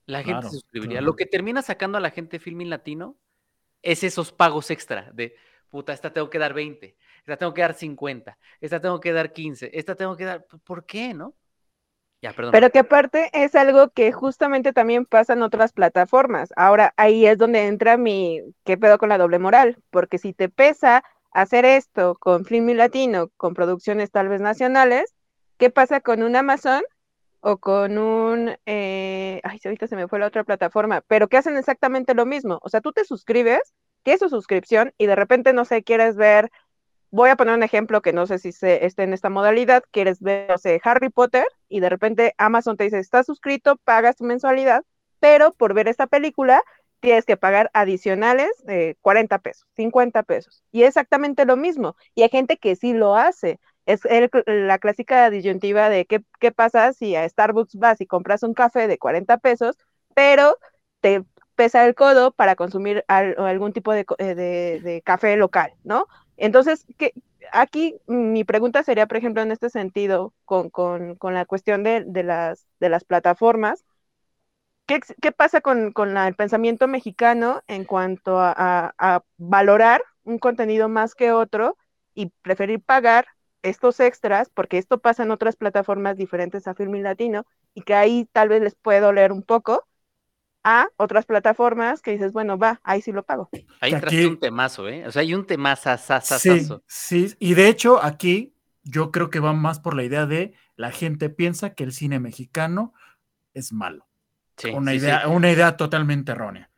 La 0.05 0.23
gente 0.23 0.43
se 0.43 0.59
suscribiría. 0.59 1.01
Lo 1.01 1.15
que 1.15 1.25
termina 1.25 1.61
sacando 1.61 1.97
a 1.97 2.01
la 2.01 2.11
gente 2.11 2.39
Filmin 2.39 2.69
Latino 2.69 3.17
es 3.81 4.03
esos 4.03 4.31
pagos 4.31 4.71
extra 4.71 5.11
de, 5.13 5.35
puta, 5.69 5.93
esta 5.93 6.11
tengo 6.11 6.29
que 6.29 6.39
dar 6.39 6.53
20, 6.53 6.95
esta 7.19 7.37
tengo 7.37 7.53
que 7.53 7.61
dar 7.61 7.73
50, 7.73 8.37
esta 8.61 8.79
tengo 8.79 8.99
que 8.99 9.13
dar 9.13 9.33
15, 9.33 9.71
esta 9.73 9.95
tengo 9.95 10.17
que 10.17 10.25
dar, 10.25 10.45
¿por 10.63 10.85
qué, 10.85 11.13
no? 11.13 11.35
Ya, 12.21 12.31
perdón. 12.31 12.53
Pero 12.53 12.69
que 12.69 12.79
aparte 12.79 13.29
es 13.33 13.53
algo 13.53 13.89
que 13.89 14.13
justamente 14.13 14.71
también 14.71 15.05
pasa 15.05 15.33
en 15.33 15.41
otras 15.41 15.73
plataformas. 15.73 16.53
Ahora, 16.55 16.93
ahí 16.95 17.25
es 17.25 17.37
donde 17.37 17.67
entra 17.67 17.97
mi, 17.97 18.41
¿qué 18.63 18.77
pedo 18.77 18.97
con 18.97 19.09
la 19.09 19.17
doble 19.17 19.39
moral? 19.39 19.77
Porque 19.89 20.17
si 20.17 20.33
te 20.33 20.47
pesa 20.47 21.03
hacer 21.31 21.65
esto 21.65 22.15
con 22.15 22.45
Filmin 22.45 22.77
Latino, 22.77 23.29
con 23.35 23.53
producciones 23.53 24.09
tal 24.09 24.29
vez 24.29 24.39
nacionales, 24.39 25.13
¿qué 25.57 25.69
pasa 25.69 25.99
con 25.99 26.23
un 26.23 26.37
Amazon 26.37 26.83
o 27.45 27.57
con 27.57 27.97
un, 27.97 28.55
eh, 28.65 29.41
ay, 29.43 29.59
ahorita 29.65 29.87
se 29.87 29.97
me 29.97 30.07
fue 30.07 30.17
la 30.17 30.27
otra 30.27 30.45
plataforma, 30.45 31.01
pero 31.07 31.27
que 31.27 31.37
hacen 31.37 31.57
exactamente 31.57 32.13
lo 32.13 32.25
mismo. 32.25 32.59
O 32.63 32.69
sea, 32.69 32.79
tú 32.79 32.93
te 32.93 33.03
suscribes, 33.03 33.73
tienes 34.03 34.21
tu 34.21 34.29
suscripción 34.29 34.93
y 34.97 35.07
de 35.07 35.15
repente, 35.15 35.51
no 35.51 35.65
sé, 35.65 35.83
quieres 35.83 36.15
ver, 36.15 36.49
voy 37.11 37.29
a 37.29 37.35
poner 37.35 37.55
un 37.55 37.63
ejemplo 37.63 38.01
que 38.01 38.13
no 38.13 38.27
sé 38.27 38.39
si 38.39 38.53
se 38.53 38.85
esté 38.85 39.03
en 39.03 39.13
esta 39.13 39.29
modalidad, 39.29 39.83
quieres 39.91 40.21
ver, 40.21 40.49
no 40.49 40.57
sé, 40.57 40.79
Harry 40.85 41.09
Potter 41.09 41.45
y 41.67 41.81
de 41.81 41.89
repente 41.89 42.33
Amazon 42.37 42.77
te 42.77 42.85
dice, 42.85 42.99
estás 42.99 43.25
suscrito, 43.25 43.75
pagas 43.83 44.15
tu 44.15 44.23
mensualidad, 44.23 44.83
pero 45.19 45.51
por 45.51 45.73
ver 45.73 45.89
esta 45.89 46.07
película 46.07 46.63
tienes 47.01 47.25
que 47.25 47.35
pagar 47.35 47.69
adicionales 47.73 48.51
de 48.63 48.97
40 49.01 49.39
pesos, 49.39 49.67
50 49.75 50.23
pesos. 50.23 50.63
Y 50.71 50.83
exactamente 50.83 51.45
lo 51.45 51.57
mismo. 51.57 51.97
Y 52.15 52.23
hay 52.23 52.29
gente 52.29 52.55
que 52.57 52.77
sí 52.77 52.93
lo 52.93 53.17
hace. 53.17 53.59
Es 53.85 54.01
la 54.45 54.79
clásica 54.79 55.29
disyuntiva 55.29 55.89
de 55.89 56.05
qué, 56.05 56.23
qué 56.39 56.51
pasa 56.51 56.93
si 56.93 57.15
a 57.15 57.27
Starbucks 57.27 57.75
vas 57.75 57.99
y 58.01 58.05
compras 58.05 58.43
un 58.43 58.53
café 58.53 58.87
de 58.87 58.97
40 58.97 59.37
pesos, 59.37 59.77
pero 60.13 60.57
te 61.01 61.23
pesa 61.55 61.85
el 61.85 61.95
codo 61.95 62.31
para 62.31 62.55
consumir 62.55 63.03
algún 63.07 63.73
tipo 63.73 63.93
de, 63.93 64.05
eh, 64.17 64.35
de, 64.35 64.79
de, 64.81 65.01
café 65.01 65.35
local, 65.37 65.73
¿no? 65.83 66.07
Entonces, 66.37 66.85
¿qué, 66.97 67.13
aquí 67.51 67.95
mi 68.07 68.43
pregunta 68.43 68.83
sería, 68.83 69.07
por 69.07 69.17
ejemplo, 69.17 69.41
en 69.41 69.51
este 69.51 69.69
sentido, 69.69 70.33
con, 70.45 70.69
con, 70.69 71.15
con 71.15 71.33
la 71.33 71.45
cuestión 71.45 71.83
de, 71.83 72.03
de, 72.05 72.23
las, 72.23 72.65
de 72.79 72.89
las 72.89 73.03
plataformas, 73.03 73.85
¿qué, 74.85 74.99
qué 75.21 75.31
pasa 75.31 75.61
con, 75.61 75.91
con 75.93 76.17
el 76.17 76.35
pensamiento 76.35 76.87
mexicano 76.87 77.61
en 77.67 77.85
cuanto 77.85 78.39
a, 78.39 79.23
valorar 79.37 80.01
un 80.23 80.39
contenido 80.39 80.89
más 80.89 81.15
que 81.15 81.31
otro 81.31 81.77
y 82.13 82.27
preferir 82.41 82.81
pagar 82.81 83.27
estos 83.63 83.99
extras, 83.99 84.49
porque 84.53 84.77
esto 84.77 84.99
pasa 84.99 85.23
en 85.23 85.31
otras 85.31 85.55
plataformas 85.55 86.17
diferentes 86.17 86.67
a 86.67 86.75
Filmin 86.75 87.03
Latino, 87.03 87.45
y 87.73 87.81
que 87.81 87.95
ahí 87.95 88.29
tal 88.31 88.49
vez 88.49 88.61
les 88.61 88.75
puede 88.75 88.99
doler 88.99 89.31
un 89.31 89.41
poco, 89.41 89.87
a 90.63 90.87
otras 90.97 91.25
plataformas 91.25 92.01
que 92.01 92.11
dices, 92.11 92.31
bueno, 92.31 92.57
va, 92.57 92.79
ahí 92.83 93.01
sí 93.01 93.11
lo 93.11 93.23
pago. 93.23 93.49
Ahí 93.81 93.99
trae 93.99 94.27
un 94.27 94.39
temazo, 94.39 94.87
¿eh? 94.87 95.05
O 95.05 95.11
sea, 95.11 95.21
hay 95.21 95.33
un 95.33 95.45
temazo. 95.45 95.89
Sí, 96.39 96.67
sí, 96.87 97.35
y 97.39 97.53
de 97.53 97.67
hecho 97.67 98.01
aquí 98.01 98.55
yo 98.83 99.11
creo 99.11 99.29
que 99.29 99.39
va 99.39 99.53
más 99.53 99.79
por 99.79 99.95
la 99.95 100.03
idea 100.03 100.25
de 100.25 100.53
la 100.75 100.91
gente 100.91 101.29
piensa 101.29 101.73
que 101.73 101.83
el 101.83 101.91
cine 101.91 102.19
mexicano 102.19 102.93
es 103.53 103.73
malo. 103.73 104.07
Sí, 104.57 104.69
una, 104.69 104.91
sí, 104.91 104.97
idea, 104.97 105.21
sí. 105.23 105.29
una 105.29 105.51
idea 105.51 105.77
totalmente 105.77 106.31
errónea. 106.31 106.69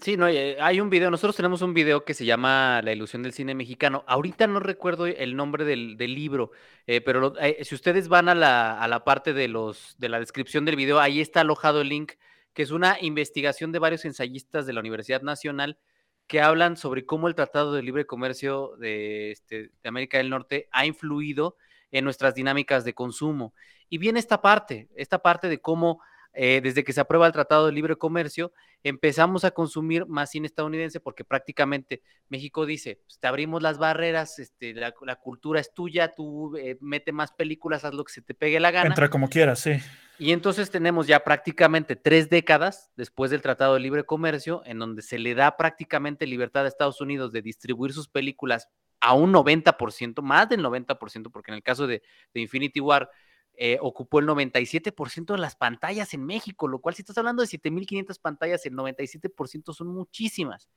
Sí, 0.00 0.16
no, 0.16 0.26
eh, 0.26 0.56
hay 0.60 0.80
un 0.80 0.90
video, 0.90 1.10
nosotros 1.10 1.36
tenemos 1.36 1.62
un 1.62 1.74
video 1.74 2.04
que 2.04 2.14
se 2.14 2.24
llama 2.24 2.80
La 2.82 2.92
ilusión 2.92 3.22
del 3.22 3.32
cine 3.32 3.54
mexicano. 3.54 4.04
Ahorita 4.06 4.46
no 4.46 4.58
recuerdo 4.58 5.06
el 5.06 5.36
nombre 5.36 5.64
del, 5.64 5.96
libro, 5.96 6.50
eh, 6.86 7.00
pero 7.00 7.38
eh, 7.38 7.64
si 7.64 7.74
ustedes 7.74 8.08
van 8.08 8.28
a 8.28 8.34
la, 8.34 8.80
a 8.80 8.88
la 8.88 9.04
parte 9.04 9.32
de, 9.32 9.48
los, 9.48 9.94
de 9.98 10.08
la 10.08 10.18
descripción 10.18 10.64
del 10.64 10.76
video, 10.76 10.98
ahí 10.98 11.20
está 11.20 11.42
alojado 11.42 11.82
el 11.82 11.88
link 11.88 12.12
que 12.56 12.62
es 12.62 12.70
una 12.70 12.96
investigación 13.02 13.70
de 13.70 13.78
varios 13.78 14.06
ensayistas 14.06 14.64
de 14.64 14.72
la 14.72 14.80
Universidad 14.80 15.20
Nacional 15.20 15.78
que 16.26 16.40
hablan 16.40 16.78
sobre 16.78 17.04
cómo 17.04 17.28
el 17.28 17.34
Tratado 17.34 17.74
de 17.74 17.82
Libre 17.82 18.06
Comercio 18.06 18.76
de, 18.78 19.30
este, 19.30 19.72
de 19.82 19.88
América 19.88 20.16
del 20.16 20.30
Norte 20.30 20.66
ha 20.72 20.86
influido 20.86 21.58
en 21.90 22.04
nuestras 22.04 22.34
dinámicas 22.34 22.86
de 22.86 22.94
consumo. 22.94 23.52
Y 23.90 23.98
viene 23.98 24.18
esta 24.18 24.40
parte, 24.40 24.88
esta 24.96 25.18
parte 25.18 25.50
de 25.50 25.60
cómo 25.60 26.00
eh, 26.38 26.60
desde 26.62 26.84
que 26.84 26.92
se 26.92 27.00
aprueba 27.00 27.26
el 27.26 27.32
Tratado 27.32 27.64
de 27.64 27.72
Libre 27.72 27.96
Comercio, 27.96 28.52
empezamos 28.82 29.44
a 29.44 29.52
consumir 29.52 30.04
más 30.06 30.30
cine 30.30 30.46
estadounidense 30.46 31.00
porque 31.00 31.24
prácticamente 31.24 32.02
México 32.28 32.66
dice, 32.66 33.00
pues, 33.06 33.18
te 33.18 33.26
abrimos 33.26 33.62
las 33.62 33.78
barreras, 33.78 34.38
este, 34.38 34.74
la, 34.74 34.92
la, 35.00 35.16
cultura 35.16 35.60
es 35.60 35.72
tuya, 35.72 36.14
tú 36.14 36.54
eh, 36.58 36.76
mete 36.82 37.10
más 37.10 37.32
películas, 37.32 37.86
haz 37.86 37.94
lo 37.94 38.04
que 38.04 38.12
se 38.12 38.20
te 38.20 38.34
pegue 38.34 38.60
la 38.60 38.70
gana. 38.70 38.90
Entra 38.90 39.08
como 39.08 39.30
quieras, 39.30 39.60
sí. 39.60 39.78
Y 40.18 40.32
entonces 40.32 40.70
tenemos 40.70 41.06
ya 41.06 41.20
prácticamente 41.20 41.96
tres 41.96 42.28
décadas 42.28 42.90
después 42.96 43.30
del 43.30 43.40
Tratado 43.40 43.72
de 43.72 43.80
Libre 43.80 44.04
Comercio, 44.04 44.62
en 44.66 44.78
donde 44.78 45.00
se 45.00 45.18
le 45.18 45.34
da 45.34 45.56
prácticamente 45.56 46.26
libertad 46.26 46.66
a 46.66 46.68
Estados 46.68 47.00
Unidos 47.00 47.32
de 47.32 47.40
distribuir 47.40 47.94
sus 47.94 48.08
películas 48.08 48.68
a 49.00 49.14
un 49.14 49.32
90%, 49.32 50.20
más 50.20 50.50
del 50.50 50.62
90%, 50.62 51.30
porque 51.30 51.50
en 51.50 51.56
el 51.56 51.62
caso 51.62 51.86
de, 51.86 52.02
de 52.34 52.40
Infinity 52.40 52.80
War 52.80 53.08
eh, 53.56 53.78
ocupó 53.80 54.20
el 54.20 54.26
97% 54.26 55.32
de 55.32 55.38
las 55.38 55.56
pantallas 55.56 56.12
en 56.12 56.24
México, 56.24 56.68
lo 56.68 56.80
cual 56.80 56.94
si 56.94 57.02
estás 57.02 57.16
hablando 57.18 57.42
de 57.42 57.48
7.500 57.48 58.20
pantallas, 58.20 58.66
el 58.66 58.74
97% 58.74 59.72
son 59.72 59.88
muchísimas. 59.88 60.68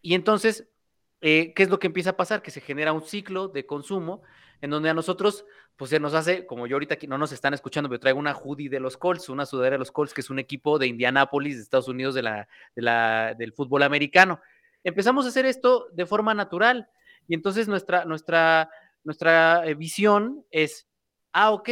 Y 0.00 0.14
entonces, 0.14 0.68
eh, 1.20 1.52
¿qué 1.54 1.62
es 1.62 1.68
lo 1.68 1.78
que 1.78 1.88
empieza 1.88 2.10
a 2.10 2.16
pasar? 2.16 2.40
Que 2.40 2.50
se 2.50 2.60
genera 2.60 2.92
un 2.92 3.02
ciclo 3.02 3.48
de 3.48 3.66
consumo 3.66 4.22
en 4.60 4.70
donde 4.70 4.88
a 4.88 4.94
nosotros, 4.94 5.44
pues 5.76 5.90
se 5.90 6.00
nos 6.00 6.14
hace, 6.14 6.46
como 6.46 6.66
yo 6.66 6.76
ahorita 6.76 6.94
aquí 6.94 7.06
no 7.06 7.18
nos 7.18 7.32
están 7.32 7.52
escuchando, 7.52 7.88
pero 7.90 8.00
traigo 8.00 8.18
una 8.18 8.34
hoodie 8.34 8.70
de 8.70 8.80
los 8.80 8.96
Colts, 8.96 9.28
una 9.28 9.44
sudadera 9.44 9.74
de 9.74 9.80
los 9.80 9.92
Colts, 9.92 10.14
que 10.14 10.22
es 10.22 10.30
un 10.30 10.38
equipo 10.38 10.78
de 10.78 10.86
Indianápolis, 10.86 11.56
de 11.56 11.62
Estados 11.62 11.88
Unidos, 11.88 12.14
de 12.14 12.22
la, 12.22 12.48
de 12.74 12.82
la, 12.82 13.34
del 13.34 13.52
fútbol 13.52 13.82
americano. 13.82 14.40
Empezamos 14.82 15.26
a 15.26 15.28
hacer 15.28 15.44
esto 15.44 15.88
de 15.92 16.06
forma 16.06 16.32
natural 16.32 16.88
y 17.28 17.34
entonces 17.34 17.68
nuestra, 17.68 18.04
nuestra, 18.04 18.70
nuestra 19.04 19.66
eh, 19.66 19.74
visión 19.74 20.46
es, 20.50 20.88
ah, 21.32 21.50
ok, 21.50 21.68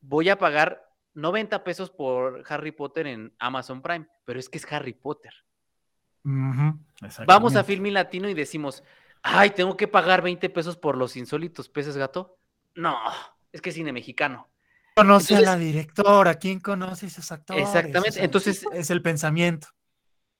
voy 0.00 0.28
a 0.28 0.38
pagar 0.38 0.86
90 1.14 1.64
pesos 1.64 1.90
por 1.90 2.44
Harry 2.48 2.72
Potter 2.72 3.06
en 3.06 3.34
Amazon 3.38 3.82
Prime, 3.82 4.06
pero 4.24 4.38
es 4.38 4.48
que 4.48 4.58
es 4.58 4.72
Harry 4.72 4.92
Potter. 4.92 5.32
Uh 6.24 6.28
-huh, 6.28 6.78
Vamos 7.26 7.56
a 7.56 7.64
Filmin 7.64 7.94
Latino 7.94 8.28
y 8.28 8.34
decimos, 8.34 8.82
ay, 9.22 9.50
tengo 9.50 9.76
que 9.76 9.88
pagar 9.88 10.22
20 10.22 10.50
pesos 10.50 10.76
por 10.76 10.96
los 10.96 11.16
insólitos 11.16 11.68
peces 11.68 11.96
gato. 11.96 12.38
No, 12.74 12.96
es 13.52 13.62
que 13.62 13.70
es 13.70 13.74
cine 13.74 13.92
mexicano. 13.92 14.50
Conoce 14.96 15.34
Entonces, 15.34 15.48
a 15.48 15.52
la 15.52 15.58
directora, 15.58 16.34
¿quién 16.34 16.60
conoce 16.60 17.06
a 17.06 17.08
esos 17.08 17.30
actores? 17.30 17.62
Exactamente, 17.62 18.24
entonces 18.24 18.64
es 18.72 18.90
el 18.90 19.02
pensamiento. 19.02 19.68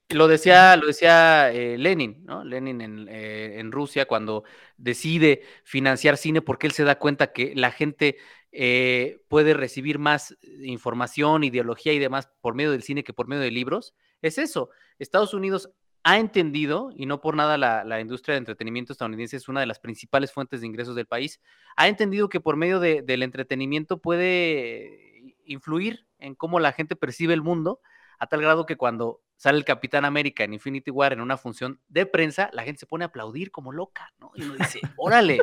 Lo 0.08 0.28
decía, 0.28 0.76
lo 0.76 0.86
decía 0.86 1.50
eh, 1.50 1.76
Lenin, 1.76 2.24
¿no? 2.24 2.44
Lenin 2.44 2.80
en, 2.80 3.08
eh, 3.08 3.58
en, 3.58 3.72
Rusia 3.72 4.06
cuando 4.06 4.44
decide 4.76 5.42
financiar 5.64 6.16
cine 6.16 6.42
porque 6.42 6.68
él 6.68 6.72
se 6.72 6.84
da 6.84 6.96
cuenta 6.96 7.32
que 7.32 7.54
la 7.56 7.72
gente 7.72 8.16
eh, 8.52 9.22
puede 9.28 9.54
recibir 9.54 9.98
más 9.98 10.36
información, 10.62 11.44
ideología 11.44 11.92
y 11.92 11.98
demás 11.98 12.28
por 12.40 12.54
medio 12.54 12.72
del 12.72 12.82
cine 12.82 13.04
que 13.04 13.12
por 13.12 13.28
medio 13.28 13.42
de 13.42 13.50
libros. 13.50 13.94
Es 14.22 14.38
eso. 14.38 14.70
Estados 14.98 15.34
Unidos 15.34 15.70
ha 16.04 16.18
entendido, 16.18 16.90
y 16.94 17.06
no 17.06 17.20
por 17.20 17.34
nada 17.34 17.58
la, 17.58 17.82
la, 17.82 18.00
industria 18.00 18.34
de 18.34 18.38
entretenimiento 18.38 18.92
estadounidense 18.92 19.36
es 19.36 19.48
una 19.48 19.58
de 19.58 19.66
las 19.66 19.80
principales 19.80 20.32
fuentes 20.32 20.60
de 20.60 20.66
ingresos 20.68 20.94
del 20.94 21.06
país, 21.06 21.40
ha 21.74 21.88
entendido 21.88 22.28
que 22.28 22.38
por 22.38 22.56
medio 22.56 22.78
de, 22.78 23.02
del 23.02 23.24
entretenimiento 23.24 23.98
puede 23.98 25.34
influir 25.44 26.06
en 26.20 26.36
cómo 26.36 26.60
la 26.60 26.72
gente 26.72 26.94
percibe 26.94 27.34
el 27.34 27.42
mundo, 27.42 27.80
a 28.20 28.28
tal 28.28 28.40
grado 28.40 28.66
que 28.66 28.76
cuando 28.76 29.20
sale 29.36 29.58
el 29.58 29.64
Capitán 29.64 30.04
América 30.04 30.44
en 30.44 30.54
Infinity 30.54 30.90
War 30.90 31.12
en 31.12 31.20
una 31.20 31.36
función 31.36 31.80
de 31.88 32.06
prensa, 32.06 32.50
la 32.52 32.62
gente 32.62 32.80
se 32.80 32.86
pone 32.86 33.04
a 33.04 33.08
aplaudir 33.08 33.50
como 33.50 33.72
loca, 33.72 34.12
¿no? 34.18 34.30
Y 34.34 34.42
uno 34.42 34.54
dice, 34.54 34.80
órale, 34.96 35.40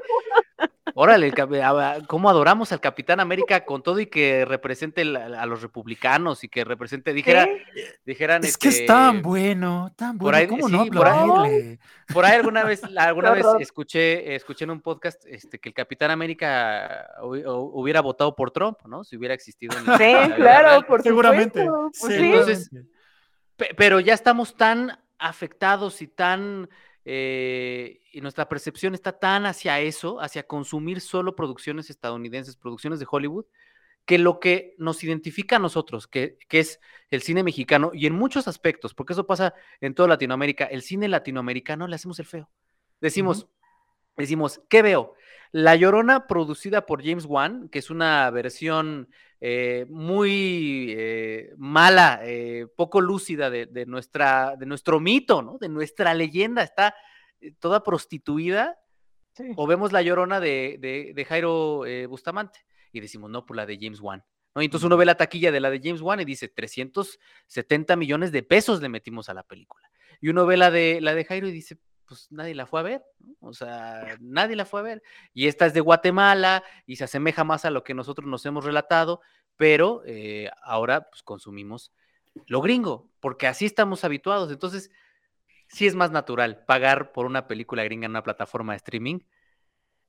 órale, 0.96 1.34
cómo 2.08 2.30
adoramos 2.30 2.72
al 2.72 2.82
Capitán 2.82 3.20
América 3.20 3.66
con 3.66 3.84
todo 3.84 4.00
y 4.00 4.08
que 4.08 4.46
represente 4.46 5.02
a 5.02 5.46
los 5.46 5.62
republicanos 5.62 6.44
y 6.44 6.50
que 6.50 6.64
represente, 6.64 7.14
dijera, 7.14 7.48
dijeran. 8.06 8.44
Es 8.44 8.52
este, 8.52 8.70
que 8.70 8.70
es 8.70 8.86
tan 8.86 9.22
bueno, 9.22 9.94
tan 9.96 10.18
bueno, 10.18 10.24
por 10.26 10.36
ahí, 10.36 10.48
¿cómo 10.48 10.68
sí, 10.68 10.74
no 10.74 10.86
por 10.86 11.08
ahí, 11.08 11.80
por 12.14 12.26
ahí 12.26 12.36
alguna 12.36 12.64
vez, 12.64 12.82
alguna 12.98 13.32
vez 13.32 13.46
escuché, 13.60 14.36
escuché 14.36 14.66
en 14.66 14.72
un 14.72 14.82
podcast 14.82 15.24
este, 15.26 15.60
que 15.60 15.70
el 15.70 15.76
Capitán 15.76 16.12
América 16.12 17.10
hubiera 17.22 18.02
votado 18.02 18.36
por 18.36 18.52
Trump, 18.52 18.80
¿no? 18.86 19.04
Si 19.04 19.16
hubiera 19.18 19.34
existido. 19.34 19.78
En 19.78 19.86
la, 19.86 19.98
sí, 19.98 20.12
la 20.12 20.36
claro, 20.36 20.88
por 20.88 21.02
seguramente. 21.02 21.66
Pues 22.00 22.16
sí. 22.16 22.24
Entonces, 22.24 22.72
pero 23.78 24.00
ya 24.00 24.14
estamos 24.14 24.56
tan 24.56 25.00
afectados 25.18 26.02
y 26.02 26.08
tan 26.08 26.70
eh, 27.06 28.02
y 28.12 28.22
nuestra 28.22 28.48
percepción 28.48 28.94
está 28.94 29.20
tan 29.20 29.46
hacia 29.46 29.80
eso, 29.80 30.22
hacia 30.22 30.44
consumir 30.44 31.02
solo 31.02 31.36
producciones 31.36 31.90
estadounidenses, 31.90 32.56
producciones 32.56 33.00
de 33.00 33.08
Hollywood, 33.10 33.46
que 34.06 34.18
lo 34.18 34.40
que 34.40 34.76
nos 34.78 35.04
identifica 35.04 35.58
a 35.58 35.60
nosotros, 35.60 36.08
que, 36.08 36.38
que, 36.50 36.60
es 36.60 36.80
el 37.10 37.22
cine 37.22 37.44
mexicano, 37.44 37.92
y 37.94 38.06
en 38.06 38.14
muchos 38.14 38.48
aspectos, 38.48 38.94
porque 38.94 39.14
eso 39.14 39.26
pasa 39.26 39.54
en 39.80 39.94
toda 39.94 40.10
Latinoamérica, 40.10 40.66
el 40.66 40.82
cine 40.82 41.08
latinoamericano 41.08 41.88
le 41.88 41.96
hacemos 41.96 42.20
el 42.20 42.26
feo. 42.26 42.50
Decimos, 43.00 43.44
uh 43.44 43.46
-huh. 43.46 43.50
decimos, 44.18 44.62
¿qué 44.70 44.82
veo? 44.82 45.16
La 45.54 45.76
Llorona 45.76 46.26
producida 46.26 46.88
por 46.88 47.06
James 47.06 47.26
Wan, 47.26 47.70
que 47.70 47.78
es 47.78 47.92
una 47.92 48.28
versión 48.32 49.08
eh, 49.40 49.86
muy 49.88 50.96
eh, 50.98 51.54
mala, 51.58 52.22
eh, 52.24 52.66
poco 52.76 53.02
lúcida 53.02 53.52
de, 53.52 53.68
de, 53.68 53.86
nuestra, 53.86 54.56
de 54.58 54.66
nuestro 54.66 55.00
mito, 55.00 55.44
¿no? 55.44 55.60
De 55.60 55.70
nuestra 55.70 56.16
leyenda, 56.16 56.64
está 56.64 56.96
toda 57.60 57.84
prostituida. 57.84 58.80
Sí. 59.34 59.52
O 59.56 59.68
vemos 59.68 59.92
la 59.92 60.02
Llorona 60.02 60.40
de, 60.40 60.78
de, 60.80 61.12
de 61.14 61.26
Jairo 61.26 61.84
Bustamante 62.10 62.62
y 62.92 63.00
decimos, 63.00 63.30
no, 63.30 63.46
por 63.46 63.56
la 63.56 63.68
de 63.68 63.78
James 63.80 64.00
Wan. 64.00 64.24
¿no? 64.56 64.62
Y 64.64 64.66
entonces 64.66 64.86
uno 64.88 64.98
ve 64.98 65.06
la 65.06 65.18
taquilla 65.18 65.52
de 65.52 65.60
la 65.60 65.70
de 65.70 65.82
James 65.84 66.02
Wan 66.02 66.20
y 66.20 66.26
dice, 66.26 66.48
370 66.48 67.96
millones 67.96 68.32
de 68.32 68.42
pesos 68.42 68.82
le 68.82 68.90
metimos 68.90 69.30
a 69.30 69.36
la 69.36 69.44
película. 69.44 69.88
Y 70.20 70.30
uno 70.30 70.48
ve 70.48 70.58
la 70.58 70.72
de, 70.72 71.00
la 71.00 71.14
de 71.14 71.26
Jairo 71.26 71.48
y 71.48 71.52
dice, 71.52 71.78
pues 72.14 72.32
nadie 72.32 72.54
la 72.54 72.68
fue 72.68 72.80
a 72.80 72.84
ver, 72.84 73.04
o 73.40 73.54
sea, 73.54 74.18
nadie 74.20 74.56
la 74.56 74.66
fue 74.66 74.82
a 74.82 74.84
ver. 74.84 75.04
Y 75.34 75.48
esta 75.48 75.66
es 75.66 75.74
de 75.74 75.80
Guatemala 75.80 76.64
y 76.86 76.98
se 76.98 77.06
asemeja 77.06 77.44
más 77.44 77.66
a 77.66 77.72
lo 77.72 77.84
que 77.84 77.96
nosotros 77.96 78.28
nos 78.28 78.46
hemos 78.46 78.66
relatado, 78.66 79.20
pero 79.58 80.04
eh, 80.06 80.52
ahora 80.62 81.10
pues 81.10 81.24
consumimos 81.24 81.92
lo 82.46 82.62
gringo, 82.62 83.10
porque 83.20 83.48
así 83.48 83.66
estamos 83.66 84.04
habituados. 84.04 84.52
Entonces, 84.52 84.92
sí 85.68 85.88
es 85.88 85.96
más 85.96 86.12
natural 86.12 86.64
pagar 86.66 87.14
por 87.14 87.26
una 87.26 87.48
película 87.48 87.84
gringa 87.84 88.06
en 88.06 88.12
una 88.12 88.24
plataforma 88.24 88.74
de 88.74 88.78
streaming 88.78 89.20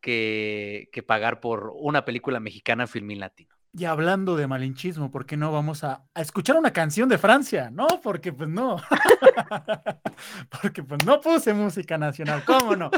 que, 0.03 0.91
que 0.93 1.03
pagar 1.03 1.41
por 1.41 1.73
una 1.75 2.05
película 2.05 2.39
mexicana 2.39 2.85
en 2.85 2.89
Filmin 2.89 3.21
Latino. 3.21 3.54
Y 3.77 3.87
hablando 3.87 4.37
de 4.37 4.47
malinchismo, 4.47 5.11
¿por 5.11 5.27
qué 5.27 5.37
no 5.37 5.51
vamos 5.51 5.83
a, 5.83 6.05
a 6.14 6.20
escuchar 6.20 6.57
una 6.57 6.72
canción 6.72 7.09
de 7.09 7.18
Francia? 7.18 7.70
No, 7.72 7.89
porque 8.05 8.33
pues 8.33 8.49
no. 8.49 8.77
porque 10.62 10.85
pues 10.85 11.05
no 11.05 11.20
puse 11.20 11.53
música 11.55 11.99
nacional, 11.99 12.45
¿cómo 12.45 12.77
no? 12.77 12.91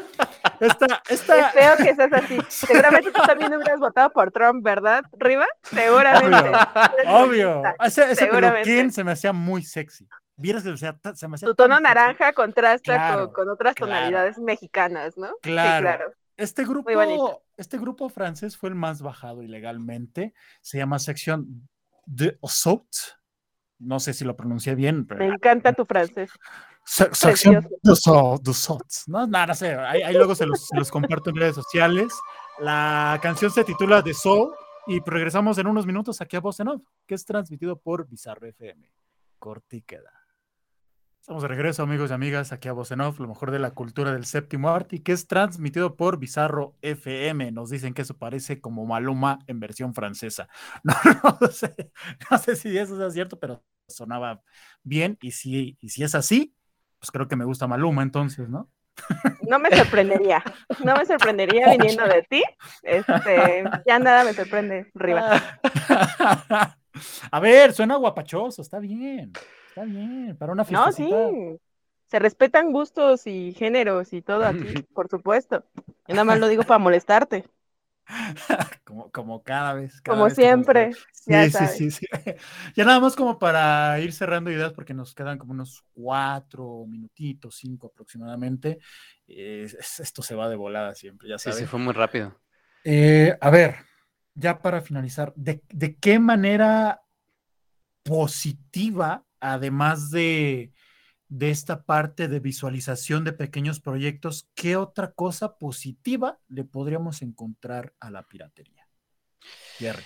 Esta, 0.61 1.03
esta... 1.09 1.49
Es 1.49 1.53
feo 1.55 1.77
que 1.79 1.95
seas 1.95 2.13
así. 2.13 2.39
Seguramente 2.49 3.11
tú 3.11 3.23
también 3.27 3.55
hubieras 3.55 3.81
votado 3.81 4.11
por 4.11 4.31
Trump, 4.33 4.63
¿verdad, 4.63 5.03
Riva? 5.19 5.47
Seguramente. 5.63 6.53
Obvio. 7.07 7.63
Ese, 7.83 8.05
ese 8.13 8.15
Seguramente. 8.17 8.65
peluquín 8.65 8.93
se 8.93 9.03
me 9.03 9.13
hacía 9.13 9.33
muy 9.33 9.63
sexy. 9.63 10.07
Vieras 10.37 10.63
que 10.63 10.69
o 10.71 10.77
sea, 10.77 10.95
se 11.15 11.27
me 11.27 11.37
hacía 11.37 11.49
Tu 11.49 11.55
tono 11.55 11.77
sexy. 11.77 11.85
naranja 11.85 12.33
contrasta 12.35 12.83
Claro, 12.95 13.33
con, 13.33 13.47
con 13.47 13.49
otras 13.55 13.75
claro. 13.75 13.93
tonalidades 13.95 14.39
mexicanas, 14.39 15.17
¿no? 15.17 15.29
Claro. 15.41 15.89
Sí, 15.89 15.97
claro. 15.97 16.13
Este 16.37 16.65
grupo, 16.65 16.91
este 17.57 17.79
grupo 17.79 18.09
francés 18.09 18.57
fue 18.57 18.69
el 18.69 18.75
más 18.75 19.01
bajado 19.03 19.43
ilegalmente. 19.43 20.35
Se 20.61 20.79
llama 20.79 20.99
sección 20.99 21.69
de 22.05 22.39
Assault. 22.43 22.87
No 23.79 24.01
sé 24.01 24.13
si 24.15 24.25
lo 24.25 24.37
pronuncié 24.37 24.75
bien, 24.75 25.07
pero 25.07 25.21
Me 25.27 25.35
encanta 25.35 25.73
tu 25.73 25.85
francés. 25.85 26.31
Se- 26.85 27.13
sección 27.15 27.67
de 27.83 27.93
Assault. 27.93 28.47
No, 29.07 29.27
nada, 29.27 29.47
no 29.49 29.55
sé. 29.55 29.75
Ahí, 29.75 30.03
ahí 30.03 30.15
luego 30.15 30.35
se 30.35 30.47
los, 30.47 30.67
se 30.67 30.77
los 30.77 30.91
comparto 30.91 31.31
en 31.31 31.37
redes 31.37 31.55
sociales. 31.55 32.13
La 32.59 33.19
canción 33.23 33.51
se 33.51 33.65
titula 33.65 34.03
The 34.03 34.15
Soul 34.15 34.53
y 34.87 35.01
regresamos 35.05 35.59
en 35.59 35.67
unos 35.67 35.85
minutos 35.87 36.21
aquí 36.21 36.37
a 36.37 36.41
Voz 36.41 36.61
en 36.61 36.69
Off, 36.69 36.83
que 37.07 37.15
es 37.15 37.25
transmitido 37.25 37.79
por 37.79 38.07
Bizarro 38.09 38.47
FM. 38.47 38.91
Corte 39.39 39.77
y 39.77 39.83
queda. 39.83 40.16
Estamos 41.27 41.43
de 41.43 41.49
regreso, 41.49 41.83
amigos 41.83 42.11
y 42.11 42.15
amigas, 42.15 42.53
aquí 42.53 42.69
a 42.69 42.73
Voz 42.73 42.93
en 42.93 43.01
Off, 43.01 43.19
lo 43.19 43.27
mejor 43.27 43.51
de 43.51 43.59
la 43.59 43.73
cultura 43.73 44.13
del 44.13 44.27
séptimo 44.27 44.69
arte, 44.69 44.95
y 44.95 44.99
que 45.01 45.11
es 45.11 45.27
transmitido 45.27 45.97
por 45.97 46.21
Bizarro 46.21 46.77
FM. 46.83 47.51
Nos 47.51 47.69
dicen 47.69 47.95
que 47.95 48.03
eso 48.03 48.17
parece 48.17 48.61
como 48.61 48.87
Maluma 48.87 49.41
en 49.49 49.59
versión 49.59 49.93
francesa. 49.93 50.49
No, 50.85 51.37
no 51.41 51.49
sé, 51.49 51.91
no 52.31 52.39
sé 52.39 52.55
si 52.55 52.79
eso 52.79 52.97
sea 52.97 53.11
cierto, 53.11 53.41
pero 53.41 53.65
sonaba 53.89 54.41
bien. 54.85 55.19
Y 55.21 55.33
si, 55.33 55.77
y 55.81 55.89
si 55.89 56.05
es 56.05 56.15
así, 56.15 56.55
pues 57.01 57.11
creo 57.11 57.27
que 57.27 57.35
me 57.35 57.45
gusta 57.45 57.67
Maluma 57.67 58.05
entonces, 58.05 58.49
¿no? 58.49 58.71
No 59.49 59.59
me 59.59 59.77
sorprendería. 59.77 60.45
No 60.85 60.95
me 60.95 61.07
sorprendería 61.07 61.71
viniendo 61.77 62.05
de 62.05 62.23
ti. 62.23 62.45
Este, 62.85 63.65
ya 63.85 63.99
nada 63.99 64.23
me 64.23 64.33
sorprende, 64.33 64.93
Riva. 64.95 65.43
A 67.33 67.41
ver, 67.41 67.73
suena 67.73 67.97
guapachoso, 67.97 68.63
está 68.63 68.79
bien, 68.79 69.33
está 69.77 69.85
bien, 69.85 70.37
para 70.39 70.53
una 70.53 70.65
No, 70.69 70.93
sí. 70.93 71.05
fiesta. 71.05 71.17
Se 72.09 72.19
respetan 72.19 72.73
gustos 72.73 73.27
y 73.27 73.53
géneros 73.55 74.13
y 74.13 74.23
todo 74.23 74.47
aquí, 74.47 74.81
por 74.95 75.09
supuesto. 75.09 75.65
Yo 76.09 76.15
nada 76.15 76.25
más 76.25 76.39
lo 76.39 76.49
digo 76.49 76.65
para 76.65 76.79
molestarte. 76.79 77.45
como, 78.85 79.11
como 79.11 79.43
cada 79.43 79.75
vez. 79.75 80.01
cada 80.03 80.23
Como 80.23 80.25
vez 80.25 80.39
siempre, 80.39 80.97
nos- 80.97 81.07
ya 81.27 81.47
Sí, 81.47 81.51
sí, 81.51 81.67
sabes. 81.67 81.85
sí, 81.91 81.91
sí. 81.91 82.07
Ya 82.77 82.85
nada 82.85 83.01
más 83.01 83.17
como 83.17 83.39
para 83.39 83.99
ir 84.01 84.13
cerrando 84.13 84.51
ideas, 84.51 84.73
porque 84.73 84.95
nos 84.95 85.15
quedan 85.15 85.39
como 85.39 85.53
unos 85.53 85.85
cuatro 85.93 86.85
minutitos, 86.87 87.57
cinco 87.57 87.89
aproximadamente. 87.89 88.79
Eh, 89.27 89.65
es- 89.65 90.01
esto 90.01 90.23
se 90.23 90.35
va 90.37 90.49
de 90.49 90.57
volada 90.57 90.95
siempre, 90.95 91.29
ya 91.29 91.39
Sí, 91.39 91.51
sabes. 91.51 91.61
se 91.61 91.67
fue 91.67 91.79
muy 91.81 91.93
rápido. 91.93 92.35
Eh, 92.85 93.37
a 93.41 93.51
ver, 93.51 93.77
ya 94.35 94.61
para 94.63 94.81
finalizar, 94.81 95.33
¿de, 95.37 95.63
de 95.69 95.97
qué 95.97 96.19
manera 96.19 97.03
positiva, 98.03 99.25
además 99.53 100.11
de, 100.11 100.73
de 101.29 101.51
esta 101.51 101.85
parte 101.85 102.29
de 102.29 102.41
visualización 102.41 103.25
de 103.25 103.33
pequeños 103.33 103.81
proyectos, 103.81 104.49
qué 104.55 104.77
otra 104.77 105.13
cosa 105.13 105.59
positiva 105.59 106.39
le 106.49 106.65
podríamos 106.65 107.23
encontrar 107.23 107.95
a 108.01 108.11
la 108.11 108.23
piratería? 108.25 108.89
Jerry. 109.79 110.03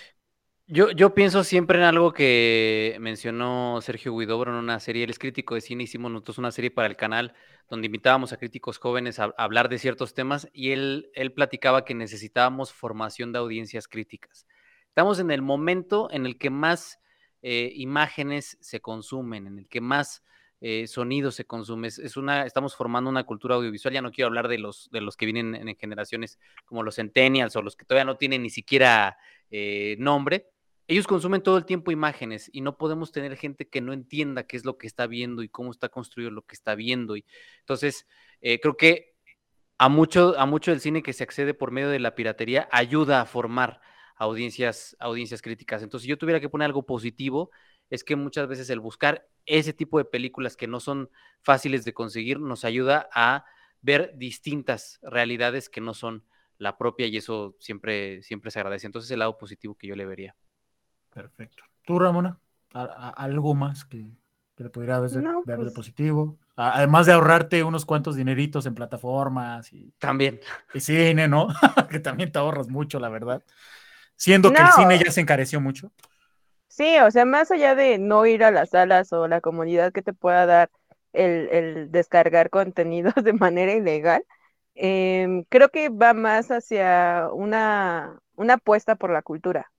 Yo, 0.67 0.91
yo 0.91 1.13
pienso 1.13 1.43
siempre 1.43 1.79
en 1.79 1.83
algo 1.83 2.13
que 2.13 2.95
mencionó 3.01 3.79
Sergio 3.81 4.15
Guidobro 4.15 4.51
en 4.51 4.57
una 4.57 4.79
serie, 4.79 5.03
él 5.03 5.09
es 5.09 5.19
crítico 5.19 5.55
de 5.55 5.61
cine, 5.61 5.83
hicimos 5.83 6.11
nosotros 6.11 6.37
una 6.37 6.51
serie 6.51 6.71
para 6.71 6.87
el 6.87 6.95
canal 6.95 7.33
donde 7.69 7.87
invitábamos 7.87 8.31
a 8.31 8.37
críticos 8.37 8.77
jóvenes 8.77 9.19
a, 9.19 9.25
a 9.25 9.43
hablar 9.43 9.67
de 9.67 9.79
ciertos 9.79 10.13
temas 10.13 10.47
y 10.53 10.71
él, 10.71 11.09
él 11.13 11.33
platicaba 11.33 11.83
que 11.83 11.93
necesitábamos 11.93 12.71
formación 12.71 13.33
de 13.33 13.39
audiencias 13.39 13.87
críticas. 13.89 14.47
Estamos 14.87 15.19
en 15.19 15.31
el 15.31 15.41
momento 15.41 16.09
en 16.11 16.25
el 16.25 16.37
que 16.37 16.49
más 16.49 16.99
eh, 17.41 17.71
imágenes 17.75 18.57
se 18.61 18.81
consumen, 18.81 19.47
en 19.47 19.59
el 19.59 19.67
que 19.67 19.81
más 19.81 20.23
eh, 20.63 20.85
sonido 20.85 21.31
se 21.31 21.45
consume. 21.45 21.87
Es, 21.87 22.17
una, 22.17 22.45
estamos 22.45 22.75
formando 22.75 23.09
una 23.09 23.23
cultura 23.23 23.55
audiovisual. 23.55 23.95
Ya 23.95 24.01
no 24.03 24.11
quiero 24.11 24.27
hablar 24.27 24.47
de 24.47 24.59
los, 24.59 24.89
de 24.91 25.01
los 25.01 25.17
que 25.17 25.25
vienen 25.25 25.55
en, 25.55 25.67
en 25.67 25.75
generaciones 25.75 26.37
como 26.65 26.83
los 26.83 26.95
centennials 26.95 27.55
o 27.55 27.63
los 27.63 27.75
que 27.75 27.83
todavía 27.83 28.05
no 28.05 28.17
tienen 28.17 28.43
ni 28.43 28.51
siquiera 28.51 29.17
eh, 29.49 29.95
nombre. 29.97 30.51
Ellos 30.87 31.07
consumen 31.07 31.41
todo 31.41 31.57
el 31.57 31.65
tiempo 31.65 31.91
imágenes 31.91 32.49
y 32.53 32.61
no 32.61 32.77
podemos 32.77 33.11
tener 33.11 33.37
gente 33.37 33.69
que 33.69 33.81
no 33.81 33.91
entienda 33.91 34.43
qué 34.43 34.55
es 34.57 34.65
lo 34.65 34.77
que 34.77 34.85
está 34.87 35.07
viendo 35.07 35.41
y 35.41 35.49
cómo 35.49 35.71
está 35.71 35.89
construido 35.89 36.29
lo 36.29 36.43
que 36.43 36.53
está 36.53 36.75
viendo. 36.75 37.15
Y, 37.15 37.25
entonces, 37.59 38.07
eh, 38.41 38.59
creo 38.59 38.77
que 38.77 39.15
a 39.79 39.89
mucho, 39.89 40.37
a 40.37 40.45
mucho 40.45 40.69
del 40.69 40.79
cine 40.79 41.01
que 41.01 41.13
se 41.13 41.23
accede 41.23 41.55
por 41.55 41.71
medio 41.71 41.89
de 41.89 41.99
la 41.99 42.13
piratería 42.13 42.69
ayuda 42.71 43.21
a 43.21 43.25
formar 43.25 43.81
audiencias, 44.21 44.95
audiencias 44.99 45.41
críticas. 45.41 45.81
Entonces, 45.81 46.03
si 46.03 46.09
yo 46.09 46.17
tuviera 46.17 46.39
que 46.39 46.47
poner 46.47 46.65
algo 46.67 46.85
positivo, 46.85 47.49
es 47.89 48.03
que 48.03 48.15
muchas 48.15 48.47
veces 48.47 48.69
el 48.69 48.79
buscar 48.79 49.27
ese 49.47 49.73
tipo 49.73 49.97
de 49.97 50.05
películas 50.05 50.55
que 50.55 50.67
no 50.67 50.79
son 50.79 51.09
fáciles 51.41 51.83
de 51.85 51.93
conseguir 51.93 52.39
nos 52.39 52.63
ayuda 52.63 53.09
a 53.13 53.45
ver 53.81 54.13
distintas 54.15 54.99
realidades 55.01 55.69
que 55.69 55.81
no 55.81 55.95
son 55.95 56.23
la 56.59 56.77
propia 56.77 57.07
y 57.07 57.17
eso 57.17 57.55
siempre, 57.59 58.21
siempre 58.21 58.51
se 58.51 58.59
agradece. 58.59 58.85
Entonces, 58.85 59.09
el 59.09 59.19
lado 59.19 59.39
positivo 59.39 59.73
que 59.75 59.87
yo 59.87 59.95
le 59.95 60.05
vería. 60.05 60.35
Perfecto. 61.11 61.63
¿Tú, 61.83 61.97
Ramona? 61.97 62.39
¿A- 62.73 62.83
a- 62.83 63.09
¿Algo 63.09 63.55
más 63.55 63.85
que, 63.85 64.05
que 64.55 64.63
le 64.65 64.69
pudiera 64.69 64.99
ver, 64.99 65.11
No, 65.23 65.41
ver 65.45 65.57
de 65.57 65.63
pues- 65.65 65.73
positivo? 65.73 66.37
A- 66.55 66.77
Además 66.77 67.07
de 67.07 67.13
ahorrarte 67.13 67.63
unos 67.63 67.85
cuantos 67.85 68.15
dineritos 68.15 68.67
en 68.67 68.75
plataformas 68.75 69.73
y, 69.73 69.91
También. 69.97 70.39
y 70.75 70.79
cine, 70.79 71.27
¿no? 71.27 71.47
que 71.89 71.99
también 71.99 72.31
te 72.31 72.37
ahorras 72.37 72.69
mucho, 72.69 72.99
la 72.99 73.09
verdad. 73.09 73.43
Siendo 74.21 74.53
que 74.53 74.61
el 74.61 74.69
cine 74.69 74.99
ya 75.03 75.11
se 75.11 75.21
encareció 75.21 75.59
mucho. 75.59 75.91
Sí, 76.67 76.97
o 76.99 77.11
sea, 77.11 77.25
más 77.25 77.51
allá 77.51 77.75
de 77.75 77.97
no 77.99 78.25
ir 78.25 78.43
a 78.43 78.51
las 78.51 78.69
salas 78.69 79.11
o 79.13 79.27
la 79.27 79.41
comunidad 79.41 79.91
que 79.91 80.01
te 80.01 80.13
pueda 80.13 80.45
dar 80.45 80.69
el, 81.13 81.49
el 81.49 81.91
descargar 81.91 82.49
contenidos 82.49 83.13
de 83.23 83.33
manera 83.33 83.73
ilegal, 83.73 84.25
em, 84.75 85.43
creo 85.49 85.69
que 85.69 85.89
va 85.89 86.13
más 86.13 86.49
hacia 86.51 87.29
una, 87.33 88.19
una 88.35 88.53
apuesta 88.55 88.95
por 88.95 89.11
la 89.11 89.21
cultura, 89.21 89.71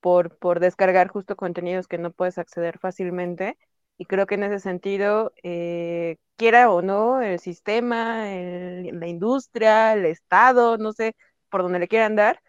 por, 0.00 0.36
por 0.38 0.60
descargar 0.60 1.08
justo 1.08 1.36
contenidos 1.36 1.88
que 1.88 1.98
no 1.98 2.12
puedes 2.12 2.38
acceder 2.38 2.78
fácilmente. 2.78 3.58
Y 3.98 4.06
creo 4.06 4.26
que 4.26 4.36
en 4.36 4.44
ese 4.44 4.60
sentido, 4.60 5.32
eh, 5.42 6.16
quiera 6.36 6.70
o 6.70 6.82
no, 6.82 7.20
el 7.22 7.38
sistema, 7.40 8.32
el- 8.34 8.98
la 9.00 9.06
industria, 9.08 9.92
el 9.94 10.06
Estado, 10.06 10.78
no 10.78 10.92
sé 10.92 11.14
por 11.50 11.62
donde 11.62 11.78
le 11.80 11.88
quieran 11.88 12.16
dar, 12.16 12.40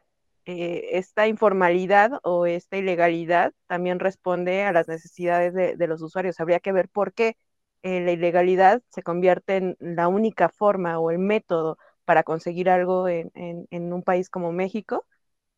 eh, 0.46 0.90
esta 0.98 1.28
informalidad 1.28 2.20
o 2.24 2.46
esta 2.46 2.78
ilegalidad 2.78 3.54
también 3.68 4.00
responde 4.00 4.64
a 4.64 4.72
las 4.72 4.88
necesidades 4.88 5.54
de, 5.54 5.88
los 5.88 6.02
usuarios. 6.02 6.40
Habría 6.40 6.60
que 6.60 6.72
ver 6.72 6.90
por 6.90 7.14
qué 7.14 7.38
eh, 7.84 8.02
la 8.02 8.12
ilegalidad 8.12 8.82
se 8.90 9.04
convierte 9.04 9.58
en 9.58 9.78
la 9.80 10.08
única 10.08 10.50
forma 10.50 11.00
o 11.00 11.12
el 11.12 11.20
método 11.20 11.78
para 12.06 12.24
conseguir 12.24 12.70
algo 12.70 13.08
en 13.08 13.94
un 13.94 14.04
país 14.04 14.30
como 14.30 14.52
México. 14.52 15.06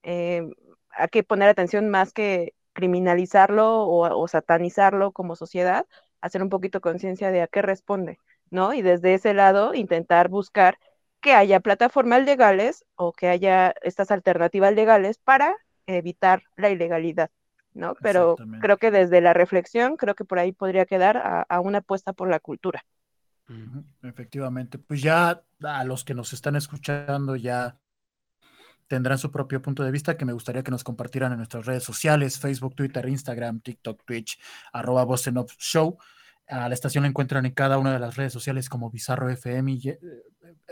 Eh, 0.04 0.44
hay 0.92 1.08
que 1.10 1.24
poner 1.24 1.50
atención 1.50 1.90
más 1.90 2.14
que 2.14 2.54
criminalizarlo 2.74 3.84
o, 3.84 4.22
o 4.22 4.28
satanizarlo 4.28 5.12
como 5.12 5.36
sociedad, 5.36 5.86
hacer 6.22 6.44
un 6.44 6.50
poquito 6.50 6.82
conciencia 6.82 7.32
de 7.32 7.42
a 7.42 7.48
qué 7.48 7.62
responde, 7.62 8.20
¿no? 8.50 8.74
Y 8.74 8.82
desde 8.82 9.14
ese 9.14 9.34
lado 9.34 9.74
intentar 9.74 10.30
buscar 10.30 10.78
que 11.24 11.34
haya 11.34 11.62
plataformas 11.62 12.24
legales 12.24 12.86
o 12.96 13.14
que 13.14 13.30
haya 13.30 13.74
estas 13.82 14.12
alternativas 14.12 14.76
legales 14.76 15.18
para 15.18 15.56
evitar 15.88 16.44
la 16.58 16.70
ilegalidad, 16.70 17.32
¿no? 17.74 17.96
Pero 18.02 18.36
creo 18.60 18.78
que 18.78 18.92
desde 18.92 19.22
la 19.22 19.34
reflexión, 19.34 19.96
creo 19.96 20.16
que 20.16 20.26
por 20.26 20.38
ahí 20.38 20.52
podría 20.52 20.86
quedar 20.86 21.18
a, 21.18 21.42
a 21.44 21.60
una 21.62 21.80
apuesta 21.80 22.12
por 22.12 22.30
la 22.30 22.40
cultura. 22.40 22.86
Efectivamente, 24.02 24.78
pues 24.78 25.02
ya 25.02 25.44
a 25.64 25.84
los 25.86 26.04
que 26.04 26.14
nos 26.14 26.34
están 26.34 26.56
escuchando 26.56 27.36
ya 27.36 27.78
tendrán 28.88 29.18
su 29.18 29.32
propio 29.32 29.62
punto 29.62 29.84
de 29.84 29.92
vista 29.92 30.18
que 30.18 30.26
me 30.26 30.34
gustaría 30.34 30.64
que 30.64 30.72
nos 30.72 30.84
compartieran 30.84 31.32
en 31.32 31.38
nuestras 31.38 31.66
redes 31.66 31.84
sociales, 31.84 32.38
Facebook, 32.38 32.76
Twitter, 32.76 33.08
Instagram, 33.08 33.62
TikTok, 33.62 34.04
Twitch, 34.06 34.40
arroba 34.74 35.06
Voz 35.06 35.26
en 35.28 35.38
Off 35.38 35.56
Show. 35.58 35.98
A 36.48 36.68
la 36.68 36.74
estación 36.74 37.04
la 37.04 37.10
encuentran 37.10 37.46
en 37.46 37.54
cada 37.54 37.78
una 37.78 37.94
de 37.94 38.00
las 38.00 38.16
redes 38.18 38.34
sociales 38.34 38.70
como 38.70 38.90
Bizarro 38.92 39.30
FM. 39.30 39.72
y, 39.72 39.90
eh, 39.90 40.00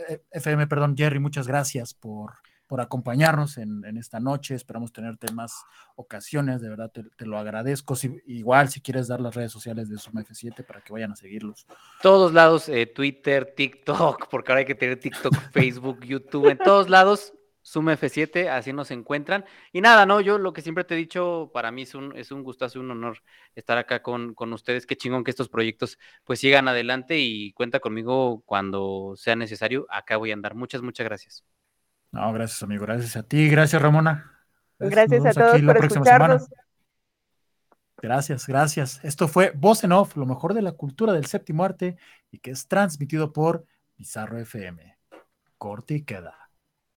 eh, 0.08 0.22
FM, 0.32 0.66
perdón, 0.66 0.94
Jerry, 0.96 1.18
muchas 1.18 1.48
gracias 1.48 1.94
por, 1.94 2.34
por 2.66 2.80
acompañarnos 2.80 3.56
en, 3.58 3.84
en 3.84 3.96
esta 3.96 4.20
noche. 4.20 4.54
Esperamos 4.54 4.92
tenerte 4.92 5.26
en 5.28 5.34
más 5.34 5.52
ocasiones, 5.96 6.60
de 6.60 6.68
verdad 6.68 6.90
te, 6.92 7.02
te 7.16 7.26
lo 7.26 7.38
agradezco. 7.38 7.96
Si- 7.96 8.20
igual 8.26 8.68
si 8.68 8.80
quieres 8.80 9.08
dar 9.08 9.20
las 9.20 9.34
redes 9.34 9.50
sociales 9.52 9.88
de 9.88 9.98
Suma 9.98 10.22
F7 10.22 10.64
para 10.64 10.80
que 10.82 10.92
vayan 10.92 11.12
a 11.12 11.16
seguirlos. 11.16 11.66
Todos 12.02 12.32
lados, 12.32 12.68
eh, 12.68 12.86
Twitter, 12.86 13.54
TikTok, 13.56 14.28
porque 14.30 14.52
ahora 14.52 14.60
hay 14.60 14.66
que 14.66 14.74
tener 14.74 15.00
TikTok, 15.00 15.34
Facebook, 15.52 16.04
YouTube, 16.04 16.48
en 16.50 16.58
todos 16.58 16.88
lados, 16.90 17.32
Zoom 17.64 17.88
F7, 17.90 18.48
así 18.48 18.72
nos 18.72 18.90
encuentran. 18.90 19.44
Y 19.72 19.80
nada, 19.80 20.04
no, 20.06 20.20
yo 20.20 20.38
lo 20.38 20.52
que 20.52 20.62
siempre 20.62 20.84
te 20.84 20.94
he 20.94 20.96
dicho, 20.96 21.50
para 21.54 21.70
mí 21.70 21.82
es 21.82 21.94
un, 21.94 22.16
es 22.16 22.32
un 22.32 22.42
gustazo, 22.42 22.80
un 22.80 22.90
honor 22.90 23.22
estar 23.54 23.78
acá 23.78 24.02
con, 24.02 24.34
con 24.34 24.52
ustedes. 24.52 24.86
Qué 24.86 24.96
chingón 24.96 25.24
que 25.24 25.30
estos 25.30 25.48
proyectos 25.48 25.98
pues 26.24 26.40
sigan 26.40 26.68
adelante 26.68 27.18
y 27.18 27.52
cuenta 27.52 27.80
conmigo 27.80 28.42
cuando 28.46 29.14
sea 29.16 29.36
necesario. 29.36 29.86
Acá 29.90 30.16
voy 30.16 30.30
a 30.30 30.34
andar. 30.34 30.54
Muchas, 30.54 30.82
muchas 30.82 31.04
gracias. 31.04 31.44
No, 32.10 32.32
gracias, 32.32 32.62
amigo. 32.62 32.84
Gracias 32.84 33.16
a 33.16 33.22
ti. 33.22 33.48
Gracias, 33.48 33.80
Ramona. 33.80 34.30
Gracias, 34.78 35.24
a 35.24 35.32
todos 35.32 35.62
por 35.62 35.84
escucharnos. 35.84 36.48
Gracias, 38.02 38.48
gracias. 38.48 39.04
Esto 39.04 39.28
fue 39.28 39.52
Voz 39.54 39.84
en 39.84 39.92
Off, 39.92 40.16
lo 40.16 40.26
mejor 40.26 40.54
de 40.54 40.62
la 40.62 40.72
cultura 40.72 41.12
del 41.12 41.26
séptimo 41.26 41.64
arte 41.64 41.96
y 42.32 42.40
que 42.40 42.50
es 42.50 42.66
transmitido 42.66 43.32
por 43.32 43.64
Bizarro 43.96 44.38
FM. 44.38 44.98
Corte 45.56 45.94
y 45.94 46.02
queda. 46.02 46.41